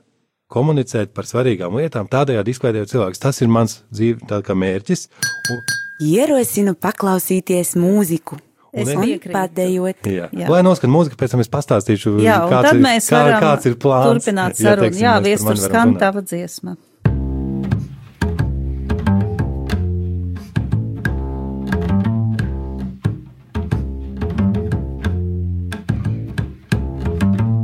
komunicēt 0.51 1.13
par 1.15 1.29
svarīgām 1.29 1.77
lietām, 1.79 2.09
tādējādi 2.11 2.55
izklaidējot 2.55 2.95
cilvēkus. 2.95 3.23
Tas 3.23 3.41
ir 3.43 3.51
mans 3.53 3.81
dzīves 3.95 4.55
mērķis. 4.65 5.07
Un, 5.55 5.61
Ierosinu 6.01 6.75
paklausīties 6.81 7.75
mūziku. 7.77 8.41
Es 8.73 8.89
Un- 8.89 9.03
piekrītu. 9.03 9.33
Padējot. 9.35 10.05
jā. 10.07 10.29
Jā. 10.31 10.45
Jā. 10.45 10.49
Lai 10.49 10.63
noskan 10.63 10.91
mūziku, 10.91 11.17
pēc 11.19 11.31
tam 11.35 11.41
es 11.41 11.49
pastāstīšu, 11.51 12.21
Jā, 12.23 12.37
kāds 12.49 12.73
ir, 12.75 12.81
mēs 12.85 13.09
kā, 13.11 13.41
kāds 13.43 13.67
ir 13.67 13.75
plāns. 13.75 14.23
turpināt 14.23 14.55
sarunu. 14.55 14.87
teiksim, 14.87 15.03
Jā, 15.03 15.15
mēs 15.19 15.43
par 15.45 15.55
viestur 15.55 15.57
skan 15.69 15.89
runāt. 15.95 15.99
tava 15.99 16.23
dziesma. 16.23 16.77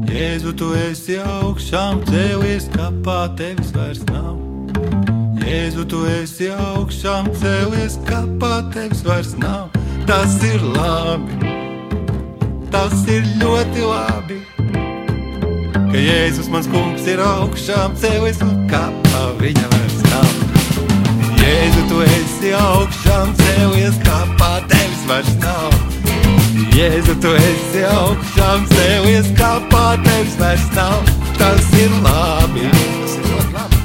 Jēzu, 0.07 0.53
tu 0.59 0.71
esi 0.87 1.17
augšām 1.21 2.01
cēlies, 2.09 2.69
kapā 2.75 3.19
tevis 3.39 3.73
vairs 3.77 4.03
nav. 4.11 4.37
Jēzu, 5.47 5.85
tu 5.91 6.03
esi 6.17 6.49
augšām 6.53 7.29
cēlies, 7.41 7.99
kapā 8.09 8.55
tevis 8.75 9.03
vairs 9.07 9.35
nav. 9.41 9.69
Tas 10.07 10.37
ir 10.47 10.63
labi, 10.63 11.35
tas 12.71 13.01
ir 13.11 13.25
ļoti 13.41 13.83
labi. 13.83 14.37
Ka 15.75 15.99
Jēzus 15.99 16.47
mans 16.53 16.69
kungs 16.71 17.09
ir 17.11 17.19
augšām 17.25 17.97
cēlies, 17.99 18.39
un 18.47 18.69
kapā 18.71 19.25
viņa 19.41 19.67
vairs 19.73 19.99
nav. 20.07 20.31
Jēzu, 21.43 21.83
tu 21.91 22.01
esi 22.07 22.55
augšām 22.55 23.35
cēlies, 23.43 23.99
kapā 24.07 24.53
tevis 24.71 25.03
vairs 25.11 25.33
nav. 25.43 25.75
Jēzu, 26.77 27.19
tu 27.25 27.33
esi 27.41 27.83
augšām 27.91 28.67
cēlies, 28.71 29.33
kāpā 29.39 29.87
tevis 30.07 30.39
vairs 30.39 30.69
nav. 30.77 31.17
Tas 31.41 31.73
ir 31.83 31.99
labi. 32.05 32.71
Tas 32.71 33.19
ir 33.19 33.76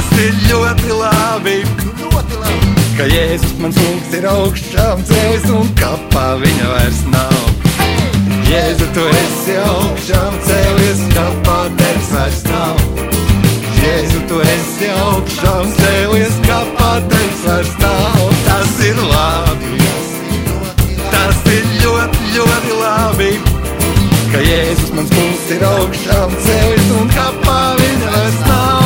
ļoti 0.00 0.92
labi. 0.96 1.56
Ļoti 2.00 2.38
labi. 2.40 2.72
Ka 2.96 3.06
Jēzus 3.08 3.54
mans 3.60 3.76
kungs 3.76 4.14
ir 4.16 4.26
augšām 4.28 5.02
cēlies 5.08 5.46
un 5.56 5.68
kapā 5.78 6.26
viņa 6.40 6.68
vairs 6.72 7.00
nav. 7.12 7.36
Jēzu, 8.50 8.88
tu 8.94 9.04
esi 9.06 9.56
augšām 9.62 10.38
cēlies, 10.46 11.04
kapā 11.14 11.58
tevis 11.78 12.10
vairs 12.14 12.42
nav. 12.48 12.82
Jēzu, 13.80 14.24
tu 14.28 14.40
esi 14.42 14.90
augšām 15.04 15.70
cēlies, 15.78 16.40
kapā 16.48 16.90
tevis 17.12 17.46
vairs 17.46 17.72
nav. 17.84 18.26
Tas 18.48 18.74
ir 18.88 19.00
labi. 19.12 19.78
Tas 21.14 21.40
ir 21.54 21.72
ļoti, 21.84 22.34
ļoti 22.36 22.76
labi, 22.82 23.32
ka 24.34 24.44
Jēzus 24.44 24.92
mans 24.98 25.16
kungs 25.16 25.48
ir 25.56 25.66
augšām 25.70 26.36
ceļš 26.46 26.92
un 27.00 27.16
kapā 27.16 27.58
viņa 27.80 28.14
vairs 28.18 28.44
nav. 28.48 28.79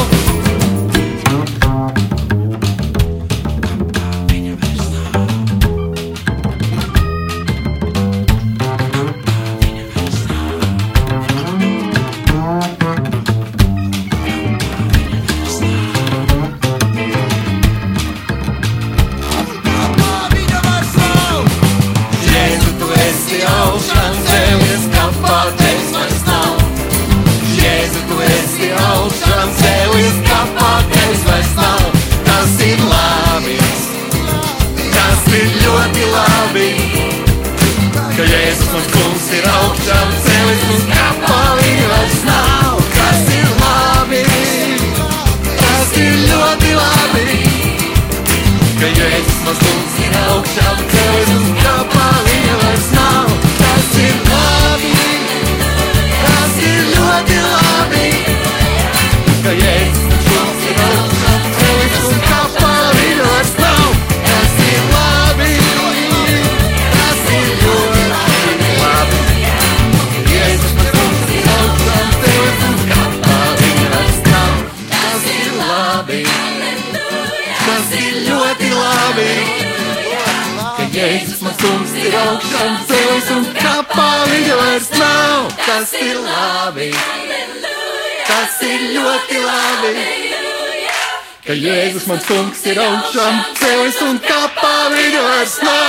Ka 91.55 91.61
Jēzus 91.63 92.07
mans 92.11 92.25
kungs 92.27 92.63
ir 92.67 92.79
augšām 92.83 93.37
ceļš 93.61 93.99
un 94.09 94.17
kapā 94.27 94.75
viņa 94.91 95.23
vairs 95.29 95.57
nav. 95.63 95.84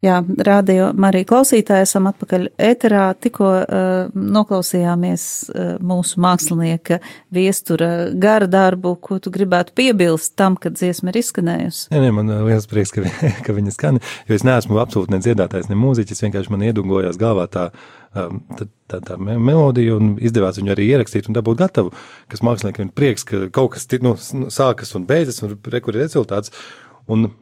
Jā, 0.00 0.22
rādio 0.24 0.86
Marija 0.96 1.26
klausītāji, 1.28 1.84
esam 1.84 2.06
atpakaļ 2.08 2.46
ēterā. 2.70 3.02
Tikko 3.20 3.48
uh, 3.60 4.14
noklausījāmies 4.16 5.24
uh, 5.52 5.66
mūsu 5.84 6.22
mākslinieka 6.24 7.02
viestura 7.36 8.08
gara 8.16 8.48
darbu, 8.48 8.94
ko 9.04 9.18
tu 9.20 9.28
gribētu 9.34 9.74
piebilst 9.76 10.32
tam, 10.40 10.56
kad 10.56 10.78
dziesma 10.80 11.12
ir 11.12 11.18
izskanējusi. 11.20 11.82
Nē, 11.92 12.00
nē, 12.06 12.14
man 12.16 12.32
uh, 12.32 12.40
liels 12.48 12.64
prieks, 12.70 12.94
ka, 12.96 13.04
ka 13.44 13.56
viņa 13.58 13.74
skan, 13.74 14.00
jo 14.24 14.38
es 14.38 14.46
neesmu 14.48 14.80
absolūti 14.80 15.12
ne 15.12 15.20
dziedātājs, 15.20 15.68
ne 15.68 15.76
mūziķis, 15.82 16.24
vienkārši 16.24 16.54
man 16.56 16.64
iedungojās 16.70 17.20
galvā 17.20 17.44
tā, 17.52 17.66
um, 18.16 18.40
tā, 18.56 18.70
tā, 18.88 19.02
tā 19.04 19.20
me- 19.20 19.36
melodija 19.36 20.00
un 20.00 20.14
izdevās 20.16 20.62
viņu 20.62 20.72
arī 20.78 20.88
ierakstīt 20.94 21.28
un 21.28 21.36
dabūt 21.36 21.60
gatavu, 21.60 21.92
kas 22.32 22.40
māksliniekam 22.48 22.88
ir 22.88 22.96
prieks, 22.96 23.28
ka 23.28 23.44
kaut 23.52 23.76
kas 23.76 23.84
nu, 24.00 24.16
nu, 24.16 24.48
sākas 24.48 24.96
un 24.96 25.04
beidzas 25.12 25.44
un 25.44 25.58
rekur 25.76 26.00
ir 26.00 26.06
rezultāts. 26.06 26.56
Un 27.10 27.34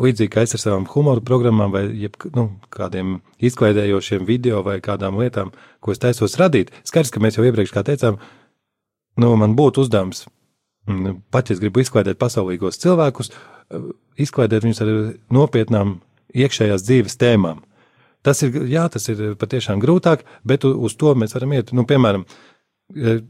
līdzīgi 0.00 0.32
kā 0.32 0.44
es 0.46 0.54
ar 0.56 0.62
savām 0.62 0.86
humoru 0.88 1.24
programmām 1.24 1.72
vai 1.74 1.86
jeb, 2.00 2.16
nu, 2.36 2.48
kādiem 2.72 3.18
izklaidējošiem 3.44 4.24
video 4.28 4.62
vai 4.64 4.78
kādām 4.84 5.18
lietām, 5.20 5.52
ko 5.80 5.92
es 5.92 6.00
taisos 6.00 6.38
radīt, 6.40 6.72
skaidrs, 6.88 7.12
ka 7.12 7.20
mēs 7.20 7.36
jau 7.36 7.44
iepriekš 7.48 7.74
teicām, 7.84 8.20
nu, 9.20 9.34
man 9.36 9.56
būtu 9.58 9.84
uzdevums 9.84 10.24
Mm, 10.86 11.20
Pat 11.30 11.50
ja 11.50 11.54
es 11.54 11.60
gribu 11.62 11.82
izklaidēt 11.82 12.18
pasaulīgos 12.18 12.80
cilvēkus, 12.82 13.30
eh, 13.30 13.90
izklaidēt 14.18 14.64
viņus 14.66 14.80
ar 14.82 14.88
nopietnām 15.30 16.00
iekšējās 16.34 16.82
dzīves 16.82 17.18
tēmām. 17.20 17.62
Tas 18.22 18.42
ir, 18.42 18.50
jā, 18.70 18.88
tas 18.90 19.08
ir 19.08 19.34
patiešām 19.38 19.82
grūtāk, 19.82 20.22
bet 20.44 20.64
uz 20.64 20.94
to 20.94 21.14
mēs 21.14 21.34
varam 21.34 21.52
iet. 21.52 21.72
Nu, 21.72 21.84
piemēram, 21.84 22.24
eh, 22.24 22.51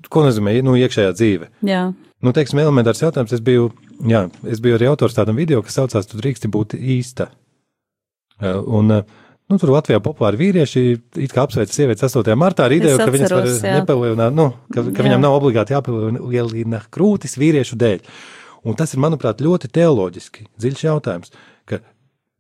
ko 0.08 0.24
nozīmē 0.26 0.56
nu, 0.64 0.74
iekšējā 0.80 1.12
dzīve? 1.18 1.50
Jā, 1.68 1.84
Nu, 2.22 2.30
teiksim, 2.30 2.60
elementārs 2.62 3.02
jautājums. 3.02 3.32
Es 3.34 3.40
biju, 3.42 3.72
jā, 4.06 4.28
es 4.46 4.60
biju 4.62 4.76
arī 4.78 4.86
autors 4.92 5.16
tādam 5.16 5.34
video, 5.34 5.58
kas 5.66 5.74
saucās 5.80 6.06
Tu 6.06 6.20
drīksti 6.20 6.50
būt 6.54 6.76
īsta. 6.78 7.32
Eh, 8.40 8.54
Un, 8.54 8.90
eh, 8.94 9.02
nu, 9.50 9.58
tur 9.58 9.72
Latvijā 9.74 9.98
populāri 9.98 10.38
vīrieši 10.38 10.84
it 11.18 11.32
kā 11.34 11.42
apsveic 11.42 11.74
sievietes 11.74 12.02
8. 12.06 12.36
martā 12.38 12.68
ar 12.68 12.70
ideju, 12.70 12.94
Es 12.94 13.02
ka 13.02 13.10
viņas 13.10 13.30
var 13.34 13.42
atceros, 13.42 13.62
jā. 13.62 13.74
nepalielināt, 13.80 14.34
nu, 14.34 14.52
ka, 14.72 14.82
ka 14.82 15.02
Jā. 15.02 15.06
viņam 15.08 15.20
nav 15.20 15.34
obligāti 15.40 15.74
jāpalielina 15.74 16.82
krūtis 16.94 17.34
vīriešu 17.36 17.76
dēļ. 17.76 18.00
Un 18.64 18.74
tas 18.78 18.94
ir, 18.94 19.00
manuprāt, 19.02 19.42
ļoti 19.42 19.66
teoloģiski 19.74 20.46
dziļš 20.62 20.84
jautājums. 20.86 21.32
Ka, 21.66 21.80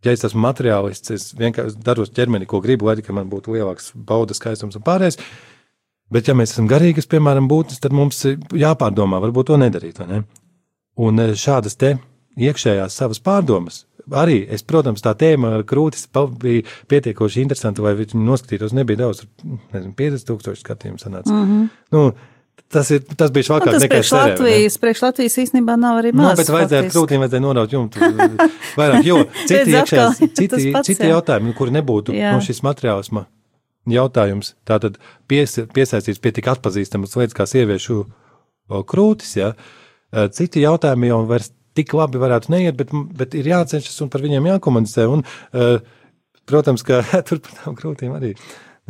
ja 0.04 0.12
es 0.12 0.22
esmu 0.22 0.40
materiālists, 0.46 1.10
es 1.10 1.34
vienkārši 1.34 1.82
daros 1.82 2.10
ķermeni, 2.14 2.46
ko 2.46 2.60
gribu, 2.62 2.86
lai 2.86 2.94
tikai 3.02 3.14
man 3.18 3.26
būtu 3.28 3.50
lielāks 3.58 3.90
baudas 3.96 4.38
skaistums 4.38 4.76
un 4.78 4.82
pārējais. 4.86 5.18
Bet, 6.12 6.28
ja 6.28 6.36
mēs 6.36 6.52
esam 6.52 6.68
garīgas, 6.68 7.08
piemēram, 7.08 7.48
būtnes, 7.48 7.80
tad 7.80 7.94
mums 7.96 8.18
ir 8.28 8.40
jāpārdomā, 8.58 9.20
varbūt 9.22 9.48
to 9.48 9.60
nedarīt. 9.60 10.02
Ne? 10.08 10.24
Un 11.00 11.22
eh, 11.22 11.32
šādas 11.38 11.78
te 11.80 11.94
iekšējās 12.40 12.98
savas 13.00 13.22
pārdomas. 13.24 13.86
Arī 14.18 14.40
es, 14.50 14.64
protams, 14.66 15.02
tā 15.04 15.12
tēma 15.16 15.60
krūtis 15.68 16.08
bija 16.42 16.64
pietiekoši 16.90 17.44
interesanta, 17.44 17.84
lai 17.84 17.94
viņi 18.00 18.18
noskatītos. 18.18 18.74
Nebija 18.76 19.04
daudz, 19.04 19.22
nezinu, 19.44 19.94
50 19.98 20.28
tūkstoši 20.28 20.64
skatījumu 20.64 20.98
sanāca. 21.00 21.30
Mm 21.30 21.44
-hmm. 21.50 21.68
nu, 21.94 22.02
tas, 22.72 22.90
ir, 22.90 23.04
tas 23.16 23.30
bija 23.30 23.44
nu, 23.44 23.48
švakāk 23.48 23.76
tas 23.76 23.86
priekš 23.86 24.12
Latvijas, 24.12 24.78
priekš 24.78 25.02
Latvijas 25.02 25.38
īstenībā 25.44 25.76
nav 25.78 26.00
arī 26.02 26.12
Nu, 26.12 26.22
maz. 26.22 26.40
bet 26.40 26.48
vajadzēja 26.48 26.90
krūtīm 26.90 27.22
vajadzēja 27.22 27.44
noraut 27.46 27.72
jumtu 27.72 28.00
vairāk, 28.80 29.04
jo 29.06 29.24
citi, 29.46 29.70
iekšējās, 29.70 30.18
citi, 30.38 30.72
pats, 30.72 30.86
citi 30.86 31.02
jā. 31.06 31.14
jautājumi, 31.14 31.46
nu, 31.46 31.54
kuri 31.54 31.70
nebūtu 31.70 32.12
Jā. 32.16 32.34
nu, 32.34 32.40
šis 32.40 32.62
materiālisma 32.62 33.26
jautājums, 33.90 34.54
tātad 34.68 34.98
pies, 35.30 35.58
piesaistīts 35.74 36.22
pie 36.22 36.34
tik 36.36 36.50
atpazīstamas 36.52 37.16
lietas 37.18 37.38
kā 37.38 37.48
sieviešu 37.50 38.04
krūtis, 38.86 39.36
ja, 39.40 39.54
Eh, 40.12 40.28
citi 40.36 40.60
jautājumi 40.60 41.08
jau 41.08 41.22
vairs 41.28 41.48
tik 41.76 41.94
labi 41.96 42.20
varētu 42.20 42.52
neiet, 42.52 42.76
bet, 42.76 42.90
bet 43.16 43.32
ir 43.38 43.46
jācenšas 43.48 43.96
un 44.04 44.10
par 44.12 44.20
viņiem 44.20 44.50
jākomunicē, 44.50 45.06
un, 45.08 45.22
eh, 45.56 45.78
protams, 46.48 46.84
ka 46.84 47.00
tur 47.28 47.40
par 47.40 47.54
tām 47.62 47.78
krūtīm 47.78 48.12
arī. 48.18 48.34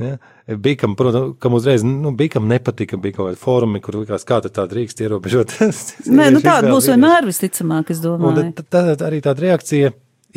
Ja? 0.00 0.16
Bija, 0.56 0.80
kam, 0.80 0.96
protams, 0.98 1.36
kam 1.38 1.54
uzreiz 1.54 1.84
nu, 1.86 2.10
bija, 2.18 2.34
kam 2.38 2.48
nepatika, 2.50 2.98
bija 2.98 3.20
kaut 3.20 3.28
kādi 3.28 3.38
fórumi, 3.38 3.82
kur 3.84 4.00
likās, 4.00 4.26
kā 4.26 4.40
tad 4.42 4.56
tā 4.56 4.66
drīkst 4.66 5.04
ierobežot. 5.04 5.54
Nē, 6.18 6.32
nu 6.34 6.42
tāda 6.42 6.72
būs 6.72 6.90
vienmēr 6.90 7.28
visticamāk, 7.28 7.94
es 7.94 8.02
Un 8.02 8.08
domāju. 8.08 8.48
tad, 8.58 8.72
tad 8.74 9.06
arī 9.06 9.22
tāda 9.22 9.46
reakcija 9.46 9.92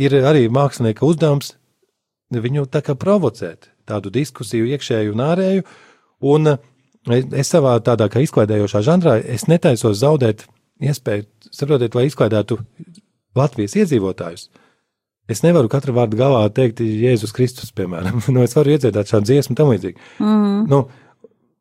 ir 0.06 0.18
arī 0.22 0.46
mākslinieka 0.54 1.08
uzdevums 1.08 1.56
viņu 2.30 2.68
tā 2.70 2.84
kā 2.86 2.94
provocēt, 3.00 3.72
tādu 3.90 4.12
diskusiju 4.14 4.68
iekšēju 4.76 5.16
un 5.16 5.24
ārēju. 5.26 5.66
Un 6.32 6.52
eh, 6.54 6.60
es, 7.12 7.50
savā 7.52 7.78
tādā 7.86 8.10
kā 8.12 8.24
izklaidējošā 8.26 8.84
žanrā, 8.86 9.18
es 9.22 9.48
netaisos 9.52 10.00
zaudēt 10.02 10.46
iespēju, 10.84 11.28
saprotiet, 11.56 11.96
lai 11.96 12.08
izklaidētu 12.10 12.60
Latvijas 13.36 13.76
iedzīvotājus. 13.82 14.50
Es 15.32 15.42
nevaru 15.42 15.70
katru 15.72 15.96
vārdu 15.96 16.20
galā 16.20 16.44
teikt 16.54 16.84
Jēzus 16.86 17.34
Kristus, 17.34 17.74
piemēram. 17.76 18.22
nu, 18.34 18.46
es 18.46 18.56
varu 18.58 18.76
iedziedāt 18.76 19.12
šādu 19.12 19.32
dziesmu 19.32 19.58
tam 19.58 19.72
līdzīgi. 19.74 20.02
Mm. 20.22 20.66
Nu, 20.70 20.86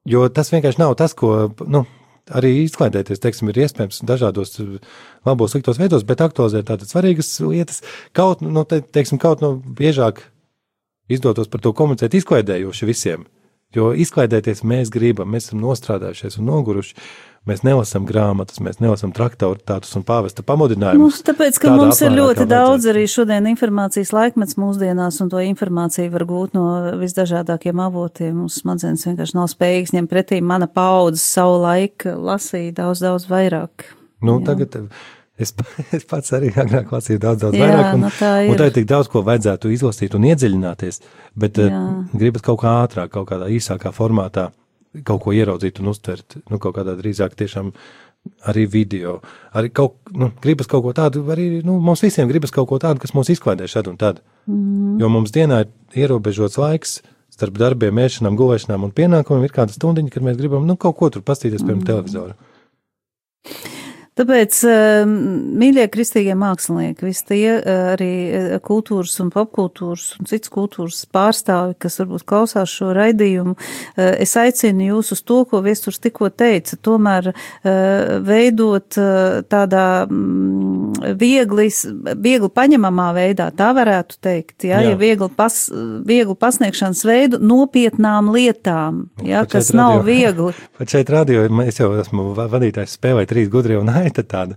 jo 0.08 0.26
tas 0.28 0.52
vienkārši 0.52 0.82
nav 0.82 0.96
tas, 1.00 1.16
ko, 1.16 1.48
nu, 1.64 1.84
arī 2.32 2.52
izklaidēties, 2.64 3.20
teiksim, 3.20 3.50
ir 3.50 3.62
iespējams 3.64 4.02
dažādos 4.08 4.54
uh, 4.62 4.76
labos, 5.28 5.54
sliktos 5.54 5.80
veidos, 5.80 6.04
bet 6.08 6.22
aktualizēt 6.24 6.68
tādas 6.70 6.92
svarīgas 6.92 7.32
lietas, 7.44 7.82
kaut, 8.16 8.44
nu, 8.44 8.64
te, 8.68 8.80
teiksim, 8.84 9.20
kaut 9.22 9.44
no 9.44 9.54
biežāk 9.56 10.22
izdotos 11.08 11.50
par 11.52 11.60
to 11.64 11.72
komunicēt 11.76 12.14
izklaidējoši 12.20 12.88
visiem. 12.88 13.26
Jo 13.74 13.90
izklaidēties 13.90 14.62
mēs 14.62 14.90
gribam, 14.94 15.32
mēs 15.34 15.48
esam 15.48 15.62
nostrādājušies 15.64 16.38
un 16.38 16.46
noguruši. 16.46 16.94
Mēs 17.44 17.60
nelasām 17.60 18.06
grāmatas, 18.08 18.56
mēs 18.64 18.78
nelasām 18.80 19.10
traktatus 19.12 19.90
un 19.98 20.04
pāvesta 20.06 20.40
Nu, 20.40 20.46
pamudinājumus. 20.48 21.18
tāpēc, 21.26 21.58
ka 21.60 21.74
mums 21.76 21.98
ir 22.00 22.14
ļoti 22.14 22.46
daudz 22.48 22.86
arī 22.88 23.02
šodien 23.10 23.44
informācijas 23.50 24.14
laikmets 24.16 24.56
mūsdienās, 24.56 25.18
un 25.20 25.28
to 25.28 25.42
informāciju 25.44 26.14
var 26.14 26.24
gūt 26.24 26.54
no 26.56 26.64
visdažādākiem 27.02 27.82
avotiem. 27.84 28.32
Mums 28.38 28.62
smadzenes 28.62 29.04
vienkārši 29.04 29.36
nav 29.36 29.50
spējīgas 29.52 29.92
ņemt 29.92 30.12
pretī. 30.14 30.40
Mana 30.40 30.70
paudze 30.70 31.20
savu 31.20 31.60
laiku 31.66 32.14
lasīja 32.16 32.78
daudz, 32.80 33.04
daudz 33.04 33.28
vairāk. 33.28 33.90
Nu, 34.24 34.38
Jā. 34.40 34.46
tagad 34.54 34.88
es, 35.38 35.54
es 35.96 36.06
pats 36.08 36.34
arī 36.36 36.52
agrāk 36.52 36.92
lasīju 36.94 37.22
daudz, 37.22 37.44
daudz 37.46 37.58
Jā, 37.58 37.66
vairāk. 37.66 37.90
Un, 37.96 38.04
nu 38.06 38.12
tā 38.14 38.32
un 38.44 38.52
ir. 38.52 38.60
tā 38.60 38.68
ir 38.70 38.76
tik 38.78 38.88
daudz, 38.90 39.10
ko 39.12 39.24
vajadzētu 39.26 39.72
izlasīt 39.74 40.16
un 40.18 40.28
iedziļināties. 40.30 41.00
Bet 41.40 41.60
Jā. 41.60 41.70
uh, 41.70 42.00
gribat 42.14 42.46
kaut 42.46 42.62
kā 42.62 42.78
ātrāk, 42.84 43.12
kaut 43.14 43.28
kādā 43.32 43.50
īsākā 43.52 43.94
formātā, 43.94 44.50
kaut 45.06 45.24
ko 45.24 45.34
ieraudzīt 45.34 45.80
un 45.82 45.92
uztvert. 45.94 46.38
Nu, 46.50 46.60
kaut 46.62 46.76
kādā 46.78 46.96
drīzāk 46.98 47.34
tiešām 47.38 47.72
arī 48.48 48.64
video. 48.70 49.18
Arī 49.56 49.70
kaut, 49.74 49.98
nu, 50.16 50.30
gribas 50.42 50.70
kaut 50.70 50.84
ko 50.86 50.94
tādu, 50.96 51.24
arī 51.34 51.60
nu, 51.66 51.76
mums 51.84 52.04
visiem 52.04 52.30
gribas 52.30 52.54
kaut 52.54 52.70
ko 52.70 52.78
tādu, 52.80 53.02
kas 53.02 53.12
mūs 53.16 53.32
izklaidē 53.34 53.68
šad 53.70 53.90
un 53.90 53.98
tad. 54.00 54.22
Mm. 54.48 54.96
Jo 55.02 55.10
mums 55.12 55.34
dienā 55.34 55.64
ir 55.66 56.06
ierobežots 56.06 56.60
laiks. 56.60 57.02
Starp 57.34 57.56
darbiem, 57.58 57.98
ēšanām, 57.98 58.36
gulēšanām 58.38 58.84
un 58.86 58.92
pienākumiem 58.94 59.48
ir 59.48 59.52
kāda 59.56 59.74
stundiņa, 59.74 60.12
kad 60.14 60.22
mēs 60.22 60.36
gribam 60.38 60.68
nu, 60.68 60.76
kaut 60.78 60.94
ko 61.00 61.08
tur 61.10 61.24
paskatīties, 61.26 61.64
piemēram, 61.66 61.82
televizoru. 61.88 62.36
Tāpēc, 64.14 64.56
eh, 64.70 65.00
mīļie 65.58 65.88
kristīgie 65.90 66.36
mākslinieki, 66.38 67.02
visi 67.02 67.24
tie 67.32 67.48
eh, 67.56 67.78
arī 67.96 68.10
eh, 68.30 68.52
kultūras 68.62 69.16
un 69.24 69.32
popkultūras 69.34 70.04
un 70.20 70.28
cits 70.30 70.52
kultūras 70.54 71.00
pārstāvi, 71.10 71.74
kas 71.82 71.98
varbūt 71.98 72.22
klausās 72.30 72.70
šo 72.70 72.92
raidījumu, 72.94 73.56
es 73.98 74.36
aicinu 74.38 74.92
jūs 74.92 75.10
uz 75.16 75.22
to, 75.26 75.40
ko 75.50 75.58
viesturs 75.64 75.98
tikko 76.02 76.28
teica, 76.30 76.78
tomēr 76.78 77.32
veidot 78.24 78.96
tādā 79.50 79.86
viegli, 81.20 81.66
viegli 82.24 82.48
paņemamā 82.54 83.08
veidā, 83.16 83.50
tā 83.56 83.70
varētu 83.76 84.16
teikt, 84.24 84.64
ja, 84.68 84.80
Jā. 84.82 84.92
ja 84.94 84.96
viegli, 85.00 85.28
pas, 85.36 85.56
viegli 86.06 86.34
pasniegšanas 86.40 87.04
veidu 87.08 87.38
nopietnām 87.42 88.30
lietām, 88.34 89.04
ja, 89.22 89.42
Pat 89.44 89.52
kas 89.58 89.72
nav 89.76 89.98
radio- 90.00 90.08
viegli. 90.08 90.54
Pat 90.78 90.94
šeit 90.96 91.10
radio, 91.12 91.44
es 91.66 91.80
jau 91.82 91.90
esmu 92.00 92.30
va- 92.36 92.48
vadītājs, 92.52 92.96
spēlēju 92.98 93.30
trīs 93.34 93.52
gudri 93.52 93.76
un 93.80 93.92
aita 93.92 94.22
tāda. 94.24 94.56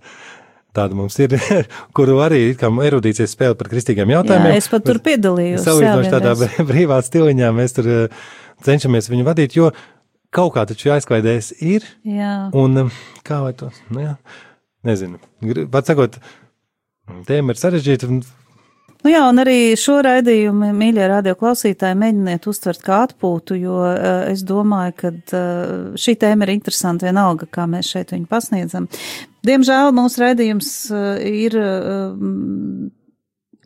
Tāda 0.78 0.94
mums 0.94 1.16
ir, 1.24 1.34
kuru 1.98 2.20
arī 2.22 2.52
erudīcijas 2.54 3.32
spēle 3.34 3.56
par 3.58 3.70
kristīgiem 3.72 4.12
jautājumiem. 4.14 4.52
Jā, 4.54 4.58
es 4.62 4.68
pat 4.70 4.84
tur 4.86 5.00
piedalījos. 5.02 5.64
jā, 5.64 5.72
Salīdzinoši 5.72 6.12
tādā 6.14 6.34
brīvā 6.70 7.00
stiliņā 7.02 7.50
mēs 7.58 7.74
tur 7.74 7.88
eh, 7.90 8.26
cenšamies 8.68 9.10
viņu 9.10 9.26
vadīt, 9.26 9.56
jo 9.58 9.72
kaut 10.30 10.54
kā 10.54 10.68
taču 10.70 10.92
jāizklaidēs 10.92 11.54
ir, 11.66 11.88
Jā. 12.06 12.52
un 12.54 12.84
eh, 12.84 13.00
kā 13.26 13.40
lai 13.48 13.56
to, 13.58 13.72
nu 13.90 14.04
jā, 14.04 14.14
nezinu. 14.88 15.22
Gri- 15.44 15.68
Pat 15.72 15.90
sakot, 15.92 16.18
tēma 17.30 17.54
ir 17.56 17.62
sarežģīta, 17.62 18.12
un 18.12 18.22
Nu 19.06 19.12
jā, 19.14 19.20
un 19.30 19.38
arī 19.40 19.76
šo 19.78 20.00
raidījumu, 20.04 20.72
mīļie 20.76 21.06
radio 21.08 21.36
klausītāji, 21.38 21.96
mēģiniet 22.02 22.48
uztvert 22.50 22.82
kā 22.84 23.04
atpūtu, 23.06 23.56
jo 23.62 23.76
uh, 23.86 24.26
es 24.32 24.42
domāju, 24.44 24.96
ka 24.98 25.12
uh, 25.14 25.94
šī 26.02 26.16
tēma 26.20 26.48
ir 26.48 26.56
interesanta 26.56 27.06
vienalga, 27.06 27.46
kā 27.46 27.68
mēs 27.70 27.94
šeit 27.94 28.12
viņu 28.16 28.26
pasniedzam. 28.28 28.90
Diemžēl 29.48 29.94
mūsu 29.96 30.26
raidījums 30.26 30.72
uh, 30.90 31.14
ir. 31.22 31.60
Uh, 31.62 32.90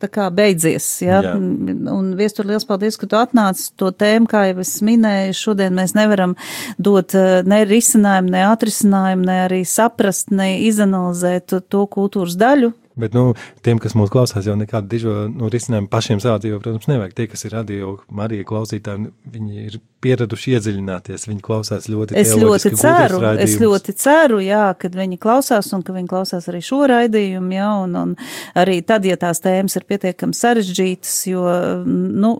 Tā 0.02 0.10
kā 0.10 0.28
beidzies, 0.34 0.86
ja? 1.04 1.20
Jā. 1.22 1.36
un 1.38 2.12
viestur 2.18 2.48
liels 2.50 2.66
paldies, 2.66 2.98
ka 2.98 3.06
tu 3.10 3.20
atnāc 3.20 3.60
to 3.78 3.92
tēmu, 3.94 4.30
kā 4.32 4.48
jau 4.50 4.58
es 4.64 4.74
minēju, 4.86 5.36
šodien 5.38 5.76
mēs 5.78 5.94
nevaram 5.98 6.34
dot 6.82 7.14
eh, 7.18 7.42
ne 7.46 7.62
risinājumu, 7.70 8.34
ne 8.34 8.46
atrisinājumu, 8.50 9.28
ne 9.30 9.38
arī 9.46 9.62
saprast, 9.68 10.34
ne 10.34 10.56
izanalizēt 10.66 11.54
to 11.70 11.84
kultūras 11.92 12.38
daļu, 12.40 12.74
Bet, 13.00 13.16
nu, 13.16 13.32
tiem, 13.66 13.80
kas 13.82 13.96
mūs 13.96 14.12
klausās, 14.12 14.48
jau 14.48 14.58
nekādu 14.60 14.92
dižo 14.92 15.16
nu, 15.32 15.52
risinājumu 15.52 15.92
pašiem 15.92 16.20
savā 16.24 16.42
dzīvē, 16.44 16.60
protams, 16.64 16.90
nevajag. 16.92 17.16
Tie, 17.16 17.30
kas 17.32 17.48
ir 17.48 17.56
radio, 17.56 17.96
Marija 18.12 18.48
klausītāji, 18.48 19.12
viņi 19.32 19.66
ir 19.70 19.80
pieraduši 20.02 20.56
iedziļināties, 20.56 21.28
viņi 21.30 21.44
klausās 21.46 21.86
ļoti 21.92 22.18
Es 22.18 22.32
ļoti 22.34 22.72
ceru, 22.80 23.20
es 23.42 23.54
ļoti 23.62 23.94
ceru, 24.02 24.40
jā, 24.44 24.64
kad 24.82 24.96
viņi 24.98 25.20
klausās 25.22 25.70
un 25.76 25.84
ka 25.86 25.94
viņi 25.96 26.10
klausās 26.10 26.48
arī 26.50 26.62
šo 26.66 26.82
raidījumu, 26.90 27.54
jā, 27.54 27.70
un, 27.84 27.98
un 28.00 28.16
arī 28.58 28.80
tad, 28.88 29.06
ja 29.06 29.18
tās 29.22 29.44
tēmas 29.44 29.78
ir 29.78 29.86
pietiekami 29.90 30.38
sarežģītas, 30.38 31.16
jo, 31.30 31.46
nu, 31.86 32.34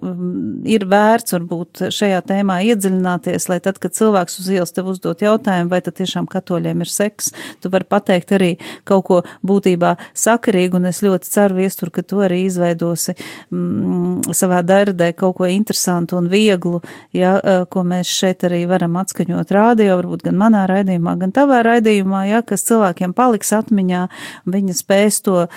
ir 0.70 0.88
vērts 0.90 1.38
varbūt 1.38 1.84
šajā 1.94 2.24
tēmā 2.32 2.62
iedziļināties, 2.72 3.48
lai 3.52 3.60
tad, 3.64 3.78
kad 3.82 3.96
cilvēks 3.98 4.42
uz 4.42 4.50
ielas 4.56 4.74
tev 4.74 4.90
uzdot 4.94 5.22
jautājumu, 5.26 5.70
vai 5.72 5.84
tad 5.86 6.00
tiešām 6.02 6.30
katoļiem 6.32 6.82
ir 6.82 6.92
seks, 6.92 7.30
tu 7.62 7.70
vari 7.74 7.88
pateikt 7.90 8.34
arī 8.38 8.52
kaut 8.90 9.06
ko 9.12 9.22
būtībā 9.46 9.96
sakarīgu, 10.42 10.80
un 10.80 10.90
es 10.90 11.02
ļoti 11.06 11.30
ceru, 11.30 11.60
viestur, 11.62 11.92
ka 11.94 12.02
tu 12.02 12.22
arī 12.24 12.46
izveidosi 12.48 13.14
mm, 13.52 14.34
savā 14.34 14.62
darbē 14.66 15.14
kaut 15.14 15.38
ko 15.38 15.46
interesantu 15.46 16.18
un 16.18 16.30
vieglu, 16.32 16.82
ja, 17.14 17.40
eh, 17.40 17.66
ko 17.70 17.84
mēs 17.84 18.10
šeit 18.10 18.44
arī 18.48 18.66
varam 18.68 18.98
atskaņot 18.98 19.52
rādio, 19.52 19.96
varbūt 20.00 20.26
gan 20.26 20.38
manā 20.38 20.66
raidījumā, 20.70 21.18
gan 21.20 21.32
tavā 21.32 21.62
raidījumā, 21.66 22.26
ja, 22.30 22.42
kas 22.42 22.66
cilvēkiem 22.66 23.14
paliks 23.14 23.54
atmiņā, 23.54 24.08
viņa 24.46 24.76
spēs 24.76 25.22
to 25.22 25.46
uh, 25.46 25.50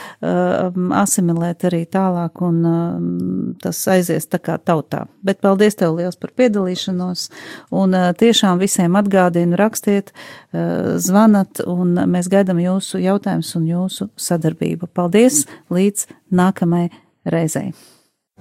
asimilēt 1.01 1.65
arī 1.69 1.85
tālāk, 1.89 2.43
un 2.45 2.61
uh, 2.69 3.55
tas 3.63 3.79
aizies 3.89 4.27
tā 4.29 4.41
kā 4.43 4.59
tautā. 4.59 5.05
Bet 5.25 5.41
paldies 5.45 5.79
tev 5.79 5.97
liels 5.99 6.19
par 6.21 6.35
piedalīšanos, 6.37 7.29
un 7.73 7.97
uh, 7.97 8.11
tiešām 8.19 8.61
visiem 8.61 8.97
atgādinu, 9.01 9.57
rakstiet, 9.61 10.13
uh, 10.13 10.97
zvanat, 11.01 11.63
un 11.71 11.97
mēs 12.11 12.29
gaidam 12.33 12.61
jūsu 12.63 13.01
jautājumus 13.05 13.55
un 13.59 13.69
jūsu 13.71 14.11
sadarbību. 14.21 14.74
Paldies, 14.95 15.45
līdz 15.71 16.07
nākamai 16.35 16.89
reizei! 17.25 17.73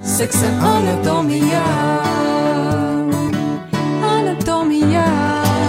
Seksa 0.02 0.48
anatomijā. 0.66 1.62
Anatomijā. 4.02 5.04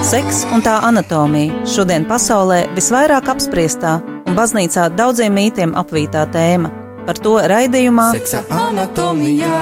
Seks 0.09 0.45
un 0.55 0.62
tā 0.65 0.79
anatomija 0.89 1.67
šodien 1.69 2.07
pasaulē 2.09 2.62
visvairāk 2.77 3.29
apspriestā 3.29 3.99
un 4.25 4.39
baznīcā 4.39 4.87
daudziem 4.97 5.37
mītiem 5.37 5.75
apvītā 5.77 6.25
tēma. 6.33 6.71
Par 7.05 7.21
to 7.21 7.35
raidījumā 7.53 8.07
Seksa 8.17 8.41
anatomijā. 8.49 9.59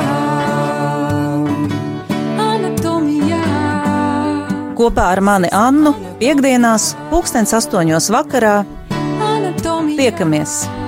Anatomijā. 2.47 3.41
kopā 4.79 5.09
ar 5.17 5.21
mani 5.27 5.51
Annu 5.51 5.97
piekdienās, 6.23 6.93
pulkstens 7.11 7.51
astoņos 7.59 8.13
vakarā 8.15 8.63
Anatomijā. 8.95 9.99
tiekamies! 9.99 10.82